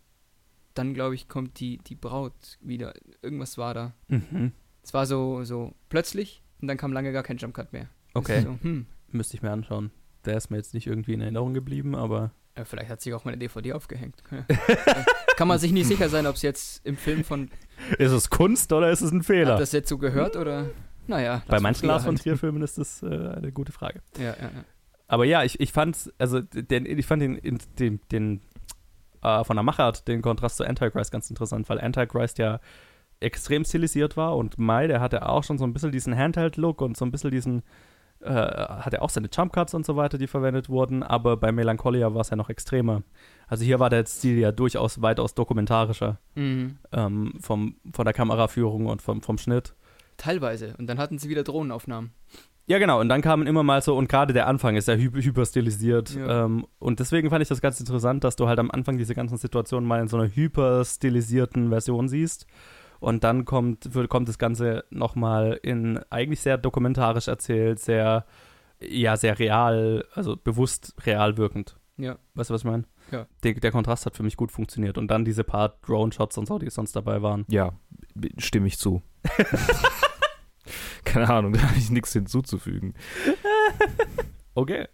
dann, 0.73 0.93
glaube 0.93 1.15
ich, 1.15 1.27
kommt 1.27 1.59
die, 1.59 1.79
die 1.79 1.95
Braut 1.95 2.57
wieder. 2.61 2.93
Irgendwas 3.21 3.57
war 3.57 3.73
da. 3.73 3.93
Mhm. 4.07 4.53
Es 4.83 4.93
war 4.93 5.05
so, 5.05 5.43
so 5.43 5.73
plötzlich 5.89 6.41
und 6.61 6.67
dann 6.67 6.77
kam 6.77 6.93
lange 6.93 7.11
gar 7.11 7.23
kein 7.23 7.37
Jumpcut 7.37 7.73
mehr. 7.73 7.89
Okay. 8.19 8.41
So, 8.41 8.57
hm, 8.61 8.85
Müsste 9.11 9.37
ich 9.37 9.41
mir 9.41 9.51
anschauen. 9.51 9.91
Der 10.25 10.37
ist 10.37 10.49
mir 10.51 10.57
jetzt 10.57 10.73
nicht 10.73 10.87
irgendwie 10.87 11.13
in 11.13 11.21
Erinnerung 11.21 11.53
geblieben, 11.53 11.95
aber. 11.95 12.31
ja, 12.57 12.65
vielleicht 12.65 12.89
hat 12.89 13.01
sich 13.01 13.13
auch 13.13 13.25
meine 13.25 13.37
DVD 13.37 13.73
aufgehängt. 13.73 14.23
Kann 15.37 15.47
man 15.47 15.57
sich 15.59 15.71
nicht 15.71 15.87
sicher 15.87 16.09
sein, 16.09 16.27
ob 16.27 16.35
es 16.35 16.41
jetzt 16.41 16.85
im 16.85 16.97
Film 16.97 17.23
von, 17.23 17.49
Ist 17.97 18.11
es 18.11 18.29
Kunst 18.29 18.73
oder 18.73 18.91
ist 18.91 19.01
es 19.01 19.11
ein 19.11 19.23
Fehler? 19.23 19.53
hat 19.53 19.61
das 19.61 19.71
jetzt 19.71 19.89
so 19.89 19.97
gehört 19.97 20.35
oder, 20.35 20.69
naja. 21.07 21.41
Bei 21.47 21.59
manchen 21.59 21.87
Lars 21.87 22.03
von 22.03 22.15
halt. 22.15 22.23
Trier-Filmen 22.23 22.61
ist 22.61 22.77
das 22.77 23.01
äh, 23.01 23.05
eine 23.07 23.51
gute 23.51 23.71
Frage. 23.71 24.01
Ja, 24.17 24.25
ja, 24.25 24.35
ja. 24.41 24.63
Aber 25.07 25.25
ja, 25.25 25.43
ich, 25.43 25.59
ich 25.59 25.71
fand's, 25.71 26.11
also 26.19 26.41
den, 26.41 26.85
ich 26.85 27.05
fand 27.05 27.21
den, 27.21 27.39
den, 27.41 27.59
den, 27.79 27.99
den 28.11 28.41
äh, 29.23 29.43
von 29.43 29.55
der 29.55 29.63
Machart 29.63 30.07
den 30.07 30.21
Kontrast 30.21 30.57
zu 30.57 30.65
Antichrist 30.65 31.11
ganz 31.11 31.29
interessant, 31.29 31.67
weil 31.69 31.79
Antichrist 31.79 32.37
ja 32.37 32.59
extrem 33.19 33.65
stilisiert 33.65 34.17
war 34.17 34.37
und 34.37 34.57
Mai, 34.57 34.87
der 34.87 35.01
hatte 35.01 35.27
auch 35.27 35.43
schon 35.43 35.57
so 35.57 35.65
ein 35.65 35.73
bisschen 35.73 35.91
diesen 35.91 36.15
Handheld-Look 36.15 36.81
und 36.81 36.95
so 36.95 37.05
ein 37.05 37.11
bisschen 37.11 37.31
diesen, 37.31 37.63
äh, 38.21 38.29
hatte 38.29 39.01
auch 39.01 39.09
seine 39.09 39.29
Jump-Cuts 39.31 39.73
und 39.73 39.85
so 39.85 39.95
weiter, 39.95 40.17
die 40.17 40.27
verwendet 40.27 40.69
wurden, 40.69 41.03
aber 41.03 41.37
bei 41.37 41.51
Melancholia 41.51 42.13
war 42.13 42.21
es 42.21 42.29
ja 42.29 42.35
noch 42.35 42.49
extremer. 42.49 43.03
Also 43.47 43.63
hier 43.63 43.79
war 43.79 43.89
der 43.89 44.05
Stil 44.05 44.37
ja 44.37 44.51
durchaus 44.51 45.01
weitaus 45.01 45.33
dokumentarischer 45.35 46.19
Mhm. 46.35 46.77
ähm, 46.91 47.33
vom, 47.39 47.75
von 47.93 48.05
der 48.05 48.13
Kameraführung 48.13 48.87
und 48.87 49.01
vom, 49.01 49.21
vom 49.21 49.37
Schnitt. 49.37 49.73
Teilweise. 50.17 50.75
Und 50.77 50.87
dann 50.87 50.97
hatten 50.99 51.17
sie 51.17 51.29
wieder 51.29 51.43
Drohnenaufnahmen. 51.43 52.11
Ja, 52.67 52.77
genau. 52.77 52.99
Und 52.99 53.09
dann 53.09 53.21
kamen 53.21 53.47
immer 53.47 53.63
mal 53.63 53.81
so, 53.81 53.95
und 53.97 54.09
gerade 54.09 54.31
der 54.31 54.45
Anfang 54.45 54.75
ist 54.75 54.87
ja 54.87 54.93
hy 54.93 55.09
hyperstilisiert. 55.11 56.13
Ja. 56.13 56.45
Ähm, 56.45 56.67
und 56.77 56.99
deswegen 56.99 57.31
fand 57.31 57.41
ich 57.41 57.47
das 57.47 57.61
ganz 57.61 57.79
interessant, 57.79 58.23
dass 58.23 58.35
du 58.35 58.47
halt 58.47 58.59
am 58.59 58.69
Anfang 58.69 58.99
diese 58.99 59.15
ganzen 59.15 59.37
Situationen 59.37 59.87
mal 59.87 59.99
in 60.01 60.07
so 60.07 60.17
einer 60.17 60.27
hyperstilisierten 60.27 61.69
Version 61.69 62.07
siehst. 62.07 62.45
Und 62.99 63.23
dann 63.23 63.45
kommt, 63.45 63.93
wird, 63.93 64.09
kommt 64.09 64.27
das 64.27 64.37
Ganze 64.37 64.83
nochmal 64.89 65.59
in 65.63 65.99
eigentlich 66.09 66.41
sehr 66.41 66.57
dokumentarisch 66.57 67.27
erzählt, 67.27 67.79
sehr, 67.79 68.25
ja, 68.79 69.17
sehr 69.17 69.39
real, 69.39 70.05
also 70.13 70.35
bewusst 70.35 70.95
real 71.05 71.37
wirkend. 71.37 71.77
Ja. 71.97 72.17
Weißt 72.33 72.49
du, 72.49 72.53
was 72.53 72.61
ich 72.61 72.67
meine? 72.67 72.85
Ja. 73.11 73.25
Der, 73.43 73.53
der 73.53 73.71
Kontrast 73.71 74.05
hat 74.05 74.15
für 74.15 74.23
mich 74.23 74.37
gut 74.37 74.51
funktioniert. 74.51 74.97
Und 74.97 75.09
dann 75.09 75.25
diese 75.25 75.43
paar 75.43 75.77
Drone-Shots 75.85 76.37
und 76.37 76.47
so, 76.47 76.59
die 76.59 76.69
sonst 76.69 76.95
dabei 76.95 77.21
waren. 77.21 77.45
Ja, 77.49 77.73
stimme 78.37 78.67
ich 78.67 78.77
zu. 78.77 79.01
Keine 81.03 81.29
Ahnung, 81.29 81.53
da 81.53 81.61
habe 81.61 81.77
ich 81.77 81.89
nichts 81.89 82.13
hinzuzufügen. 82.13 82.93
Okay. 84.55 84.87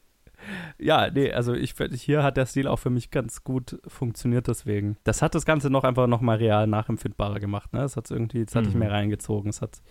Ja, 0.77 1.09
nee, 1.11 1.31
also 1.31 1.53
ich 1.53 1.73
hier 1.95 2.23
hat 2.23 2.37
der 2.37 2.45
Stil 2.45 2.67
auch 2.67 2.77
für 2.79 2.89
mich 2.89 3.11
ganz 3.11 3.43
gut 3.43 3.79
funktioniert 3.87 4.47
deswegen. 4.47 4.97
Das 5.03 5.21
hat 5.21 5.35
das 5.35 5.45
Ganze 5.45 5.69
noch 5.69 5.83
einfach 5.83 6.07
noch 6.07 6.21
mal 6.21 6.37
real 6.37 6.67
nachempfindbarer 6.67 7.39
gemacht, 7.39 7.73
ne? 7.73 7.83
Es 7.83 7.95
hat 7.97 8.09
irgendwie, 8.11 8.41
es 8.41 8.55
hat 8.55 8.65
dich 8.65 8.73
Mhm. 8.73 8.79
mehr 8.79 8.91
reingezogen. 8.91 9.49
Es 9.49 9.61
hat 9.61 9.81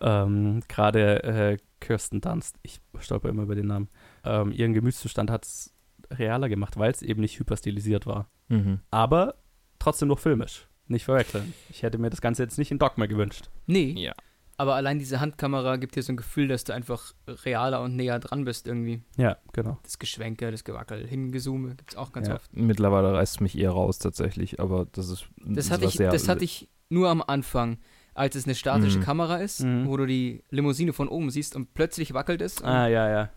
ähm, 0.00 0.62
gerade 0.68 1.22
äh, 1.24 1.56
Kirsten 1.80 2.20
Dunst, 2.20 2.56
ich 2.62 2.80
stolper 3.00 3.28
immer 3.28 3.42
über 3.42 3.54
den 3.54 3.66
Namen, 3.66 3.88
ähm, 4.24 4.52
ihren 4.52 4.72
Gemütszustand 4.72 5.30
hat 5.30 5.44
es 5.44 5.74
realer 6.10 6.48
gemacht, 6.48 6.78
weil 6.78 6.90
es 6.90 7.02
eben 7.02 7.20
nicht 7.20 7.38
hyperstilisiert 7.38 8.06
war. 8.06 8.28
Mhm. 8.48 8.80
Aber 8.90 9.34
trotzdem 9.78 10.08
noch 10.08 10.18
filmisch. 10.18 10.66
Nicht 10.88 11.04
verwechseln. 11.04 11.54
Ich 11.68 11.82
hätte 11.84 11.98
mir 11.98 12.10
das 12.10 12.20
Ganze 12.20 12.42
jetzt 12.42 12.58
nicht 12.58 12.70
in 12.72 12.78
Dogma 12.78 13.06
gewünscht. 13.06 13.48
Nee, 13.66 13.94
Ja. 13.96 14.12
Aber 14.60 14.74
allein 14.74 14.98
diese 14.98 15.20
Handkamera 15.20 15.76
gibt 15.76 15.96
dir 15.96 16.02
so 16.02 16.12
ein 16.12 16.18
Gefühl, 16.18 16.46
dass 16.48 16.64
du 16.64 16.74
einfach 16.74 17.14
realer 17.46 17.80
und 17.80 17.96
näher 17.96 18.18
dran 18.18 18.44
bist 18.44 18.66
irgendwie. 18.66 19.00
Ja, 19.16 19.38
genau. 19.54 19.78
Das 19.82 19.98
Geschwenke, 19.98 20.50
das 20.50 20.64
Gewackel, 20.64 21.06
Hingezoome 21.06 21.74
gibt's 21.76 21.96
auch 21.96 22.12
ganz 22.12 22.28
Ja. 22.28 22.34
oft. 22.34 22.54
Mittlerweile 22.54 23.12
reißt 23.14 23.36
es 23.36 23.40
mich 23.40 23.56
eher 23.58 23.70
raus 23.70 23.98
tatsächlich, 23.98 24.60
aber 24.60 24.86
das 24.92 25.08
ist 25.08 25.24
Das 25.44 25.70
hatte, 25.70 25.84
was 25.84 25.92
ich, 25.92 25.96
sehr- 25.96 26.10
das 26.10 26.28
hatte 26.28 26.44
ich 26.44 26.68
nur 26.90 27.08
am 27.08 27.22
Anfang, 27.26 27.78
als 28.12 28.34
es 28.36 28.44
eine 28.44 28.54
statische 28.54 28.98
Mhm. 28.98 29.02
Kamera 29.02 29.36
ist, 29.36 29.60
Mhm. 29.62 29.86
wo 29.88 29.96
du 29.96 30.04
die 30.04 30.42
Limousine 30.50 30.92
von 30.92 31.08
oben 31.08 31.30
siehst 31.30 31.56
und 31.56 31.72
plötzlich 31.72 32.12
wackelt 32.12 32.42
es 32.42 32.62
Ah, 32.62 32.86
ja, 32.88 33.08
ja. 33.08 33.30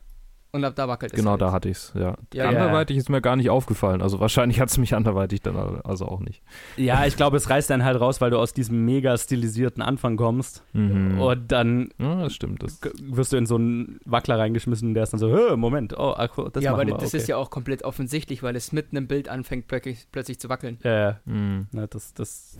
Und 0.53 0.63
ab 0.63 0.75
da 0.75 0.87
wackelt 0.87 1.13
es. 1.13 1.17
Genau, 1.17 1.31
halt. 1.31 1.41
da 1.41 1.51
hatte 1.51 1.67
ich 1.67 1.77
es, 1.77 1.93
ja. 1.95 2.15
Ja, 2.31 2.47
anderweitig 2.47 2.95
ist 2.97 3.09
mir 3.09 3.21
gar 3.21 3.35
nicht 3.35 3.49
aufgefallen. 3.49 4.03
Also 4.03 4.19
wahrscheinlich 4.19 4.59
hat 4.59 4.69
es 4.69 4.77
mich 4.77 4.93
anderweitig 4.93 5.41
dann 5.41 5.55
also 5.83 6.05
auch 6.05 6.19
nicht. 6.19 6.43
Ja, 6.77 7.07
ich 7.07 7.15
glaube, 7.17 7.37
es 7.37 7.49
reißt 7.49 7.71
dann 7.71 7.83
halt 7.83 7.99
raus, 7.99 8.21
weil 8.21 8.29
du 8.29 8.37
aus 8.37 8.53
diesem 8.53 8.85
mega 8.85 9.17
stilisierten 9.17 9.81
Anfang 9.81 10.15
kommst. 10.15 10.63
Mhm. 10.73 11.19
Und 11.19 11.51
dann 11.51 11.89
ja, 11.99 12.21
das 12.21 12.35
stimmt. 12.35 12.61
Das, 12.61 12.79
wirst 13.01 13.33
du 13.33 13.37
in 13.37 13.47
so 13.47 13.55
einen 13.55 13.99
Wackler 14.05 14.37
reingeschmissen, 14.37 14.93
der 14.93 15.03
ist 15.03 15.13
dann 15.13 15.19
so, 15.19 15.29
"Hö, 15.29 15.57
Moment, 15.57 15.97
oh, 15.97 16.13
ach, 16.15 16.37
das 16.51 16.63
ja, 16.63 16.73
aber 16.73 16.85
wir, 16.85 16.93
das 16.93 17.09
okay. 17.09 17.17
ist 17.17 17.27
ja 17.27 17.37
auch 17.37 17.49
komplett 17.49 17.83
offensichtlich, 17.83 18.43
weil 18.43 18.55
es 18.55 18.71
mitten 18.71 18.95
im 18.95 19.07
Bild 19.07 19.29
anfängt 19.29 19.67
plötzlich, 19.67 20.05
plötzlich 20.11 20.39
zu 20.39 20.49
wackeln. 20.49 20.77
Ja, 20.83 20.99
ja. 20.99 21.19
Mhm. 21.25 21.67
Ne, 21.71 21.87
das, 21.87 22.13
das 22.13 22.59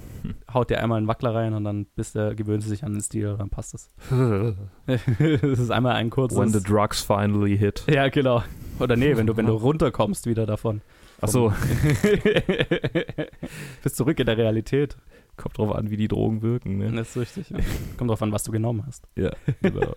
haut 0.52 0.72
dir 0.72 0.82
einmal 0.82 0.98
einen 0.98 1.08
Wackler 1.08 1.36
rein 1.36 1.54
und 1.54 1.64
dann 1.64 1.86
bist 1.96 2.16
du, 2.16 2.36
gewöhnst 2.36 2.66
du 2.66 2.70
sich 2.72 2.84
an 2.84 2.94
den 2.94 3.02
Stil 3.02 3.28
und 3.28 3.40
dann 3.40 3.50
passt 3.50 3.76
es. 3.76 3.90
das 4.88 5.60
ist 5.60 5.70
einmal 5.70 5.94
ein 5.94 6.10
kurzes... 6.10 6.40
When 6.40 6.50
the 6.50 6.62
drugs 6.62 7.02
finally 7.02 7.56
hit. 7.56 7.83
Ja, 7.88 8.10
genau. 8.10 8.44
Oder 8.80 8.96
nee, 8.96 9.16
wenn 9.16 9.28
du, 9.28 9.38
wenn 9.38 9.46
du 9.46 9.54
runterkommst 9.58 10.26
wieder 10.28 10.46
davon. 10.46 10.82
Achso, 11.22 11.54
Bist 13.84 13.96
zurück 13.96 14.20
in 14.20 14.26
der 14.26 14.38
Realität. 14.38 14.98
kommt 15.38 15.58
drauf 15.58 15.74
an, 15.74 15.90
wie 15.90 15.96
die 15.96 16.10
Drogen 16.10 16.42
wirken. 16.42 16.78
Ne? 16.80 16.92
Das 16.92 17.16
ist 17.16 17.18
richtig. 17.18 17.50
Ja. 17.50 17.60
Kommt 17.98 18.10
drauf 18.10 18.22
an, 18.22 18.34
was 18.34 18.44
du 18.44 18.52
genommen 18.52 18.84
hast. 18.86 19.08
Ja, 19.16 19.32
genau. 19.62 19.94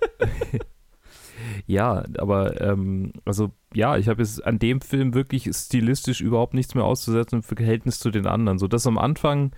ja, 1.67 2.05
aber 2.19 2.61
ähm, 2.61 3.13
also 3.25 3.51
ja, 3.75 3.97
ich 3.97 4.09
habe 4.09 4.23
jetzt 4.23 4.45
an 4.47 4.61
dem 4.61 4.81
Film 4.81 5.15
wirklich 5.15 5.51
stilistisch 5.53 6.21
überhaupt 6.21 6.55
nichts 6.55 6.77
mehr 6.77 6.85
auszusetzen 6.85 7.41
im 7.41 7.43
Verhältnis 7.43 7.99
zu 7.99 8.11
den 8.11 8.27
anderen. 8.27 8.59
So 8.59 8.69
das 8.69 8.87
am 8.87 8.97
Anfang, 8.97 9.51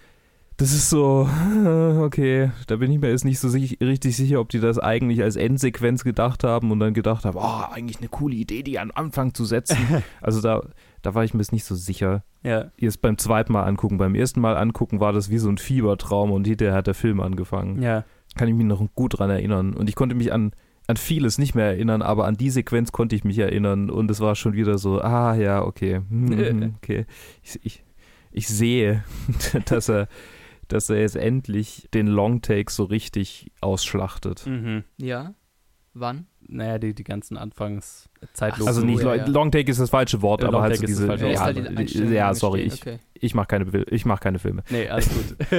das 0.59 0.73
ist 0.73 0.90
so, 0.90 1.29
okay, 2.01 2.51
da 2.66 2.77
bin 2.77 2.90
ich 2.90 2.99
mir 2.99 3.11
jetzt 3.11 3.25
nicht 3.25 3.38
so 3.38 3.49
sich, 3.49 3.79
richtig 3.81 4.16
sicher, 4.16 4.40
ob 4.40 4.49
die 4.49 4.59
das 4.59 4.81
eigentlich 4.81 5.23
als 5.23 5.37
Endsequenz 5.37 6.03
gedacht 6.03 6.42
haben 6.42 6.73
und 6.73 6.81
dann 6.81 6.94
gedacht 6.94 7.25
haben, 7.25 7.38
oh, 7.38 7.73
eigentlich 7.73 7.99
eine 7.99 8.09
coole 8.09 8.35
Idee, 8.35 8.64
die 8.64 8.81
an 8.81 8.90
Anfang 8.90 9.35
zu 9.35 9.44
setzen. 9.44 9.79
also 10.21 10.40
da, 10.40 10.62
da 11.03 11.14
war 11.14 11.23
ich 11.23 11.33
mir 11.33 11.40
jetzt 11.40 11.53
nicht 11.53 11.64
so 11.64 11.77
sicher. 11.77 12.25
Ja. 12.42 12.73
Jetzt 12.77 13.01
beim 13.03 13.18
zweiten 13.18 13.53
Mal 13.53 13.62
angucken, 13.62 13.99
beim 13.99 14.16
ersten 14.16 14.40
Mal 14.40 14.57
angucken 14.57 14.99
war 14.99 15.12
das 15.12 15.31
wie 15.31 15.38
so 15.38 15.49
ein 15.49 15.59
Fiebertraum 15.59 16.33
und 16.33 16.44
hinterher 16.44 16.75
hat 16.75 16.88
der 16.88 16.94
Film 16.94 17.21
angefangen 17.21 17.81
Ja. 17.81 18.05
kann 18.37 18.49
ich 18.49 18.55
mich 18.55 18.66
noch 18.66 18.85
gut 18.97 19.21
dran 19.21 19.31
erinnern. 19.31 19.75
Und 19.75 19.88
ich 19.88 19.94
konnte 19.94 20.16
mich 20.16 20.33
an, 20.33 20.51
an 20.88 20.97
vieles 20.97 21.38
nicht 21.38 21.55
mehr 21.55 21.66
erinnern, 21.66 22.03
aber 22.03 22.27
an 22.27 22.37
die 22.37 22.51
Sequenz 22.51 22.90
konnte 22.90 23.14
ich 23.14 23.23
mich 23.23 23.38
erinnern. 23.38 23.90
Und 23.90 24.11
es 24.11 24.18
war 24.18 24.35
schon 24.35 24.55
wieder 24.55 24.77
so, 24.79 25.01
ah 25.01 25.37
ja, 25.37 25.62
okay. 25.62 26.01
Hm, 26.11 26.75
okay. 26.79 27.07
Ich, 27.44 27.61
ich, 27.62 27.85
ich 28.33 28.49
sehe, 28.49 29.05
dass 29.66 29.88
er, 29.88 30.09
dass 30.68 30.90
er 30.90 31.00
jetzt 31.00 31.16
endlich 31.16 31.88
den 31.94 32.07
Longtake 32.07 32.70
so 32.70 32.85
richtig 32.85 33.52
ausschlachtet. 33.61 34.47
Mhm. 34.47 34.84
Ja? 34.97 35.34
Wann? 35.95 36.26
Naja, 36.47 36.78
die, 36.78 36.95
die 36.95 37.05
ganzen 37.05 37.36
Anfangszeitlupen. 37.36 38.68
Also 38.68 38.80
so, 38.80 38.86
nicht 38.86 39.03
ja, 39.03 39.14
ja. 39.16 39.26
Longtake 39.26 39.70
ist 39.70 39.80
das 39.80 39.90
falsche 39.90 40.22
Wort, 40.22 40.43
Ja, 40.43 40.49
aber 40.49 40.62
halt 40.62 40.76
so 40.76 40.86
diese. 40.86 41.07
Ja, 41.07 41.40
halt 41.40 41.57
die 41.57 42.14
ja, 42.14 42.32
die 42.32 42.38
sorry, 42.38 42.61
ich, 42.61 42.80
okay. 42.80 42.99
ich 43.14 43.34
mache 43.34 43.47
keine, 43.49 43.84
ich 43.84 44.05
mach 44.05 44.20
keine 44.20 44.38
Filme. 44.38 44.62
Nee, 44.70 44.88
alles 44.88 45.09
gut. 45.09 45.36
die 45.51 45.57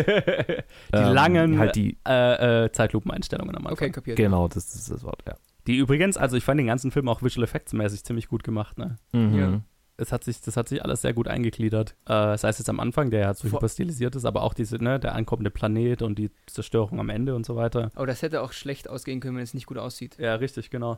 Ähm, 0.93 1.13
langen 1.13 1.59
Halt 1.59 1.75
die, 1.75 1.97
äh, 2.07 2.65
äh, 2.65 2.71
Zeitlupeneinstellungen 2.71 3.55
am 3.55 3.67
Anfang. 3.67 3.73
Okay, 3.73 3.91
kapiert. 3.91 4.17
genau, 4.17 4.47
das 4.47 4.73
ist 4.73 4.89
das 4.89 5.03
Wort, 5.03 5.23
ja. 5.27 5.35
Die 5.67 5.75
übrigens, 5.75 6.17
also 6.17 6.37
ich 6.37 6.43
fand 6.43 6.59
den 6.59 6.67
ganzen 6.67 6.91
Film 6.91 7.09
auch 7.09 7.21
Visual 7.21 7.43
Effects 7.43 7.73
mäßig 7.73 8.03
ziemlich 8.03 8.27
gut 8.27 8.43
gemacht, 8.43 8.77
ne? 8.77 8.97
Mhm. 9.11 9.37
Ja. 9.39 9.61
Es 9.99 10.11
hat 10.11 10.23
sich, 10.23 10.41
das 10.41 10.57
hat 10.57 10.69
sich 10.69 10.83
alles 10.83 11.01
sehr 11.01 11.13
gut 11.13 11.27
eingegliedert. 11.27 11.95
Äh, 12.07 12.37
sei 12.37 12.49
es 12.49 12.57
jetzt 12.57 12.69
am 12.69 12.79
Anfang, 12.79 13.09
der 13.11 13.19
ja 13.21 13.33
so 13.33 13.47
Vor- 13.47 13.59
hyper 13.59 13.69
stilisiert 13.69 14.15
ist, 14.15 14.25
aber 14.25 14.43
auch 14.43 14.53
diese, 14.53 14.81
ne, 14.83 14.99
der 14.99 15.15
ankommende 15.15 15.51
Planet 15.51 16.01
und 16.01 16.17
die 16.17 16.31
Zerstörung 16.47 16.99
am 16.99 17.09
Ende 17.09 17.35
und 17.35 17.45
so 17.45 17.55
weiter. 17.55 17.91
Aber 17.95 18.07
das 18.07 18.21
hätte 18.21 18.41
auch 18.41 18.51
schlecht 18.51 18.89
ausgehen 18.89 19.19
können, 19.19 19.35
wenn 19.35 19.43
es 19.43 19.53
nicht 19.53 19.65
gut 19.67 19.77
aussieht. 19.77 20.17
Ja, 20.19 20.35
richtig, 20.35 20.69
genau. 20.69 20.97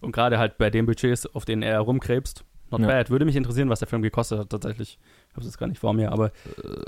Und 0.00 0.12
gerade 0.12 0.38
halt 0.38 0.58
bei 0.58 0.70
den 0.70 0.86
Budgets, 0.86 1.26
auf 1.34 1.44
denen 1.44 1.62
er 1.62 1.78
rumkrebst, 1.80 2.44
not 2.70 2.80
Ja. 2.80 2.86
bad. 2.88 3.10
Würde 3.10 3.24
mich 3.24 3.36
interessieren, 3.36 3.68
was 3.68 3.78
der 3.78 3.88
Film 3.88 4.02
gekostet 4.02 4.38
hat, 4.38 4.50
tatsächlich. 4.50 4.98
Ich 5.28 5.32
habe 5.34 5.40
es 5.40 5.46
jetzt 5.46 5.58
gar 5.58 5.66
nicht 5.68 5.78
vor 5.78 5.92
mir, 5.94 6.10
aber 6.12 6.32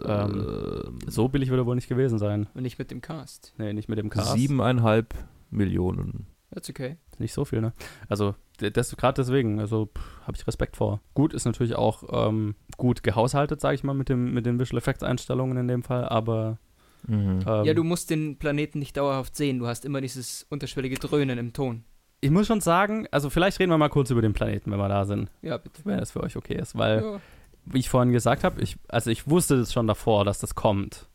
ähm, 0.05 0.99
so 1.07 1.29
billig 1.29 1.51
würde 1.51 1.63
er 1.63 1.67
wohl 1.67 1.75
nicht 1.77 1.89
gewesen 1.89 2.19
sein. 2.19 2.49
Und 2.55 2.63
nicht 2.63 2.79
mit 2.79 2.91
dem 2.91 3.01
Cast. 3.01 3.55
Nee, 3.59 3.73
nicht 3.73 3.89
mit 3.89 3.99
dem 3.99 4.11
Cast. 4.11 4.33
Siebeneinhalb 4.33 5.15
Millionen. 5.51 6.27
That's 6.53 6.69
okay. 6.71 6.97
Nicht 7.21 7.33
so 7.33 7.45
viel, 7.45 7.61
ne? 7.61 7.73
Also, 8.09 8.35
das 8.59 8.97
gerade 8.97 9.21
deswegen, 9.23 9.59
also 9.61 9.89
habe 10.27 10.37
ich 10.37 10.47
Respekt 10.47 10.77
vor. 10.77 11.01
Gut, 11.15 11.35
ist 11.35 11.45
natürlich 11.45 11.75
auch 11.77 12.29
ähm, 12.29 12.55
gut 12.77 13.03
gehaushaltet, 13.03 13.61
sage 13.61 13.75
ich 13.75 13.85
mal, 13.85 13.95
mit, 13.95 14.09
dem, 14.09 14.33
mit 14.33 14.47
den 14.47 14.59
Visual 14.61 14.79
Effects 14.79 15.03
Einstellungen 15.03 15.57
in 15.57 15.69
dem 15.69 15.83
Fall, 15.83 16.05
aber 16.09 16.59
Mhm. 17.07 17.41
ähm, 17.47 17.65
ja, 17.67 17.75
du 17.75 17.85
musst 17.85 18.09
den 18.09 18.39
Planeten 18.39 18.79
nicht 18.79 18.97
dauerhaft 18.97 19.37
sehen. 19.37 19.59
Du 19.59 19.67
hast 19.67 19.85
immer 19.85 20.01
dieses 20.01 20.47
unterschwellige 20.49 20.97
Dröhnen 20.97 21.37
im 21.39 21.53
Ton. 21.53 21.85
ich 22.23 22.31
muss 22.31 22.47
schon 22.47 22.63
sagen, 22.63 23.07
also 23.11 23.29
vielleicht 23.29 23.61
reden 23.61 23.71
wir 23.71 23.77
mal 23.77 23.91
kurz 23.91 24.09
über 24.11 24.23
den 24.23 24.33
Planeten, 24.33 24.71
wenn 24.71 24.79
wir 24.79 24.89
da 24.89 25.05
sind, 25.05 25.31
Ja, 25.43 25.59
bitte. 25.59 25.83
wenn 25.85 25.99
das 25.99 26.13
für 26.13 26.23
euch 26.23 26.35
okay 26.37 26.55
ist, 26.55 26.79
weil 26.79 27.03
Ja. 27.03 27.21
wie 27.67 27.79
ich 27.81 27.91
vorhin 27.91 28.11
gesagt 28.13 28.43
habe, 28.43 28.59
ich, 28.63 28.77
also 28.89 29.11
ich 29.11 29.29
wusste 29.29 29.59
das 29.59 29.71
schon 29.75 29.87
davor, 29.87 30.25
dass 30.25 30.39
das 30.39 30.55
kommt. 30.55 31.07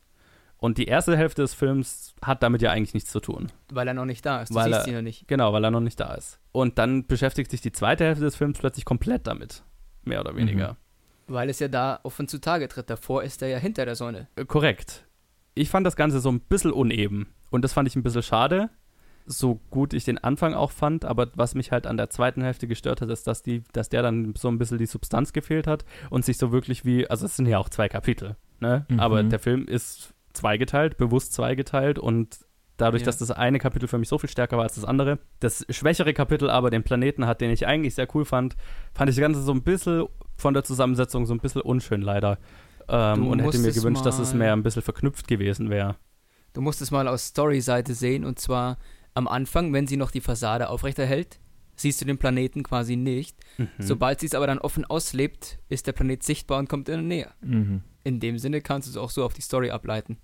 Und 0.62 0.78
die 0.78 0.86
erste 0.86 1.16
Hälfte 1.16 1.42
des 1.42 1.54
Films 1.54 2.14
hat 2.22 2.44
damit 2.44 2.62
ja 2.62 2.72
eigentlich 2.72 2.94
nichts 2.94 3.12
zu 3.12 3.22
tun. 3.22 3.50
Weil 3.72 3.88
er 3.88 3.94
noch 3.94 4.06
nicht 4.06 4.26
da 4.26 4.42
ist. 4.42 4.50
Du 4.50 4.56
Weil 4.56 4.66
siehst 4.74 4.86
er- 4.86 4.88
ihn 4.90 4.96
noch 4.96 5.02
nicht. 5.02 5.28
Genau, 5.28 5.54
weil 5.54 5.64
er 5.64 5.72
noch 5.72 5.80
nicht 5.80 6.00
da 6.00 6.14
ist. 6.16 6.40
Und 6.52 6.78
dann 6.78 7.08
beschäftigt 7.08 7.50
sich 7.52 7.62
die 7.62 7.72
zweite 7.72 8.04
Hälfte 8.04 8.26
des 8.26 8.36
Films 8.36 8.60
plötzlich 8.60 8.84
komplett 8.84 9.26
damit. 9.26 9.64
Mehr 10.04 10.20
oder 10.20 10.36
weniger. 10.36 10.76
Weil 11.28 11.50
es 11.50 11.60
ja 11.60 11.68
da 11.70 12.00
offen 12.04 12.28
zutage 12.28 12.68
tritt. 12.68 12.90
Davor 12.90 13.24
ist 13.24 13.42
er 13.42 13.48
ja 13.48 13.58
hinter 13.58 13.86
der 13.86 13.96
Sonne. 13.96 14.28
Äh, 14.36 14.46
korrekt. 14.46 15.06
Ich 15.56 15.70
fand 15.70 15.86
das 15.88 15.96
Ganze 15.96 16.20
so 16.20 16.30
ein 16.32 16.42
bisschen 16.42 16.72
uneben. 16.72 17.34
Und 17.52 17.64
das 17.64 17.72
fand 17.74 17.88
ich 17.88 17.96
ein 17.96 18.04
bisschen 18.04 18.24
schade. 18.24 18.70
So 19.26 19.62
gut 19.70 19.94
ich 19.94 20.04
den 20.06 20.18
Anfang 20.18 20.56
auch 20.56 20.72
fand, 20.72 21.06
aber 21.06 21.30
was 21.36 21.54
mich 21.54 21.72
halt 21.72 21.86
an 21.86 21.98
der 21.98 22.10
zweiten 22.10 22.42
Hälfte 22.42 22.68
gestört 22.68 23.00
hat, 23.02 23.10
ist, 23.12 23.28
dass, 23.28 23.44
die, 23.44 23.64
dass 23.74 23.88
der 23.90 24.02
dann 24.02 24.34
so 24.36 24.48
ein 24.48 24.58
bisschen 24.58 24.80
die 24.80 24.88
Substanz 24.88 25.34
gefehlt 25.34 25.68
hat 25.68 25.86
und 26.10 26.26
sich 26.26 26.38
so 26.38 26.52
wirklich 26.52 26.84
wie, 26.84 27.08
also 27.08 27.28
es 27.28 27.36
sind 27.36 27.46
ja 27.46 27.60
auch 27.60 27.70
zwei 27.70 27.88
Kapitel, 27.90 28.38
ne? 28.60 28.86
Mhm. 28.90 29.00
Aber 29.00 29.22
der 29.22 29.38
Film 29.38 29.66
ist 29.68 30.16
zweigeteilt, 30.40 30.98
bewusst 30.98 31.34
zweigeteilt 31.34 32.00
und 32.00 32.40
dadurch, 32.78 33.02
Ja. 33.02 33.08
dass 33.08 33.18
das 33.18 33.32
eine 33.32 33.60
Kapitel 33.60 33.88
für 33.88 33.98
mich 33.98 34.08
so 34.10 34.18
viel 34.18 34.30
stärker 34.30 34.58
war 34.58 34.64
als 34.64 34.76
das 34.76 34.86
andere, 34.86 35.20
das 35.40 35.66
schwächere 35.70 36.14
Kapitel 36.14 36.50
aber 36.50 36.70
den 36.70 36.84
Planeten 36.84 37.26
hat, 37.28 37.42
den 37.42 37.52
ich 37.52 37.68
eigentlich 37.68 37.96
sehr 37.96 38.08
cool 38.16 38.26
fand, 38.26 38.56
fand 38.94 39.10
ich 39.10 39.16
das 39.16 39.22
Ganze 39.22 39.42
so 39.42 39.52
ein 39.52 39.64
bisschen 39.64 40.06
von 40.38 40.54
der 40.54 40.64
Zusammensetzung 40.64 41.26
so 41.26 41.34
ein 41.34 41.40
bisschen 41.40 41.62
unschön 41.62 42.02
leider. 42.02 42.38
Ähm, 42.88 43.28
und 43.28 43.40
hätte 43.40 43.60
mir 43.60 43.72
gewünscht, 43.72 44.06
dass 44.06 44.18
es 44.18 44.34
mehr 44.34 44.54
ein 44.54 44.64
bisschen 44.64 44.82
verknüpft 44.82 45.28
gewesen 45.28 45.70
wäre. 45.70 45.96
Du 46.54 46.62
musst 46.62 46.82
es 46.82 46.90
mal 46.90 47.08
aus 47.08 47.28
Story-Seite 47.28 47.94
sehen. 47.94 48.26
Und 48.26 48.40
zwar 48.40 48.78
am 49.14 49.28
Anfang, 49.28 49.72
wenn 49.74 49.86
sie 49.86 49.98
noch 49.98 50.10
die 50.10 50.22
Fassade 50.22 50.70
aufrechterhält, 50.70 51.40
siehst 51.76 52.02
du 52.02 52.06
den 52.06 52.18
Planeten 52.18 52.64
quasi 52.64 52.96
nicht. 52.96 53.38
Mhm. 53.58 53.68
Sobald 53.78 54.20
sie 54.22 54.26
es 54.26 54.34
aber 54.34 54.48
dann 54.48 54.58
offen 54.58 54.86
auslebt, 54.86 55.60
ist 55.70 55.86
der 55.86 55.94
Planet 55.94 56.24
sichtbar 56.24 56.58
und 56.58 56.68
kommt 56.68 56.90
in 56.90 57.08
näher. 57.08 57.32
Mhm. 57.42 57.84
In 58.04 58.20
dem 58.20 58.40
Sinne 58.40 58.62
kannst 58.62 58.88
du 58.88 58.92
es 58.92 58.98
auch 58.98 59.12
so 59.12 59.24
auf 59.24 59.34
die 59.34 59.42
Story 59.42 59.70
ableiten. 59.70 60.18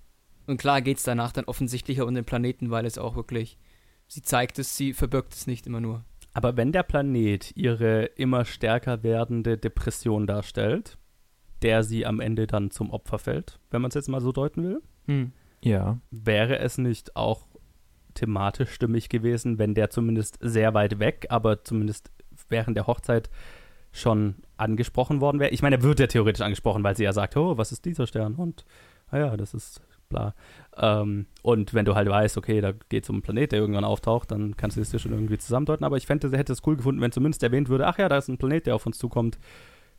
Und 0.46 0.58
klar 0.58 0.80
geht 0.82 0.98
es 0.98 1.02
danach 1.02 1.32
dann 1.32 1.44
offensichtlicher 1.44 2.06
um 2.06 2.14
den 2.14 2.24
Planeten, 2.24 2.70
weil 2.70 2.86
es 2.86 2.98
auch 2.98 3.16
wirklich, 3.16 3.58
sie 4.06 4.22
zeigt 4.22 4.58
es, 4.58 4.76
sie 4.76 4.92
verbirgt 4.92 5.34
es 5.34 5.46
nicht 5.46 5.66
immer 5.66 5.80
nur. 5.80 6.04
Aber 6.32 6.56
wenn 6.56 6.70
der 6.72 6.82
Planet 6.82 7.52
ihre 7.56 8.04
immer 8.04 8.44
stärker 8.44 9.02
werdende 9.02 9.56
Depression 9.58 10.26
darstellt, 10.26 10.98
der 11.62 11.82
sie 11.82 12.04
am 12.04 12.20
Ende 12.20 12.46
dann 12.46 12.70
zum 12.70 12.90
Opfer 12.90 13.18
fällt, 13.18 13.58
wenn 13.70 13.80
man 13.80 13.88
es 13.88 13.94
jetzt 13.94 14.08
mal 14.08 14.20
so 14.20 14.32
deuten 14.32 14.62
will, 14.62 14.82
Hm. 15.06 15.32
Ja. 15.62 15.98
wäre 16.10 16.58
es 16.58 16.76
nicht 16.78 17.16
auch 17.16 17.46
thematisch 18.14 18.70
stimmig 18.70 19.08
gewesen, 19.08 19.58
wenn 19.58 19.74
der 19.74 19.90
zumindest 19.90 20.38
sehr 20.40 20.74
weit 20.74 20.98
weg, 20.98 21.26
aber 21.30 21.64
zumindest 21.64 22.10
während 22.48 22.76
der 22.76 22.86
Hochzeit 22.86 23.30
schon 23.92 24.36
angesprochen 24.58 25.20
worden 25.20 25.40
wäre? 25.40 25.50
Ich 25.50 25.62
meine, 25.62 25.76
er 25.76 25.82
wird 25.82 26.00
ja 26.00 26.06
theoretisch 26.06 26.42
angesprochen, 26.42 26.84
weil 26.84 26.96
sie 26.96 27.04
ja 27.04 27.12
sagt, 27.12 27.36
oh, 27.36 27.56
was 27.56 27.72
ist 27.72 27.84
dieser 27.84 28.06
Stern? 28.06 28.34
Und, 28.34 28.64
naja, 29.10 29.36
das 29.36 29.54
ist 29.54 29.80
bla. 30.08 30.34
Ähm, 30.76 31.26
und 31.42 31.74
wenn 31.74 31.84
du 31.84 31.94
halt 31.94 32.08
weißt, 32.08 32.36
okay, 32.36 32.60
da 32.60 32.72
geht 32.88 33.04
es 33.04 33.10
um 33.10 33.16
einen 33.16 33.22
Planet, 33.22 33.52
der 33.52 33.60
irgendwann 33.60 33.84
auftaucht, 33.84 34.30
dann 34.30 34.56
kannst 34.56 34.76
du 34.76 34.80
es 34.80 34.90
dir 34.90 34.98
schon 34.98 35.12
irgendwie 35.12 35.38
zusammendeuten. 35.38 35.84
Aber 35.84 35.96
ich 35.96 36.06
fände, 36.06 36.30
hätte 36.36 36.52
es 36.52 36.62
cool 36.66 36.76
gefunden, 36.76 37.00
wenn 37.00 37.12
zumindest 37.12 37.42
erwähnt 37.42 37.68
würde, 37.68 37.86
ach 37.86 37.98
ja, 37.98 38.08
da 38.08 38.18
ist 38.18 38.28
ein 38.28 38.38
Planet, 38.38 38.66
der 38.66 38.74
auf 38.74 38.86
uns 38.86 38.98
zukommt. 38.98 39.38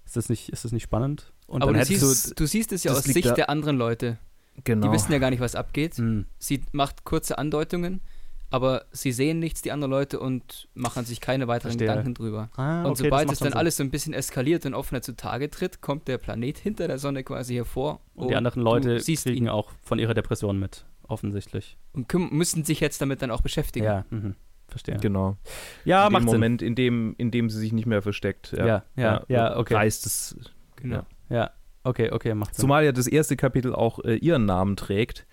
Ist 0.06 0.16
das 0.16 0.30
nicht, 0.30 0.50
ist 0.50 0.64
das 0.64 0.72
nicht 0.72 0.84
spannend? 0.84 1.34
Und 1.48 1.62
Aber 1.64 1.74
dann 1.74 1.82
du 1.82 1.86
siehst, 1.86 2.40
du 2.40 2.46
siehst 2.46 2.72
es 2.72 2.84
ja 2.84 2.92
das 2.92 3.00
aus 3.00 3.06
Sicht 3.06 3.36
der 3.36 3.50
anderen 3.50 3.78
Leute. 3.78 4.18
Genau. 4.64 4.88
Die 4.88 4.94
wissen 4.94 5.12
ja 5.12 5.20
gar 5.20 5.30
nicht, 5.30 5.40
was 5.40 5.56
abgeht. 5.56 5.98
du. 5.98 6.04
Hm. 6.04 6.26
Sie 6.40 6.64
macht 6.72 7.04
kurze 7.04 7.38
Andeutungen, 7.38 8.02
aber 8.50 8.86
sie 8.92 9.12
sehen 9.12 9.40
nichts, 9.40 9.62
die 9.62 9.72
anderen 9.72 9.92
Leute, 9.92 10.20
und 10.20 10.68
machen 10.74 11.06
sich 11.06 11.20
keine 11.20 11.48
weiteren 11.48 11.72
Verstehe. 11.72 11.88
Gedanken 11.88 12.14
drüber. 12.14 12.50
Ah, 12.56 12.84
und 12.84 12.92
okay, 12.92 13.04
sobald 13.04 13.32
es 13.32 13.40
dann 13.40 13.50
Sinn. 13.50 13.58
alles 13.58 13.78
so 13.78 13.84
ein 13.84 13.92
bisschen 13.92 14.14
eskaliert 14.14 14.66
und 14.66 14.74
offener 14.74 15.02
zutage 15.02 15.50
tritt, 15.50 15.82
kommt 15.82 16.08
der 16.08 16.18
Planet 16.18 16.58
hinter 16.58 16.88
der 16.88 16.98
Sonne 16.98 17.24
quasi 17.24 17.56
hervor. 17.56 18.00
Und 18.16 18.30
die 18.30 18.36
anderen 18.36 18.62
Leute 18.62 19.00
kriegen 19.00 19.46
ihn. 19.46 19.50
auch 19.50 19.72
von 19.84 20.00
ihrer 20.00 20.14
Depression 20.14 20.60
mit, 20.60 20.86
offensichtlich. 21.08 21.78
Und 21.94 22.14
müssen 22.32 22.64
sich 22.64 22.80
jetzt 22.80 23.02
damit 23.02 23.22
dann 23.22 23.32
auch 23.32 23.42
beschäftigen. 23.42 23.86
Ja, 23.86 24.06
mhm. 24.10 24.36
verstehe. 24.68 24.98
Genau. 24.98 25.38
Ja, 25.84 26.08
in 26.08 26.14
macht 26.14 26.24
dem 26.24 26.30
Sinn. 26.30 26.38
Moment, 26.40 26.62
in 26.62 26.76
dem, 26.76 27.16
in 27.18 27.32
dem 27.32 27.50
sie 27.50 27.60
sich 27.60 27.74
nicht 27.74 27.86
mehr 27.86 28.02
versteckt. 28.02 28.54
Ja, 28.58 28.84
ja, 28.96 29.24
ja, 29.28 29.58
okay. 29.58 29.74
Reißt 29.74 30.06
es. 30.06 30.36
Genau. 30.78 30.96
Ja. 30.96 31.06
Ja, 31.30 31.52
okay, 31.84 32.12
okay, 32.12 32.34
macht 32.34 32.56
Sinn. 32.56 32.62
Zumal 32.62 32.86
ja 32.86 32.92
das 32.94 33.08
erste 33.08 33.36
Kapitel 33.36 33.76
auch 33.76 34.00
äh, 34.00 34.16
ihren 34.16 34.46
Namen 34.46 34.78
trägt. 34.78 35.28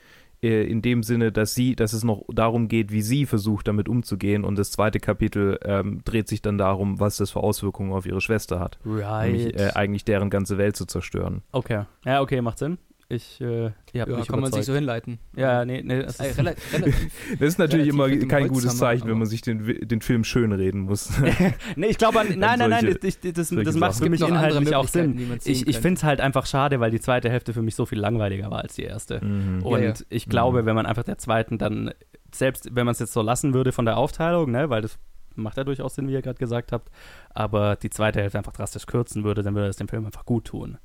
Äh, 0.45 0.65
in 0.65 0.83
dem 0.83 1.03
Sinne, 1.03 1.33
dass 1.33 1.55
sie, 1.55 1.75
dass 1.75 1.95
es 1.95 2.05
noch 2.05 2.23
darum 2.29 2.69
geht, 2.69 2.93
wie 2.93 3.01
sie 3.01 3.25
versucht, 3.25 3.67
damit 3.67 3.89
umzugehen. 3.89 4.45
Und 4.45 4.59
das 4.59 4.71
zweite 4.71 5.01
Kapitel 5.01 5.59
ähm, 5.65 6.03
dreht 6.05 6.29
sich 6.29 6.43
dann 6.43 6.59
darum, 6.59 7.01
was 7.01 7.17
das 7.17 7.31
für 7.31 7.41
Auswirkungen 7.41 7.93
auf 7.93 8.05
ihre 8.05 8.21
Schwester 8.21 8.61
hat. 8.61 8.79
right. 8.85 9.33
Nämlich 9.33 9.59
äh, 9.59 9.71
eigentlich 9.75 10.05
deren 10.05 10.29
ganze 10.29 10.59
Welt 10.59 10.77
zu 10.77 10.85
zerstören. 10.85 11.43
okay. 11.53 11.85
Ja, 12.05 12.21
okay, 12.21 12.43
macht 12.43 12.59
Sinn. 12.59 12.77
Ich, 13.11 13.41
äh, 13.41 13.71
Ja, 13.93 14.07
mich 14.07 14.27
kann 14.27 14.41
man 14.41 14.47
sich 14.47 14.55
überzeugt. 14.55 14.65
so 14.65 14.75
hinleiten. 14.75 15.19
Ja, 15.37 15.65
nee, 15.65 15.83
nee. 15.85 16.03
Das 16.03 16.19
ist, 16.21 16.39
relativ. 16.39 16.73
Das 17.39 17.49
ist 17.49 17.59
natürlich 17.59 17.89
immer 17.89 18.09
kein 18.27 18.49
gutes 18.49 18.77
Zeichen, 18.79 19.07
wenn 19.09 19.19
man 19.19 19.27
sich 19.27 19.43
den, 19.43 19.87
den 19.87 20.01
Film 20.01 20.25
schönreden 20.25 20.83
muss. 20.83 21.13
nee, 21.77 21.87
ich 21.87 21.99
glaube, 21.99 22.21
an- 22.21 22.29
nein, 22.39 22.59
nein, 22.59 22.71
nein, 22.71 22.81
solche- 23.01 23.07
ich, 23.07 23.35
das, 23.35 23.51
das 23.51 23.77
macht 23.77 23.97
für 23.99 24.09
mich 24.09 24.21
inhaltlich 24.23 24.75
auch 24.75 24.89
Sinn. 24.89 25.39
Ich, 25.45 25.67
ich 25.69 25.79
finde 25.79 25.99
es 25.99 26.05
halt 26.05 26.21
einfach 26.21 26.47
schade, 26.47 26.81
weil 26.81 26.91
die 26.91 27.01
zweite 27.01 27.29
Hälfte 27.31 27.53
für 27.53 27.63
mich 27.63 27.75
so 27.75 27.85
viel 27.87 27.99
langweiliger 27.99 28.51
war 28.51 28.63
als 28.63 28.75
die 28.75 28.85
erste. 28.85 29.23
Mhm. 29.25 29.63
Und 29.63 29.81
Ja, 29.81 29.89
ja. 29.89 29.95
ich 30.09 30.27
glaube, 30.29 30.63
Mhm. 30.63 30.67
wenn 30.67 30.75
man 30.77 30.87
einfach 30.87 31.05
der 31.05 31.19
zweiten 31.19 31.59
dann, 31.59 31.91
selbst 32.35 32.75
wenn 32.75 32.87
man 32.87 32.93
es 32.93 32.99
jetzt 33.01 33.13
so 33.13 33.21
lassen 33.23 33.53
würde 33.55 33.73
von 33.73 33.85
der 33.85 33.99
Aufteilung, 33.99 34.51
ne, 34.51 34.71
weil 34.71 34.81
das 34.83 34.99
macht 35.37 35.57
ja 35.57 35.65
durchaus 35.65 35.95
Sinn, 35.97 36.09
wie 36.09 36.13
ihr 36.13 36.23
gerade 36.23 36.39
gesagt 36.39 36.73
habt, 36.73 36.91
aber 37.31 37.77
die 37.77 37.91
zweite 37.91 38.21
Hälfte 38.21 38.39
einfach 38.39 38.53
drastisch 38.53 38.87
kürzen 38.87 39.25
würde, 39.25 39.43
dann 39.43 39.55
würde 39.55 39.67
das 39.67 39.77
dem 39.77 39.89
Film 39.89 40.07
einfach 40.07 40.25
gut 40.25 40.45
tun. 40.47 40.79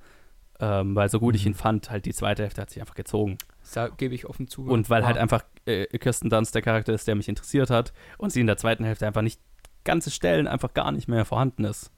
Ähm, 0.62 0.94
weil 0.96 1.08
so 1.10 1.20
gut 1.20 1.36
ich 1.36 1.46
Mhm. 1.46 1.52
ihn 1.52 1.54
fand, 1.56 1.90
halt 1.90 2.06
die 2.06 2.14
zweite 2.14 2.44
Hälfte 2.44 2.62
hat 2.62 2.70
sich 2.70 2.82
einfach 2.82 2.96
gezogen. 2.96 3.38
Sa- 3.62 3.88
Gebe 3.88 4.14
ich 4.14 4.26
offen 4.26 4.48
zu. 4.48 4.66
Und 4.66 4.90
weil 4.90 5.06
halt 5.06 5.16
Ja. 5.16 5.22
einfach 5.22 5.44
äh, 5.66 5.86
Kirsten 6.00 6.30
Dunst 6.30 6.54
der 6.56 6.62
Charakter 6.62 6.94
ist, 6.94 7.08
der 7.08 7.16
mich 7.16 7.30
interessiert 7.30 7.70
hat 7.70 7.94
und 8.18 8.32
sie 8.32 8.42
in 8.42 8.48
der 8.48 8.58
zweiten 8.58 8.84
Hälfte 8.84 9.08
einfach 9.08 9.22
nicht, 9.22 9.40
ganze 9.86 10.12
Stellen 10.12 10.48
einfach 10.48 10.74
gar 10.74 10.92
nicht 10.92 11.08
mehr 11.08 11.24
vorhanden 11.26 11.64
ist. 11.64 11.92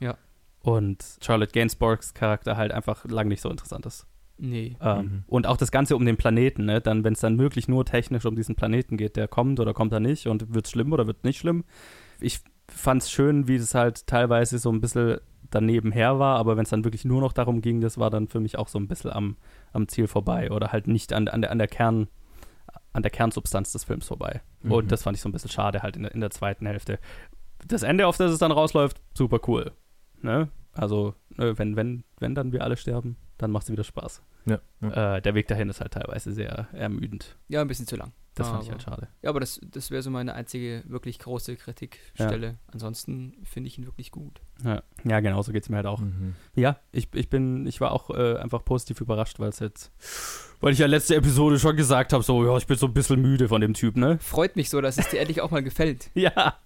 Ja. 0.00 0.16
Und 0.62 1.04
Charlotte 1.22 1.52
Gainsbourgs 1.52 2.14
Charakter 2.14 2.56
halt 2.56 2.72
einfach 2.72 3.04
lang 3.04 3.28
nicht 3.28 3.40
so 3.40 3.50
interessant 3.50 3.86
ist. 3.86 4.06
Nee. 4.38 4.76
Ähm, 4.80 4.98
Mhm. 4.98 5.24
Und 5.28 5.46
auch 5.46 5.56
das 5.56 5.70
Ganze 5.70 5.94
um 5.96 6.04
den 6.04 6.16
Planeten, 6.16 6.64
ne? 6.64 6.80
Dann, 6.80 7.04
wenn 7.04 7.12
es 7.12 7.20
dann 7.20 7.38
wirklich 7.38 7.68
nur 7.68 7.84
technisch 7.84 8.24
um 8.24 8.34
diesen 8.36 8.54
Planeten 8.56 8.96
geht, 8.96 9.16
der 9.16 9.28
kommt 9.28 9.60
oder 9.60 9.74
kommt 9.74 9.92
er 9.92 10.00
nicht 10.00 10.26
und 10.26 10.54
wird 10.54 10.66
schlimm 10.68 10.92
oder 10.92 11.06
wird 11.06 11.22
nicht 11.24 11.38
schlimm. 11.38 11.64
Ich 12.20 12.40
fand 12.68 13.02
es 13.02 13.10
schön, 13.10 13.46
wie 13.48 13.56
es 13.56 13.74
halt 13.74 14.06
teilweise 14.06 14.58
so 14.58 14.70
ein 14.72 14.80
bisschen 14.80 15.18
daneben 15.50 15.92
her 15.92 16.18
war, 16.18 16.38
aber 16.38 16.56
wenn 16.56 16.64
es 16.64 16.70
dann 16.70 16.84
wirklich 16.84 17.04
nur 17.04 17.20
noch 17.20 17.32
darum 17.32 17.60
ging, 17.60 17.80
das 17.80 17.98
war 17.98 18.10
dann 18.10 18.28
für 18.28 18.40
mich 18.40 18.58
auch 18.58 18.68
so 18.68 18.78
ein 18.78 18.88
bisschen 18.88 19.10
am, 19.10 19.36
am 19.72 19.88
Ziel 19.88 20.06
vorbei 20.06 20.50
oder 20.50 20.72
halt 20.72 20.86
nicht 20.86 21.12
an, 21.12 21.28
an, 21.28 21.42
der, 21.42 21.50
an 21.50 21.58
der 21.58 21.68
Kern, 21.68 22.08
an 22.92 23.02
der 23.02 23.10
Kernsubstanz 23.10 23.72
des 23.72 23.84
Films 23.84 24.06
vorbei. 24.06 24.42
Mhm. 24.62 24.72
Und 24.72 24.92
das 24.92 25.02
fand 25.02 25.16
ich 25.16 25.22
so 25.22 25.28
ein 25.28 25.32
bisschen 25.32 25.50
schade 25.50 25.82
halt 25.82 25.96
in 25.96 26.02
der, 26.02 26.14
in 26.14 26.20
der 26.20 26.30
zweiten 26.30 26.66
Hälfte. 26.66 26.98
Das 27.66 27.82
Ende, 27.82 28.06
auf 28.06 28.16
das 28.16 28.32
es 28.32 28.38
dann 28.38 28.52
rausläuft, 28.52 29.00
super 29.14 29.40
cool. 29.48 29.72
Ne? 30.20 30.48
Also, 30.72 31.14
ne, 31.36 31.58
wenn, 31.58 31.76
wenn, 31.76 32.04
wenn 32.18 32.34
dann 32.34 32.52
wir 32.52 32.62
alle 32.62 32.76
sterben, 32.76 33.16
dann 33.36 33.50
macht 33.50 33.64
es 33.64 33.72
wieder 33.72 33.84
Spaß. 33.84 34.22
Ja. 34.48 34.60
ja. 34.80 35.16
Äh, 35.16 35.22
der 35.22 35.34
Weg 35.34 35.48
dahin 35.48 35.68
ist 35.68 35.80
halt 35.80 35.92
teilweise 35.92 36.32
sehr 36.32 36.68
ermüdend. 36.72 37.36
Ja, 37.48 37.60
ein 37.60 37.68
bisschen 37.68 37.86
zu 37.86 37.96
lang. 37.96 38.12
Das 38.34 38.48
fand 38.48 38.62
ich 38.62 38.68
Aber- 38.68 38.74
halt 38.78 38.82
schade. 38.84 39.08
Ja, 39.22 39.30
aber 39.30 39.40
das, 39.40 39.60
das 39.68 39.90
wäre 39.90 40.00
so 40.00 40.10
meine 40.10 40.32
einzige 40.34 40.84
wirklich 40.86 41.18
große 41.18 41.56
Kritikstelle. 41.56 42.58
Ansonsten 42.68 43.34
finde 43.42 43.66
ich 43.66 43.78
ihn 43.78 43.86
wirklich 43.86 44.12
gut. 44.12 44.40
Ja, 44.64 44.82
ja 45.02 45.18
genau, 45.18 45.42
so 45.42 45.50
geht 45.50 45.64
es 45.64 45.68
mir 45.68 45.76
halt 45.76 45.86
auch. 45.86 45.98
Mhm. 46.00 46.36
Ja, 46.54 46.78
ich, 46.92 47.08
ich 47.14 47.28
bin, 47.28 47.66
ich 47.66 47.80
war 47.80 47.90
auch 47.90 48.10
äh, 48.10 48.36
einfach 48.36 48.64
positiv 48.64 49.00
überrascht, 49.00 49.40
weil 49.40 49.48
es 49.48 49.58
jetzt, 49.58 49.90
weil 50.60 50.72
ich 50.72 50.78
ja 50.78 50.86
letzte 50.86 51.16
Episode 51.16 51.58
schon 51.58 51.74
gesagt 51.76 52.12
habe, 52.12 52.22
so, 52.22 52.44
ja, 52.46 52.56
ich 52.56 52.68
bin 52.68 52.76
so 52.76 52.86
ein 52.86 52.94
bisschen 52.94 53.20
müde 53.20 53.48
von 53.48 53.60
dem 53.60 53.74
Typ, 53.74 53.96
ne? 53.96 54.18
Freut 54.20 54.54
mich 54.54 54.70
so, 54.70 54.80
dass 54.80 54.98
es 54.98 55.08
dir 55.08 55.18
endlich 55.20 55.40
auch 55.40 55.50
mal 55.50 55.64
gefällt. 55.64 56.08
Ja, 56.14 56.58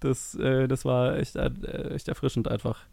das, 0.00 0.34
äh, 0.36 0.66
das 0.66 0.86
war 0.86 1.18
echt, 1.18 1.36
äh, 1.36 1.50
echt 1.90 2.08
erfrischend 2.08 2.48
einfach. 2.48 2.86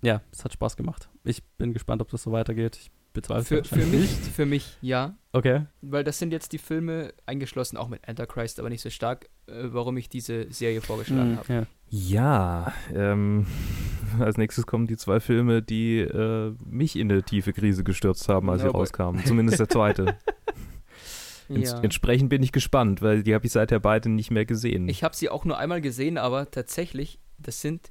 ja, 0.00 0.20
es 0.30 0.44
hat 0.44 0.52
Spaß 0.52 0.76
gemacht. 0.76 1.08
Ich 1.24 1.42
bin 1.58 1.72
gespannt, 1.72 2.02
ob 2.02 2.08
das 2.10 2.22
so 2.22 2.30
weitergeht. 2.30 2.76
Ich 2.80 2.90
bezweifle 3.14 3.64
Für, 3.64 3.80
für, 3.80 3.86
mich, 3.86 4.00
nicht. 4.00 4.26
für 4.34 4.44
mich 4.46 4.76
ja, 4.82 5.16
Okay. 5.32 5.62
weil 5.80 6.04
das 6.04 6.18
sind 6.18 6.32
jetzt 6.32 6.52
die 6.52 6.58
Filme, 6.58 7.14
eingeschlossen 7.24 7.76
auch 7.78 7.88
mit 7.88 8.06
Antichrist, 8.06 8.60
aber 8.60 8.68
nicht 8.68 8.82
so 8.82 8.90
stark, 8.90 9.30
äh, 9.46 9.52
warum 9.72 9.96
ich 9.96 10.08
diese 10.10 10.52
Serie 10.52 10.82
vorgeschlagen 10.82 11.32
Mhm, 11.32 11.36
habe. 11.38 11.52
ja. 11.54 11.66
Ja, 11.88 12.72
ähm, 12.92 13.46
als 14.18 14.36
nächstes 14.36 14.66
kommen 14.66 14.86
die 14.86 14.96
zwei 14.96 15.20
Filme, 15.20 15.62
die 15.62 16.00
äh, 16.00 16.52
mich 16.64 16.96
in 16.96 17.10
eine 17.10 17.22
tiefe 17.22 17.52
Krise 17.52 17.84
gestürzt 17.84 18.28
haben, 18.28 18.50
als 18.50 18.62
sie 18.62 18.68
boy. 18.68 18.80
rauskamen. 18.80 19.24
Zumindest 19.24 19.60
der 19.60 19.68
zweite. 19.68 20.16
Ents 21.48 21.72
Ja. 21.72 21.80
Entsprechend 21.80 22.30
bin 22.30 22.42
ich 22.42 22.52
gespannt, 22.52 23.02
weil 23.02 23.22
die 23.22 23.34
habe 23.34 23.44
ich 23.46 23.52
seither 23.52 23.78
beide 23.78 24.08
nicht 24.08 24.30
mehr 24.30 24.46
gesehen. 24.46 24.88
Ich 24.88 25.04
habe 25.04 25.14
sie 25.14 25.28
auch 25.28 25.44
nur 25.44 25.58
einmal 25.58 25.80
gesehen, 25.82 26.16
aber 26.18 26.50
tatsächlich, 26.50 27.18
das 27.38 27.60
sind 27.60 27.90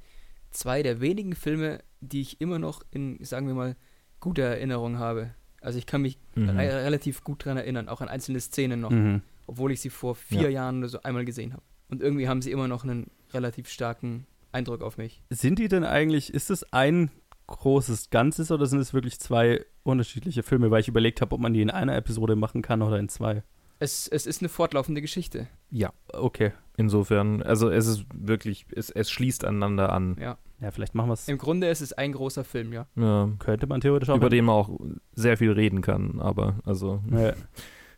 zwei 0.49 0.81
der 0.83 1.01
wenigen 1.01 1.35
Filme, 1.35 1.79
die 2.01 2.21
ich 2.21 2.41
immer 2.41 2.57
noch 2.59 2.81
in, 2.91 3.23
sagen 3.23 3.47
wir 3.47 3.53
mal, 3.53 3.75
guter 4.23 4.43
Erinnerung 4.43 4.97
habe. 4.97 5.31
Also 5.61 5.77
ich 5.77 5.85
kann 5.85 6.01
mich 6.01 6.17
Mhm. 6.35 6.49
re 6.49 6.83
relativ 6.85 7.23
gut 7.23 7.45
dran 7.45 7.57
erinnern, 7.57 7.87
auch 7.89 8.01
an 8.01 8.09
einzelne 8.09 8.39
Szenen 8.39 8.79
noch, 8.81 8.89
Mhm. 8.91 9.21
obwohl 9.47 9.71
ich 9.71 9.81
sie 9.81 9.89
vor 9.89 10.15
vier 10.15 10.43
Ja. 10.43 10.49
Jahren 10.49 10.79
oder 10.79 10.89
so 10.89 11.03
einmal 11.03 11.25
gesehen 11.25 11.53
habe. 11.53 11.61
Und 11.89 12.01
irgendwie 12.01 12.27
haben 12.27 12.41
sie 12.41 12.51
immer 12.51 12.67
noch 12.67 12.83
einen 12.83 13.11
relativ 13.33 13.69
starken 13.69 14.25
Eindruck 14.51 14.81
auf 14.81 14.97
mich. 14.97 15.21
Sind 15.29 15.59
die 15.59 15.67
denn 15.67 15.83
eigentlich, 15.83 16.33
ist 16.33 16.49
es 16.49 16.63
ein 16.73 17.11
großes 17.47 18.09
Ganzes 18.09 18.51
oder 18.51 18.65
sind 18.65 18.79
es 18.79 18.93
wirklich 18.93 19.19
zwei 19.19 19.65
unterschiedliche 19.83 20.43
Filme, 20.43 20.71
weil 20.71 20.79
ich 20.81 20.87
überlegt 20.87 21.21
habe, 21.21 21.35
ob 21.35 21.41
man 21.41 21.53
die 21.53 21.61
in 21.61 21.69
einer 21.69 21.95
Episode 21.95 22.35
machen 22.35 22.61
kann 22.61 22.81
oder 22.81 22.97
in 22.99 23.09
zwei? 23.09 23.43
Es, 23.79 24.07
es 24.07 24.25
ist 24.25 24.41
eine 24.41 24.49
fortlaufende 24.49 25.01
Geschichte. 25.01 25.47
ja, 25.69 25.91
Okay. 26.13 26.53
insofern, 26.77 27.41
also 27.43 27.69
es 27.69 27.85
ist 27.87 28.05
wirklich, 28.13 28.65
es, 28.75 28.89
es 28.89 29.09
schließt 29.11 29.43
aneinander 29.43 29.91
an. 29.91 30.15
Ja. 30.19 30.37
Ja, 30.63 30.71
vielleicht 30.71 30.95
machen 30.95 31.09
wir 31.09 31.13
es. 31.13 31.27
Im 31.27 31.37
Grunde 31.37 31.67
ist 31.67 31.81
es 31.81 31.91
ein 31.91 32.13
großer 32.13 32.45
Film, 32.45 32.71
ja. 32.71 32.85
Ja, 32.95 33.29
Könnte 33.39 33.67
man 33.67 33.81
theoretisch 33.81 34.09
auch. 34.09 34.15
über 34.15 34.29
den 34.29 34.45
man 34.45 34.55
auch 34.55 34.69
sehr 35.13 35.35
viel 35.37 35.51
reden 35.51 35.81
kann, 35.81 36.21
aber 36.21 36.55
also. 36.65 37.01
Ja. 37.11 37.33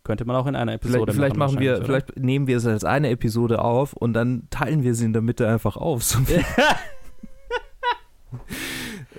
Könnte 0.03 0.26
man 0.26 0.36
auch 0.36 0.47
in 0.47 0.55
einer 0.55 0.74
Episode 0.74 1.13
Vielleicht, 1.13 1.16
vielleicht 1.16 1.38
machen 1.38 1.59
wir, 1.59 1.78
oder? 1.78 1.86
vielleicht 1.86 2.18
nehmen 2.18 2.47
wir 2.47 2.57
es 2.57 2.66
als 2.66 2.84
eine 2.84 3.09
Episode 3.09 3.63
auf 3.63 3.93
und 3.93 4.13
dann 4.13 4.47
teilen 4.49 4.84
wir 4.84 4.95
sie 4.95 5.05
in 5.05 5.13
der 5.13 5.22
Mitte 5.22 5.47
einfach 5.47 5.78
auf. 5.78 6.03
So 6.03 6.20
wie, 6.28 6.34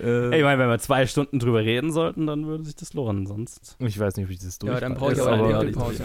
äh, 0.01 0.31
Ey, 0.31 0.39
ich 0.39 0.45
meine, 0.45 0.59
wenn 0.61 0.69
wir 0.69 0.79
zwei 0.79 1.07
Stunden 1.07 1.39
drüber 1.39 1.61
reden 1.61 1.93
sollten, 1.93 2.27
dann 2.27 2.47
würde 2.47 2.65
sich 2.65 2.77
das 2.77 2.93
lohnen, 2.95 3.27
sonst. 3.27 3.77
ich 3.79 3.99
weiß 3.99 4.17
nicht, 4.17 4.27
ob 4.27 4.31
ich 4.33 4.39
das 4.41 4.59
durch. 4.59 4.73
Ja, 4.75 4.81
dann 4.81 4.95
brauche 4.95 5.13
ich 5.13 5.21
aber 5.21 5.33
eine 5.33 5.45
auch 5.57 5.61
Pinkelpause. 5.61 6.05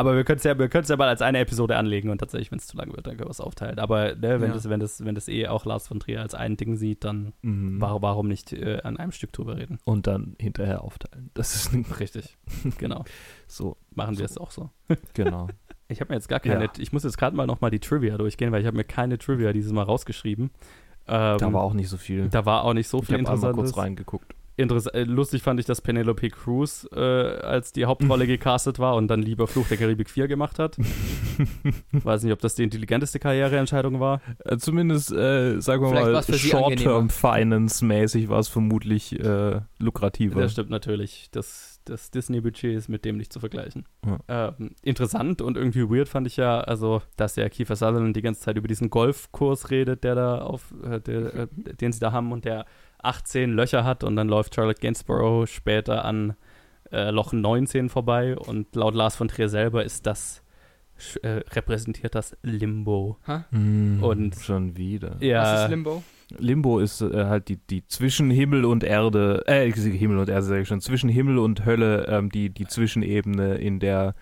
Aber 0.00 0.16
wir 0.16 0.24
können 0.24 0.38
es 0.38 0.44
ja, 0.44 0.58
wir 0.58 0.68
ja 0.72 0.96
mal 0.96 1.08
als 1.08 1.22
eine 1.22 1.38
Episode 1.38 1.76
anlegen 1.76 2.08
und 2.10 2.18
tatsächlich, 2.18 2.50
wenn 2.50 2.58
es 2.58 2.66
zu 2.66 2.76
lang 2.76 2.88
wird, 2.96 3.06
dann 3.06 3.16
können 3.16 3.28
wir 3.28 3.32
es 3.32 3.40
aufteilen. 3.40 3.78
Aber 3.78 4.14
ne, 4.14 4.40
wenn, 4.40 4.48
Ja. 4.48 4.54
das, 4.54 4.68
wenn, 4.68 4.80
das, 4.80 5.04
wenn 5.04 5.14
das 5.14 5.28
eh 5.28 5.46
auch 5.46 5.64
Lars 5.66 5.86
von 5.88 6.00
Trier 6.00 6.20
als 6.22 6.34
ein 6.34 6.56
Ding 6.56 6.76
sieht, 6.76 7.04
dann 7.04 7.32
Mhm. 7.42 7.80
warum, 7.80 8.02
warum 8.02 8.28
nicht 8.28 8.52
äh, 8.52 8.80
an 8.82 8.96
einem 8.96 9.12
Stück 9.12 9.32
drüber 9.32 9.56
reden? 9.58 9.78
Und 9.84 10.06
dann 10.06 10.36
hinterher 10.38 10.82
aufteilen. 10.82 11.30
Das 11.34 11.54
ist 11.54 11.70
Richtig. 12.00 12.38
genau. 12.78 13.04
so, 13.46 13.76
Machen 13.94 14.18
wir 14.18 14.26
So. 14.28 14.34
es 14.34 14.38
auch 14.38 14.50
so. 14.50 14.70
genau. 15.14 15.48
Ich 15.88 16.00
habe 16.00 16.12
mir 16.12 16.16
jetzt 16.18 16.28
gar 16.28 16.38
keine, 16.38 16.66
Ja. 16.66 16.70
ich 16.78 16.92
muss 16.92 17.02
jetzt 17.02 17.18
gerade 17.18 17.34
mal 17.34 17.48
nochmal 17.48 17.72
die 17.72 17.80
Trivia 17.80 18.16
durchgehen, 18.16 18.52
weil 18.52 18.60
ich 18.60 18.66
habe 18.68 18.76
mir 18.76 18.84
keine 18.84 19.18
Trivia 19.18 19.52
dieses 19.52 19.72
Mal 19.72 19.82
rausgeschrieben. 19.82 20.52
Ähm, 21.08 21.38
da 21.38 21.52
war 21.52 21.62
auch 21.62 21.72
nicht 21.74 21.88
so 21.88 21.96
viel. 21.96 22.28
da 22.28 22.46
war 22.46 22.62
auch 22.62 22.74
nicht 22.74 22.86
so 22.86 23.00
ich 23.00 23.06
viel 23.06 23.16
habe 23.18 23.28
einmal 23.28 23.52
kurz 23.52 23.70
Interessantes. 23.70 23.76
reingeguckt. 23.76 24.34
Äh, 24.60 25.04
lustig 25.04 25.42
fand 25.42 25.60
ich, 25.60 25.66
dass 25.66 25.80
Penelope 25.80 26.28
Cruz 26.30 26.88
äh, 26.92 26.98
als 26.98 27.72
die 27.72 27.84
Hauptrolle 27.86 28.26
gecastet 28.28 28.78
war 28.78 28.96
und 28.96 29.08
dann 29.08 29.22
lieber 29.22 29.46
Fluch 29.46 29.68
der 29.68 29.76
Karibik 29.76 30.10
4 30.10 30.28
gemacht 30.28 30.58
hat. 30.58 30.76
Weiß 31.92 32.22
nicht, 32.22 32.32
ob 32.32 32.40
das 32.40 32.54
die 32.54 32.62
intelligenteste 32.62 33.18
Karriereentscheidung 33.18 34.00
war. 34.00 34.20
Äh, 34.44 34.58
Zumindest, 34.58 35.12
äh, 35.12 35.60
sagen 35.60 35.82
wir 35.82 35.90
Vielleicht 35.90 36.06
mal, 36.06 36.12
war's 36.14 36.26
für 36.26 36.34
sie 36.34 36.48
Short-Term 36.48 37.10
Finance-mäßig 37.10 38.28
war 38.28 38.38
es 38.38 38.48
vermutlich 38.48 39.18
äh, 39.18 39.60
lukrativer. 39.78 40.40
Das 40.40 40.52
stimmt 40.52 40.70
natürlich. 40.70 41.28
Das, 41.30 41.80
das 41.84 42.10
Disney-Budget 42.10 42.76
ist 42.76 42.88
mit 42.88 43.04
dem 43.04 43.16
nicht 43.16 43.32
zu 43.32 43.40
vergleichen. 43.40 43.86
Ja. 44.04 44.54
Ähm, 44.58 44.70
interessant 44.82 45.42
und 45.42 45.56
irgendwie 45.56 45.88
weird 45.88 46.08
fand 46.08 46.26
ich 46.26 46.36
ja, 46.36 46.60
also, 46.60 47.02
dass 47.16 47.34
der 47.34 47.48
Kiefer 47.50 47.76
Sutherland 47.76 48.16
die 48.16 48.22
ganze 48.22 48.40
Zeit 48.40 48.56
über 48.56 48.68
diesen 48.68 48.90
Golfkurs 48.90 49.70
redet, 49.70 50.04
der 50.04 50.14
da 50.14 50.38
auf, 50.38 50.74
äh, 50.84 51.00
der, 51.00 51.34
äh, 51.34 51.46
den 51.80 51.92
sie 51.92 52.00
da 52.00 52.12
haben 52.12 52.32
und 52.32 52.44
der 52.44 52.66
18 53.02 53.50
Löcher 53.50 53.84
hat 53.84 54.04
und 54.04 54.16
dann 54.16 54.28
läuft 54.28 54.54
Charlotte 54.54 54.80
Gainsborough 54.80 55.46
später 55.48 56.04
an 56.04 56.34
äh, 56.92 57.10
Loch 57.10 57.32
19 57.32 57.88
vorbei 57.88 58.36
und 58.36 58.74
laut 58.74 58.94
Lars 58.94 59.16
von 59.16 59.28
Trier 59.28 59.48
selber 59.48 59.84
ist 59.84 60.06
das 60.06 60.42
äh, 61.22 61.40
repräsentiert 61.52 62.14
das 62.14 62.36
Limbo. 62.42 63.16
Hm, 63.50 64.02
Und- 64.02 64.34
schon 64.36 64.76
wieder. 64.76 65.12
Was 65.14 65.22
Ja, 65.22 65.64
ist 65.64 65.70
Limbo? 65.70 66.02
Limbo 66.38 66.78
ist 66.78 67.00
äh, 67.00 67.24
halt 67.24 67.48
die, 67.48 67.56
die 67.56 67.86
zwischen 67.88 68.30
Himmel 68.30 68.64
und 68.64 68.84
Erde, 68.84 69.42
äh, 69.46 69.70
Himmel 69.72 70.18
und 70.18 70.28
Erde 70.28 70.42
sage 70.42 70.60
ich 70.62 70.68
schon, 70.68 70.80
zwischen 70.80 71.08
Himmel 71.08 71.38
und 71.38 71.64
Hölle, 71.64 72.06
ähm, 72.06 72.28
die, 72.30 72.50
die 72.50 72.66
Zwischenebene, 72.66 73.54
in 73.56 73.80
der, 73.80 74.14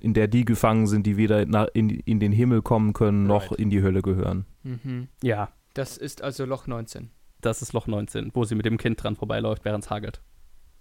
in 0.00 0.12
der 0.12 0.26
die 0.28 0.44
gefangen 0.44 0.86
sind, 0.86 1.06
die 1.06 1.16
weder 1.16 1.46
nach, 1.46 1.68
in, 1.72 1.88
in 1.90 2.20
den 2.20 2.32
Himmel 2.32 2.60
kommen 2.60 2.92
können, 2.92 3.24
noch 3.26 3.50
Right. 3.52 3.60
in 3.60 3.70
die 3.70 3.82
Hölle 3.82 4.02
gehören. 4.02 4.44
Mhm. 4.64 5.08
ja, 5.22 5.48
Das 5.74 5.96
ist 5.96 6.22
also 6.22 6.44
Loch 6.44 6.66
19. 6.66 7.10
das 7.46 7.62
ist 7.62 7.72
Loch 7.72 7.86
19, 7.86 8.30
wo 8.34 8.44
sie 8.44 8.54
mit 8.54 8.66
dem 8.66 8.76
Kind 8.78 9.02
dran 9.02 9.16
vorbeiläuft, 9.16 9.64
während 9.64 9.84
es 9.84 9.90
hagelt. 9.90 10.20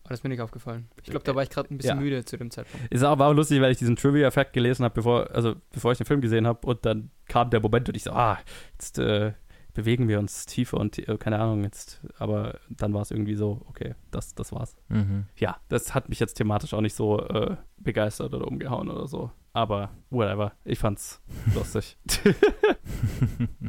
Oh, 0.04 0.10
das 0.10 0.20
ist 0.20 0.24
mir 0.24 0.30
nicht 0.30 0.42
aufgefallen. 0.42 0.88
Ich 0.98 1.10
glaube, 1.10 1.24
da 1.24 1.34
war 1.34 1.42
ich 1.42 1.50
gerade 1.50 1.74
ein 1.74 1.78
bisschen 1.78 1.98
Ja. 1.98 2.02
müde 2.04 2.24
zu 2.26 2.38
dem 2.38 2.52
Zeitpunkt. 2.52 2.92
Ist 2.94 3.04
auch, 3.04 3.18
war 3.18 3.30
auch 3.30 3.34
lustig, 3.34 3.60
weil 3.62 3.72
ich 3.72 3.78
diesen 3.80 3.96
Trivia-Fact 3.96 4.54
gelesen 4.54 4.84
habe, 4.84 4.94
bevor, 4.94 5.32
also 5.32 5.56
bevor 5.72 5.92
ich 5.94 5.98
den 5.98 6.06
Film 6.06 6.22
gesehen 6.22 6.46
habe 6.46 6.68
und 6.68 6.86
dann 6.86 7.10
kam 7.28 7.50
der 7.50 7.60
Moment 7.60 7.90
und 7.90 7.96
ich 7.96 8.04
so, 8.04 8.12
ah, 8.12 8.38
jetzt 8.74 9.00
äh, 9.00 9.34
bewegen 9.74 10.08
wir 10.08 10.20
uns 10.20 10.46
tiefer 10.46 10.78
und 10.80 10.98
äh, 11.08 11.18
keine 11.18 11.40
Ahnung, 11.40 11.64
jetzt, 11.64 12.02
aber 12.20 12.60
dann 12.70 12.94
war 12.94 13.02
es 13.02 13.10
irgendwie 13.12 13.36
so, 13.36 13.64
okay, 13.68 13.96
das, 14.12 14.36
das 14.36 14.52
war's. 14.52 14.76
Ja, 15.38 15.58
das 15.70 15.96
hat 15.96 16.08
mich 16.08 16.20
jetzt 16.20 16.36
thematisch 16.36 16.74
auch 16.76 16.82
nicht 16.82 16.96
so 16.96 17.20
äh, 17.22 17.58
begeistert 17.78 18.34
oder 18.36 18.48
umgehauen 18.48 18.90
oder 18.90 19.08
so. 19.08 19.32
Aber 19.56 19.90
whatever, 20.10 20.52
ich 20.66 20.78
fand's 20.80 21.22
lustig. 21.56 21.98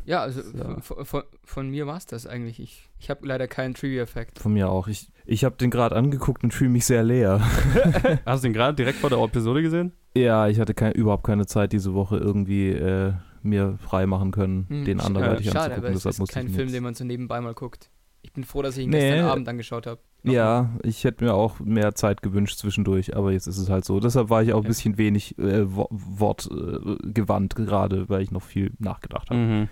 Ja, 0.05 0.21
also 0.21 0.41
So. 0.43 0.77
von, 0.81 1.05
von, 1.05 1.23
von 1.45 1.71
mir 1.71 1.87
war 1.87 1.97
es 1.97 2.07
das 2.07 2.27
eigentlich. 2.27 2.61
Ich, 2.61 2.89
ich 2.99 3.11
habe 3.11 3.27
leider 3.27 3.49
keinen 3.49 3.75
Trivia-Fact. 3.75 4.39
Von 4.39 4.53
mir 4.53 4.69
auch. 4.69 4.87
Ich, 4.89 5.11
ich 5.25 5.45
habe 5.45 5.57
den 5.57 5.71
gerade 5.71 5.97
angeguckt 5.97 6.45
und 6.45 6.53
fühle 6.55 6.71
mich 6.71 6.85
sehr 6.87 7.03
leer. 7.03 7.41
Hast 8.25 8.45
du 8.45 8.49
den 8.49 8.53
gerade 8.53 8.75
direkt 8.77 8.99
vor 8.99 9.11
der 9.11 9.19
Episode 9.19 9.63
gesehen? 9.63 9.93
Ja, 10.17 10.47
ich 10.49 10.61
hatte 10.61 10.75
kein, 10.75 10.93
überhaupt 10.93 11.25
keine 11.25 11.47
Zeit 11.47 11.73
diese 11.73 11.93
Woche 11.95 12.19
irgendwie 12.19 12.69
äh, 12.71 13.15
mir 13.43 13.79
frei 13.79 14.07
machen 14.07 14.31
können, 14.31 14.67
Hm, 14.69 14.85
den 14.85 15.01
sch- 15.01 15.05
anderweitig 15.07 15.47
Schade, 15.47 15.59
anzugucken. 15.75 15.85
aber 15.89 15.97
es 15.97 16.03
Deshalb 16.05 16.29
ist 16.29 16.35
kein 16.35 16.47
ich 16.47 16.53
Film, 16.55 16.69
jetzt- 16.69 16.75
den 16.77 16.83
man 16.85 16.95
so 16.95 17.05
nebenbei 17.05 17.41
mal 17.41 17.55
guckt. 17.55 17.91
Ich 18.23 18.33
bin 18.33 18.45
froh, 18.45 18.63
dass 18.63 18.77
ich 18.77 18.85
ihn 18.85 18.91
Nee. 18.91 19.11
gestern 19.11 19.27
Abend 19.29 19.49
angeschaut 19.49 19.87
habe. 19.87 20.01
Ja, 20.33 20.71
ich 20.83 21.05
hätte 21.05 21.25
mir 21.25 21.35
auch 21.35 21.61
mehr 21.61 21.95
Zeit 21.95 22.23
gewünscht 22.23 22.59
zwischendurch, 22.59 23.17
aber 23.17 23.33
jetzt 23.33 23.47
ist 23.47 23.59
es 23.59 23.69
halt 23.71 23.85
so. 23.85 24.01
Deshalb 24.01 24.29
war 24.31 24.43
ich 24.43 24.53
auch 24.53 24.63
ein 24.63 24.67
bisschen 24.67 24.99
wenig 24.99 25.39
äh, 25.39 25.65
wo 25.75 25.87
wortgewandt 25.91 27.55
gerade, 27.57 28.09
weil 28.09 28.23
ich 28.23 28.31
noch 28.31 28.43
viel 28.43 28.73
nachgedacht 28.79 29.31
habe. 29.31 29.41
Mhm. 29.41 29.69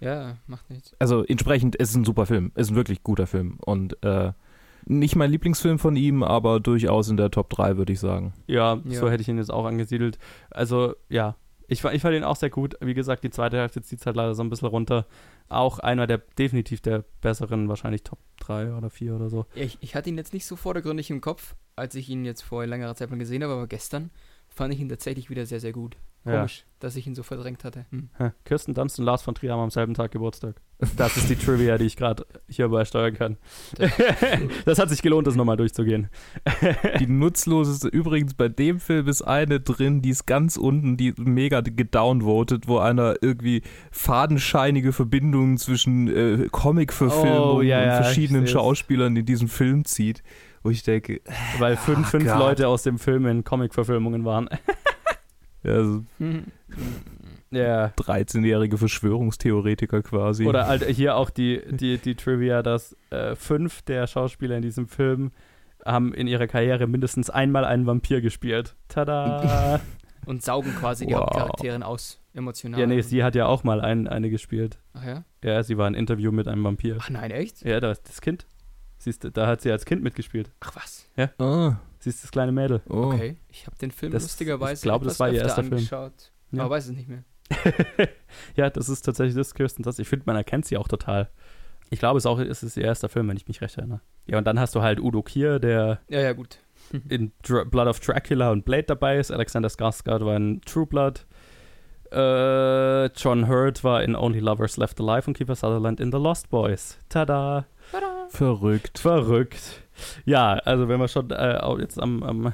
Ja, 0.00 0.36
macht 0.46 0.68
nichts. 0.70 0.92
Also 0.98 1.24
entsprechend, 1.24 1.78
es 1.80 1.90
ist 1.90 1.96
ein 1.96 2.04
super 2.04 2.26
Film. 2.26 2.52
Es 2.54 2.66
ist 2.66 2.72
ein 2.72 2.76
wirklich 2.76 3.02
guter 3.02 3.26
Film. 3.26 3.58
Und 3.64 4.02
äh, 4.04 4.32
nicht 4.86 5.16
mein 5.16 5.30
Lieblingsfilm 5.30 5.78
von 5.78 5.96
ihm, 5.96 6.22
aber 6.22 6.60
durchaus 6.60 7.08
in 7.08 7.16
der 7.16 7.30
Top 7.30 7.48
3, 7.50 7.76
würde 7.78 7.92
ich 7.92 8.00
sagen. 8.00 8.34
Ja, 8.46 8.80
Ja. 8.84 9.00
so 9.00 9.08
hätte 9.08 9.22
ich 9.22 9.28
ihn 9.28 9.38
jetzt 9.38 9.52
auch 9.52 9.64
angesiedelt. 9.64 10.18
Also, 10.50 10.94
ja, 11.08 11.36
ich, 11.68 11.84
ich 11.84 12.02
fand 12.02 12.14
ihn 12.14 12.24
auch 12.24 12.36
sehr 12.36 12.50
gut. 12.50 12.76
Wie 12.80 12.94
gesagt, 12.94 13.24
die 13.24 13.30
zweite 13.30 13.58
Hälfte 13.58 13.82
zieht 13.82 14.00
es 14.00 14.06
halt 14.06 14.16
leider 14.16 14.34
so 14.34 14.42
ein 14.42 14.50
bisschen 14.50 14.68
runter. 14.68 15.06
Auch 15.48 15.78
einer 15.78 16.06
der, 16.06 16.18
definitiv 16.38 16.80
der 16.80 17.04
besseren, 17.20 17.68
wahrscheinlich 17.68 18.02
Top 18.02 18.18
3 18.40 18.74
oder 18.74 18.90
4 18.90 19.14
oder 19.14 19.28
so. 19.28 19.46
Ja, 19.54 19.64
ich, 19.64 19.78
ich 19.80 19.94
hatte 19.94 20.08
ihn 20.08 20.16
jetzt 20.16 20.32
nicht 20.32 20.46
so 20.46 20.56
vordergründig 20.56 21.10
im 21.10 21.20
Kopf, 21.20 21.54
als 21.76 21.94
ich 21.94 22.08
ihn 22.08 22.24
jetzt 22.24 22.42
vor 22.42 22.66
längerer 22.66 22.94
Zeit 22.94 23.10
mal 23.10 23.18
gesehen 23.18 23.42
habe, 23.42 23.54
aber 23.54 23.66
gestern 23.66 24.10
fand 24.48 24.72
ich 24.74 24.80
ihn 24.80 24.88
tatsächlich 24.88 25.30
wieder 25.30 25.46
sehr, 25.46 25.60
sehr 25.60 25.72
gut. 25.72 25.96
Ja. 26.24 26.36
Komisch, 26.36 26.64
dass 26.78 26.96
ich 26.96 27.06
ihn 27.06 27.14
so 27.14 27.22
verdrängt 27.22 27.64
hatte. 27.64 27.84
Hm. 27.90 28.08
Kirsten 28.44 28.72
Dunst 28.72 28.98
und 28.98 29.04
Lars 29.04 29.22
von 29.22 29.34
Trier 29.34 29.52
haben 29.52 29.60
am 29.60 29.70
selben 29.70 29.94
Tag 29.94 30.10
Geburtstag. 30.10 30.60
Das 30.96 31.16
ist 31.16 31.28
die 31.30 31.36
Trivia, 31.36 31.78
die 31.78 31.84
ich 31.86 31.96
gerade 31.96 32.26
hierbei 32.48 32.84
steuern 32.84 33.14
kann. 33.14 33.36
das 34.64 34.78
hat 34.78 34.90
sich 34.90 35.02
gelohnt, 35.02 35.26
das 35.26 35.34
nochmal 35.36 35.56
durchzugehen. 35.56 36.08
Die 37.00 37.06
nutzloseste, 37.06 37.88
übrigens 37.88 38.34
bei 38.34 38.48
dem 38.48 38.80
Film 38.80 39.08
ist 39.08 39.22
eine 39.22 39.60
drin, 39.60 40.02
die 40.02 40.10
ist 40.10 40.26
ganz 40.26 40.56
unten, 40.56 40.96
die 40.96 41.14
mega 41.18 41.60
gedownvotet, 41.60 42.68
wo 42.68 42.78
einer 42.78 43.14
irgendwie 43.20 43.62
fadenscheinige 43.90 44.92
Verbindungen 44.92 45.58
zwischen 45.58 46.08
äh, 46.08 46.48
Comic-Verfilmungen 46.50 47.56
Oh, 47.58 47.62
ja, 47.62 47.82
ja, 47.84 47.96
und 47.98 48.04
verschiedenen. 48.04 48.46
Schauspielern 48.46 49.16
in 49.16 49.26
diesem 49.26 49.48
Film 49.48 49.84
zieht. 49.84 50.22
Wo 50.62 50.70
ich 50.70 50.82
denke, 50.82 51.20
Weil 51.58 51.76
fünf, 51.76 52.06
Oh 52.06 52.10
fünf. 52.10 52.26
Leute 52.26 52.68
aus 52.68 52.82
dem 52.82 52.98
Film 52.98 53.26
in 53.26 53.44
Comic-Verfilmungen 53.44 54.24
waren. 54.24 54.48
ja, 55.62 55.84
so 55.84 56.02
Hm. 56.18 56.44
Ja. 57.62 57.86
13-jährige 57.98 58.76
Verschwörungstheoretiker 58.78 60.02
quasi. 60.02 60.46
Oder 60.46 60.66
halt 60.66 60.84
hier 60.84 61.16
auch 61.16 61.30
die, 61.30 61.62
die, 61.70 61.98
die 61.98 62.14
Trivia, 62.14 62.62
dass 62.62 62.96
äh, 63.10 63.34
fünf 63.36 63.82
der 63.82 64.06
Schauspieler 64.06 64.56
in 64.56 64.62
diesem 64.62 64.88
Film 64.88 65.32
haben 65.84 66.14
in 66.14 66.26
ihrer 66.26 66.46
Karriere 66.46 66.86
mindestens 66.86 67.30
einmal 67.30 67.64
einen 67.64 67.86
Vampir 67.86 68.20
gespielt. 68.20 68.74
Tada! 68.88 69.80
und 70.26 70.42
saugen 70.42 70.74
quasi 70.74 71.06
die 71.06 71.12
Wow. 71.12 71.20
Hauptcharaktere 71.20 71.84
aus, 71.84 72.20
emotional. 72.32 72.80
Ja, 72.80 72.86
nee, 72.86 73.02
sie 73.02 73.22
hat 73.22 73.34
ja 73.34 73.46
auch 73.46 73.64
mal 73.64 73.80
ein, 73.82 74.08
eine 74.08 74.30
gespielt. 74.30 74.78
Ach 74.94 75.04
ja? 75.04 75.24
Ja, 75.42 75.62
sie 75.62 75.76
war 75.76 75.86
ein 75.86 75.94
Interview 75.94 76.32
mit 76.32 76.48
einem 76.48 76.64
Vampir. 76.64 76.96
Ach 77.00 77.10
nein, 77.10 77.30
echt? 77.30 77.62
Ja, 77.64 77.80
da 77.80 77.90
ist 77.90 78.08
das 78.08 78.20
Kind. 78.22 78.46
Siehst 78.96 79.24
du, 79.24 79.30
da 79.30 79.46
hat 79.46 79.60
sie 79.60 79.70
als 79.70 79.84
Kind 79.84 80.02
mitgespielt. 80.02 80.50
Ach 80.60 80.74
was. 80.74 81.06
Ah, 81.38 81.76
Sie 81.98 82.08
ist 82.10 82.22
das 82.24 82.30
kleine 82.30 82.52
Mädel. 82.52 82.80
oh. 82.88 83.12
Okay. 83.12 83.36
Ich 83.48 83.66
habe 83.66 83.76
den 83.76 83.90
Film 83.90 84.12
Das- 84.12 84.22
lustigerweise 84.22 84.74
ich 84.80 84.82
glaube, 84.82 85.04
das 85.04 85.20
war 85.20 85.28
ihr 85.30 85.42
erster 85.42 85.62
Film. 85.62 85.74
angeschaut. 85.74 86.32
Ja. 86.52 86.62
Aber 86.62 86.70
weiß 86.76 86.86
es 86.86 86.92
nicht 86.92 87.08
mehr. 87.08 87.24
ja, 88.56 88.70
das 88.70 88.88
ist 88.88 89.02
tatsächlich 89.02 89.36
das 89.36 89.54
Kirsten 89.54 89.82
Dunst. 89.82 90.00
Ich 90.00 90.08
finde, 90.08 90.24
man 90.26 90.36
erkennt 90.36 90.66
sie 90.66 90.76
auch 90.76 90.88
total. 90.88 91.30
Ich 91.90 91.98
glaube, 91.98 92.18
es 92.18 92.24
ist 92.24 92.26
auch 92.26 92.38
es 92.38 92.62
ist 92.62 92.76
ihr 92.76 92.84
erster 92.84 93.08
Film, 93.08 93.28
wenn 93.28 93.36
ich 93.36 93.46
mich 93.46 93.60
recht 93.60 93.76
erinnere. 93.76 94.00
Ja, 94.26 94.38
und 94.38 94.46
dann 94.46 94.58
hast 94.58 94.74
du 94.74 94.82
halt 94.82 95.00
Udo 95.00 95.22
Kier, 95.22 95.58
der 95.58 96.00
Ja, 96.08 96.20
ja, 96.20 96.32
gut. 96.32 96.58
in 97.08 97.32
Dr 97.42 97.64
Blood 97.64 97.88
of 97.88 98.00
Dracula 98.00 98.50
und 98.50 98.64
Blade 98.64 98.84
dabei 98.84 99.18
ist. 99.18 99.30
Alexander 99.30 99.68
Skarsgård 99.68 100.24
war 100.24 100.36
in 100.36 100.60
True 100.62 100.86
Blood. 100.86 101.26
Äh, 102.10 103.06
John 103.16 103.48
Hurt 103.48 103.82
war 103.82 104.02
in 104.02 104.14
Only 104.14 104.38
Lovers 104.38 104.76
Left 104.76 105.00
Alive 105.00 105.26
und 105.26 105.36
Kiefer 105.36 105.54
Sutherland 105.54 106.00
in 106.00 106.12
The 106.12 106.18
Lost 106.18 106.48
Boys. 106.50 106.98
Tada! 107.08 107.66
Verrückt. 108.28 108.98
Verrückt. 108.98 109.82
Ja, 110.24 110.54
also 110.54 110.88
wenn 110.88 111.00
wir 111.00 111.08
schon 111.08 111.30
äh, 111.30 111.60
jetzt 111.80 112.00
am, 112.00 112.22
am 112.22 112.46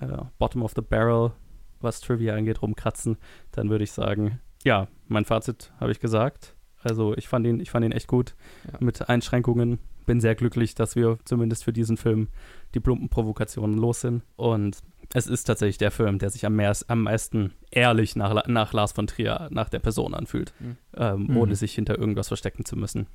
äh, 0.00 0.06
Bottom 0.38 0.62
of 0.62 0.72
the 0.74 0.82
Barrel, 0.82 1.32
was 1.80 2.00
Trivia 2.00 2.34
angeht, 2.34 2.62
rumkratzen, 2.62 3.16
dann 3.52 3.70
würde 3.70 3.84
ich 3.84 3.92
sagen, 3.92 4.40
ja, 4.64 4.88
mein 5.08 5.24
Fazit 5.24 5.72
habe 5.80 5.92
ich 5.92 6.00
gesagt. 6.00 6.54
Also 6.82 7.16
ich 7.16 7.28
fand 7.28 7.46
ihn, 7.46 7.60
ich 7.60 7.70
fand 7.70 7.84
ihn 7.84 7.92
echt 7.92 8.08
gut 8.08 8.34
Ja. 8.72 8.78
mit 8.80 9.08
Einschränkungen. 9.08 9.78
Bin 10.06 10.20
sehr 10.20 10.36
glücklich, 10.36 10.74
dass 10.76 10.94
wir 10.94 11.18
zumindest 11.24 11.64
für 11.64 11.72
diesen 11.72 11.96
Film 11.96 12.28
die 12.74 12.80
plumpen 12.80 13.08
Provokationen 13.08 13.76
los 13.76 14.00
sind. 14.02 14.22
Und 14.36 14.78
es 15.12 15.26
ist 15.26 15.44
tatsächlich 15.44 15.78
der 15.78 15.90
Film, 15.90 16.18
der 16.20 16.30
sich 16.30 16.46
am, 16.46 16.54
mehr, 16.54 16.72
am 16.86 17.02
meisten 17.02 17.52
ehrlich 17.72 18.14
nach, 18.14 18.46
nach 18.46 18.72
Lars 18.72 18.92
von 18.92 19.08
Trier, 19.08 19.48
nach 19.50 19.68
der 19.68 19.80
Person 19.80 20.14
anfühlt, 20.14 20.54
Mhm. 20.60 20.76
ähm, 20.96 21.26
Mhm. 21.28 21.36
ohne 21.36 21.56
sich 21.56 21.74
hinter 21.74 21.98
irgendwas 21.98 22.28
verstecken 22.28 22.64
zu 22.64 22.76
müssen. 22.76 23.06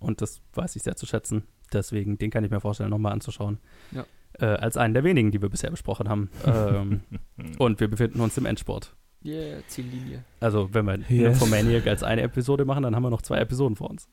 Und 0.00 0.20
das 0.20 0.40
weiß 0.54 0.74
ich 0.74 0.82
sehr 0.82 0.96
zu 0.96 1.06
schätzen. 1.06 1.44
Deswegen, 1.72 2.18
den 2.18 2.30
kann 2.30 2.42
ich 2.44 2.50
mir 2.50 2.60
vorstellen, 2.60 2.90
nochmal 2.90 3.12
anzuschauen. 3.12 3.58
Ja. 3.92 4.04
Äh, 4.40 4.46
als 4.46 4.76
einen 4.76 4.94
der 4.94 5.04
wenigen, 5.04 5.30
die 5.30 5.42
wir 5.42 5.48
bisher 5.48 5.70
besprochen 5.70 6.08
haben. 6.08 6.30
ähm, 6.46 7.00
und 7.58 7.80
wir 7.80 7.88
befinden 7.88 8.20
uns 8.20 8.36
im 8.38 8.46
Endsport. 8.46 8.94
Yeah, 9.24 9.60
Ziellinie. 9.68 10.24
Also, 10.40 10.70
wenn 10.72 10.84
wir 10.86 10.96
Yes. 11.08 11.08
Nymphomaniac 11.40 11.86
als 11.86 12.02
eine 12.02 12.22
Episode 12.22 12.64
machen, 12.64 12.82
dann 12.82 12.96
haben 12.96 13.02
wir 13.04 13.10
noch 13.10 13.22
zwei 13.22 13.38
Episoden 13.38 13.76
vor 13.76 13.88
uns. 13.90 14.08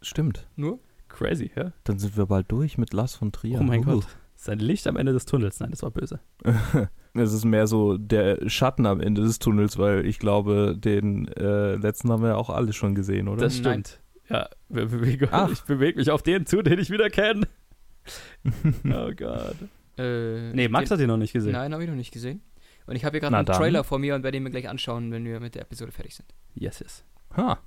Stimmt. 0.00 0.46
Nur? 0.54 0.78
Crazy, 1.08 1.50
ja? 1.56 1.72
Dann 1.84 1.98
sind 1.98 2.16
wir 2.16 2.26
bald 2.26 2.50
durch 2.52 2.78
mit 2.78 2.92
Lars 2.92 3.14
von 3.16 3.32
Trier. 3.32 3.58
Oh 3.60 3.64
mein 3.64 3.80
Uh. 3.80 3.94
Gott. 3.96 4.06
Sein 4.36 4.60
Licht 4.60 4.86
am 4.86 4.96
Ende 4.96 5.12
des 5.12 5.26
Tunnels. 5.26 5.58
Nein, 5.58 5.70
das 5.72 5.82
war 5.82 5.90
böse. 5.90 6.20
Es 7.14 7.32
ist 7.32 7.44
mehr 7.44 7.66
so 7.66 7.96
der 7.98 8.48
Schatten 8.48 8.86
am 8.86 9.00
Ende 9.00 9.22
des 9.22 9.40
Tunnels, 9.40 9.76
weil 9.78 10.06
ich 10.06 10.20
glaube, 10.20 10.76
den 10.78 11.26
äh, 11.28 11.74
letzten 11.74 12.12
haben 12.12 12.22
wir 12.22 12.28
ja 12.28 12.36
auch 12.36 12.50
alle 12.50 12.72
schon 12.72 12.94
gesehen, 12.94 13.26
oder? 13.26 13.40
Das 13.42 13.60
Nein. 13.60 13.82
stimmt. 13.84 14.00
Ja, 14.28 14.48
wir 14.68 14.86
bewegen, 14.86 15.26
Ach. 15.32 15.50
ich 15.50 15.62
bewege 15.62 15.98
mich 15.98 16.10
auf 16.12 16.22
den 16.22 16.46
zu, 16.46 16.62
den 16.62 16.78
ich 16.78 16.90
wieder 16.90 17.08
kenne. 17.10 17.48
oh 18.84 19.10
Gott. 19.16 19.56
Äh, 19.98 20.52
Nee, 20.52 20.68
Max 20.68 20.88
den, 20.88 20.96
hat 20.96 21.02
ihn 21.02 21.08
noch 21.08 21.16
nicht 21.16 21.32
gesehen. 21.32 21.52
Nein, 21.52 21.72
habe 21.72 21.82
ich 21.84 21.88
noch 21.88 21.96
nicht 21.96 22.12
gesehen. 22.12 22.42
Und 22.86 22.96
ich 22.96 23.04
habe 23.04 23.14
hier 23.14 23.20
gerade 23.20 23.36
einen 23.36 23.46
dann. 23.46 23.56
Trailer 23.56 23.84
vor 23.84 23.98
mir 23.98 24.14
und 24.14 24.22
werde 24.22 24.36
ihn 24.36 24.42
mir 24.42 24.50
gleich 24.50 24.68
anschauen, 24.68 25.10
wenn 25.12 25.24
wir 25.24 25.40
mit 25.40 25.54
der 25.54 25.62
Episode 25.62 25.92
fertig 25.92 26.14
sind. 26.14 26.32
Yes, 26.54 26.80
yes. 26.80 27.04
ha, 27.36 27.58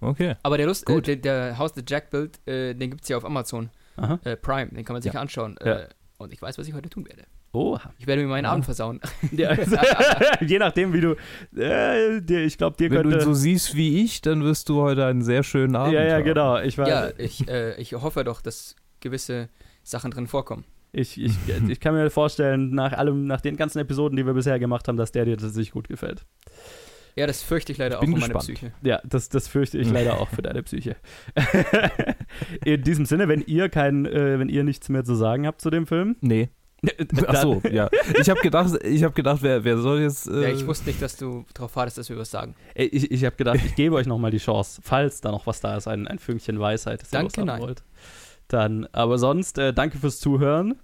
okay. 0.00 0.36
Aber 0.42 0.56
der 0.56 0.66
Lust, 0.66 0.88
äh, 0.88 0.92
Gut. 0.94 1.06
der, 1.08 1.16
der 1.16 1.58
House 1.58 1.72
the 1.74 1.82
Jack 1.86 2.10
Bild, 2.10 2.38
äh, 2.46 2.74
den 2.74 2.90
gibt 2.90 3.02
es 3.02 3.08
ja 3.08 3.16
auf 3.16 3.24
Amazon 3.24 3.70
Aha. 3.96 4.20
äh, 4.24 4.36
Prime, 4.36 4.68
den 4.70 4.84
kann 4.84 4.94
man 4.94 5.02
sich 5.02 5.12
Ja. 5.12 5.20
anschauen. 5.20 5.56
Ja. 5.64 5.78
Äh, 5.80 5.88
und 6.18 6.32
ich 6.32 6.40
weiß, 6.40 6.58
was 6.58 6.68
ich 6.68 6.74
heute 6.74 6.88
tun 6.90 7.06
werde. 7.08 7.24
Oha. 7.52 7.92
Ich 7.98 8.06
werde 8.06 8.22
mir 8.22 8.28
meinen 8.28 8.44
Ja. 8.44 8.52
Abend 8.52 8.66
versauen. 8.66 9.00
Ja, 9.32 9.48
also, 9.48 9.76
je 10.44 10.58
nachdem, 10.58 10.92
wie 10.92 11.00
du. 11.00 11.16
Äh, 11.56 12.20
dir- 12.20 12.44
ich 12.44 12.58
glaube, 12.58 12.76
dir 12.76 12.90
Wenn 12.90 13.02
du 13.04 13.10
könnte. 13.10 13.16
ihn 13.24 13.24
so 13.24 13.32
siehst 13.34 13.74
wie 13.74 14.04
ich, 14.04 14.20
dann 14.20 14.44
wirst 14.44 14.68
du 14.68 14.80
heute 14.82 15.06
einen 15.06 15.22
sehr 15.22 15.42
schönen 15.42 15.74
Abend 15.74 15.94
ja, 15.94 16.04
ja, 16.04 16.14
haben. 16.16 16.24
genau. 16.24 16.58
Ich, 16.60 16.76
war, 16.78 16.86
ja, 16.88 17.10
ich, 17.16 17.48
äh, 17.48 17.74
ich 17.80 17.94
hoffe 17.94 18.22
doch, 18.22 18.42
dass 18.42 18.76
gewisse 19.00 19.48
Sachen 19.90 20.10
drin 20.10 20.26
vorkommen. 20.26 20.64
ich, 20.92 21.20
ich, 21.20 21.32
ich 21.68 21.80
kann 21.80 21.94
mir 21.94 22.10
vorstellen, 22.10 22.70
nach 22.70 22.92
allem, 22.92 23.26
nach 23.26 23.40
den 23.40 23.56
ganzen 23.56 23.78
Episoden, 23.78 24.16
die 24.16 24.24
wir 24.26 24.34
bisher 24.34 24.58
gemacht 24.58 24.88
haben, 24.88 24.96
dass 24.96 25.12
der 25.12 25.24
dir 25.24 25.36
tatsächlich 25.36 25.72
gut 25.72 25.88
gefällt. 25.88 26.24
Ja, 27.16 27.26
das 27.26 27.42
fürchte 27.42 27.72
ich 27.72 27.78
leider 27.78 27.96
Ich 28.00 28.08
auch 28.08 28.12
um 28.12 28.20
meine. 28.20 28.34
Psyche. 28.34 28.72
Ja, 28.82 29.00
das, 29.04 29.28
das 29.28 29.48
fürchte 29.48 29.76
ich 29.78 29.90
leider 29.90 30.20
auch 30.20 30.28
für 30.28 30.40
deine 30.42 30.62
Psyche. 30.62 30.94
In 32.64 32.82
diesem 32.82 33.06
Sinne, 33.06 33.26
wenn 33.28 33.40
ihr 33.42 33.68
kein, 33.68 34.06
äh, 34.06 34.38
wenn 34.38 34.48
ihr 34.48 34.62
nichts 34.62 34.88
mehr 34.88 35.04
zu 35.04 35.14
sagen 35.14 35.46
habt 35.46 35.60
zu 35.60 35.70
dem 35.70 35.86
Film, 35.86 36.16
Nee. 36.20 36.50
Ach 37.26 37.42
so, 37.42 37.60
ja. 37.72 37.90
Ich 38.20 38.30
habe 38.30 38.38
gedacht, 38.40 38.72
ich 38.84 39.02
habe 39.02 39.12
gedacht, 39.12 39.38
wer, 39.42 39.64
wer 39.64 39.78
soll 39.78 40.00
jetzt. 40.00 40.28
Äh, 40.28 40.42
Ja, 40.42 40.48
ich 40.50 40.64
wusste 40.64 40.86
nicht, 40.88 41.02
dass 41.02 41.16
du 41.16 41.44
darauf 41.52 41.74
wartest, 41.74 41.98
dass 41.98 42.08
wir 42.08 42.16
was 42.16 42.30
sagen. 42.30 42.54
Ich, 42.76 43.10
ich 43.10 43.24
habe 43.24 43.34
gedacht, 43.34 43.58
ich 43.64 43.74
gebe 43.74 43.96
euch 43.96 44.06
nochmal 44.06 44.30
die 44.30 44.38
Chance, 44.38 44.80
falls 44.84 45.20
da 45.20 45.32
noch 45.32 45.44
was 45.48 45.60
da 45.60 45.76
ist, 45.76 45.88
ein, 45.88 46.06
ein 46.06 46.20
Fünkchen 46.20 46.60
Weisheit, 46.60 47.02
das 47.02 47.12
ihr 47.12 47.18
Danke, 47.18 47.44
nein. 47.44 47.60
wollt. 47.60 47.82
Dann, 48.48 48.88
aber 48.92 49.18
sonst, 49.18 49.58
äh, 49.58 49.72
danke 49.72 49.98
fürs 49.98 50.20
Zuhören. 50.20 50.76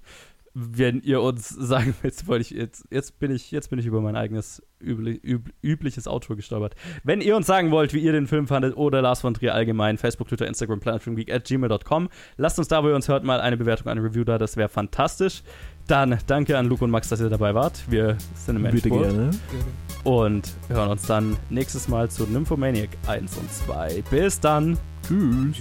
Wenn 0.57 1.01
ihr 1.03 1.21
uns 1.21 1.49
sagen, 1.59 1.95
jetzt 2.03 2.29
wollte 2.29 2.43
ich, 2.43 2.51
jetzt, 2.51 2.87
jetzt 2.91 3.19
bin 3.19 3.33
ich, 3.33 3.51
jetzt 3.51 3.71
bin 3.71 3.79
ich 3.79 3.87
über 3.87 4.01
mein 4.01 4.15
eigenes 4.15 4.63
übli, 4.79 5.21
üb, 5.25 5.51
übliches 5.63 6.07
Outro 6.07 6.37
gestolpert. 6.37 6.77
Wenn 7.03 7.21
ihr 7.21 7.37
uns 7.37 7.47
sagen 7.47 7.71
wollt, 7.73 7.93
wie 7.93 7.99
ihr 7.99 8.13
den 8.13 8.29
Film 8.29 8.47
fandet 8.47 8.77
oder 8.77 9.03
Lars 9.03 9.23
von 9.23 9.35
Trier 9.35 9.55
allgemein, 9.55 9.99
Facebook, 9.99 10.29
Twitter, 10.29 10.47
Instagram, 10.47 10.79
planetfilmgeek 10.79 11.33
at 11.33 11.45
gmail.com. 11.45 12.09
Lasst 12.37 12.59
uns 12.59 12.69
da, 12.69 12.85
wo 12.85 12.89
ihr 12.89 12.95
uns 12.95 13.09
hört, 13.09 13.25
mal 13.25 13.41
eine 13.41 13.57
Bewertung, 13.57 13.89
eine 13.89 14.03
Review 14.03 14.23
da, 14.23 14.39
das 14.39 14.57
wäre 14.57 14.69
fantastisch. 14.69 15.43
Dann 15.89 16.19
danke 16.27 16.57
an 16.57 16.67
Luke 16.67 16.85
und 16.85 16.91
Max, 16.91 17.09
dass 17.09 17.21
ihr 17.21 17.29
dabei 17.29 17.55
wart. 17.55 17.85
Wir 17.91 18.17
sind 18.35 18.57
im 18.57 18.63
Bitte 18.63 18.89
Endspurt 18.89 19.03
gerne. 19.03 19.31
und 20.05 20.53
hören 20.69 20.91
uns 20.91 21.03
dann 21.07 21.37
nächstes 21.51 21.89
Mal 21.89 22.11
zu 22.11 22.25
Nymphomaniac 22.25 22.91
1 23.07 23.37
und 23.39 23.53
2. 23.53 24.05
Bis 24.11 24.39
dann. 24.39 24.79
Tschüss. 25.07 25.59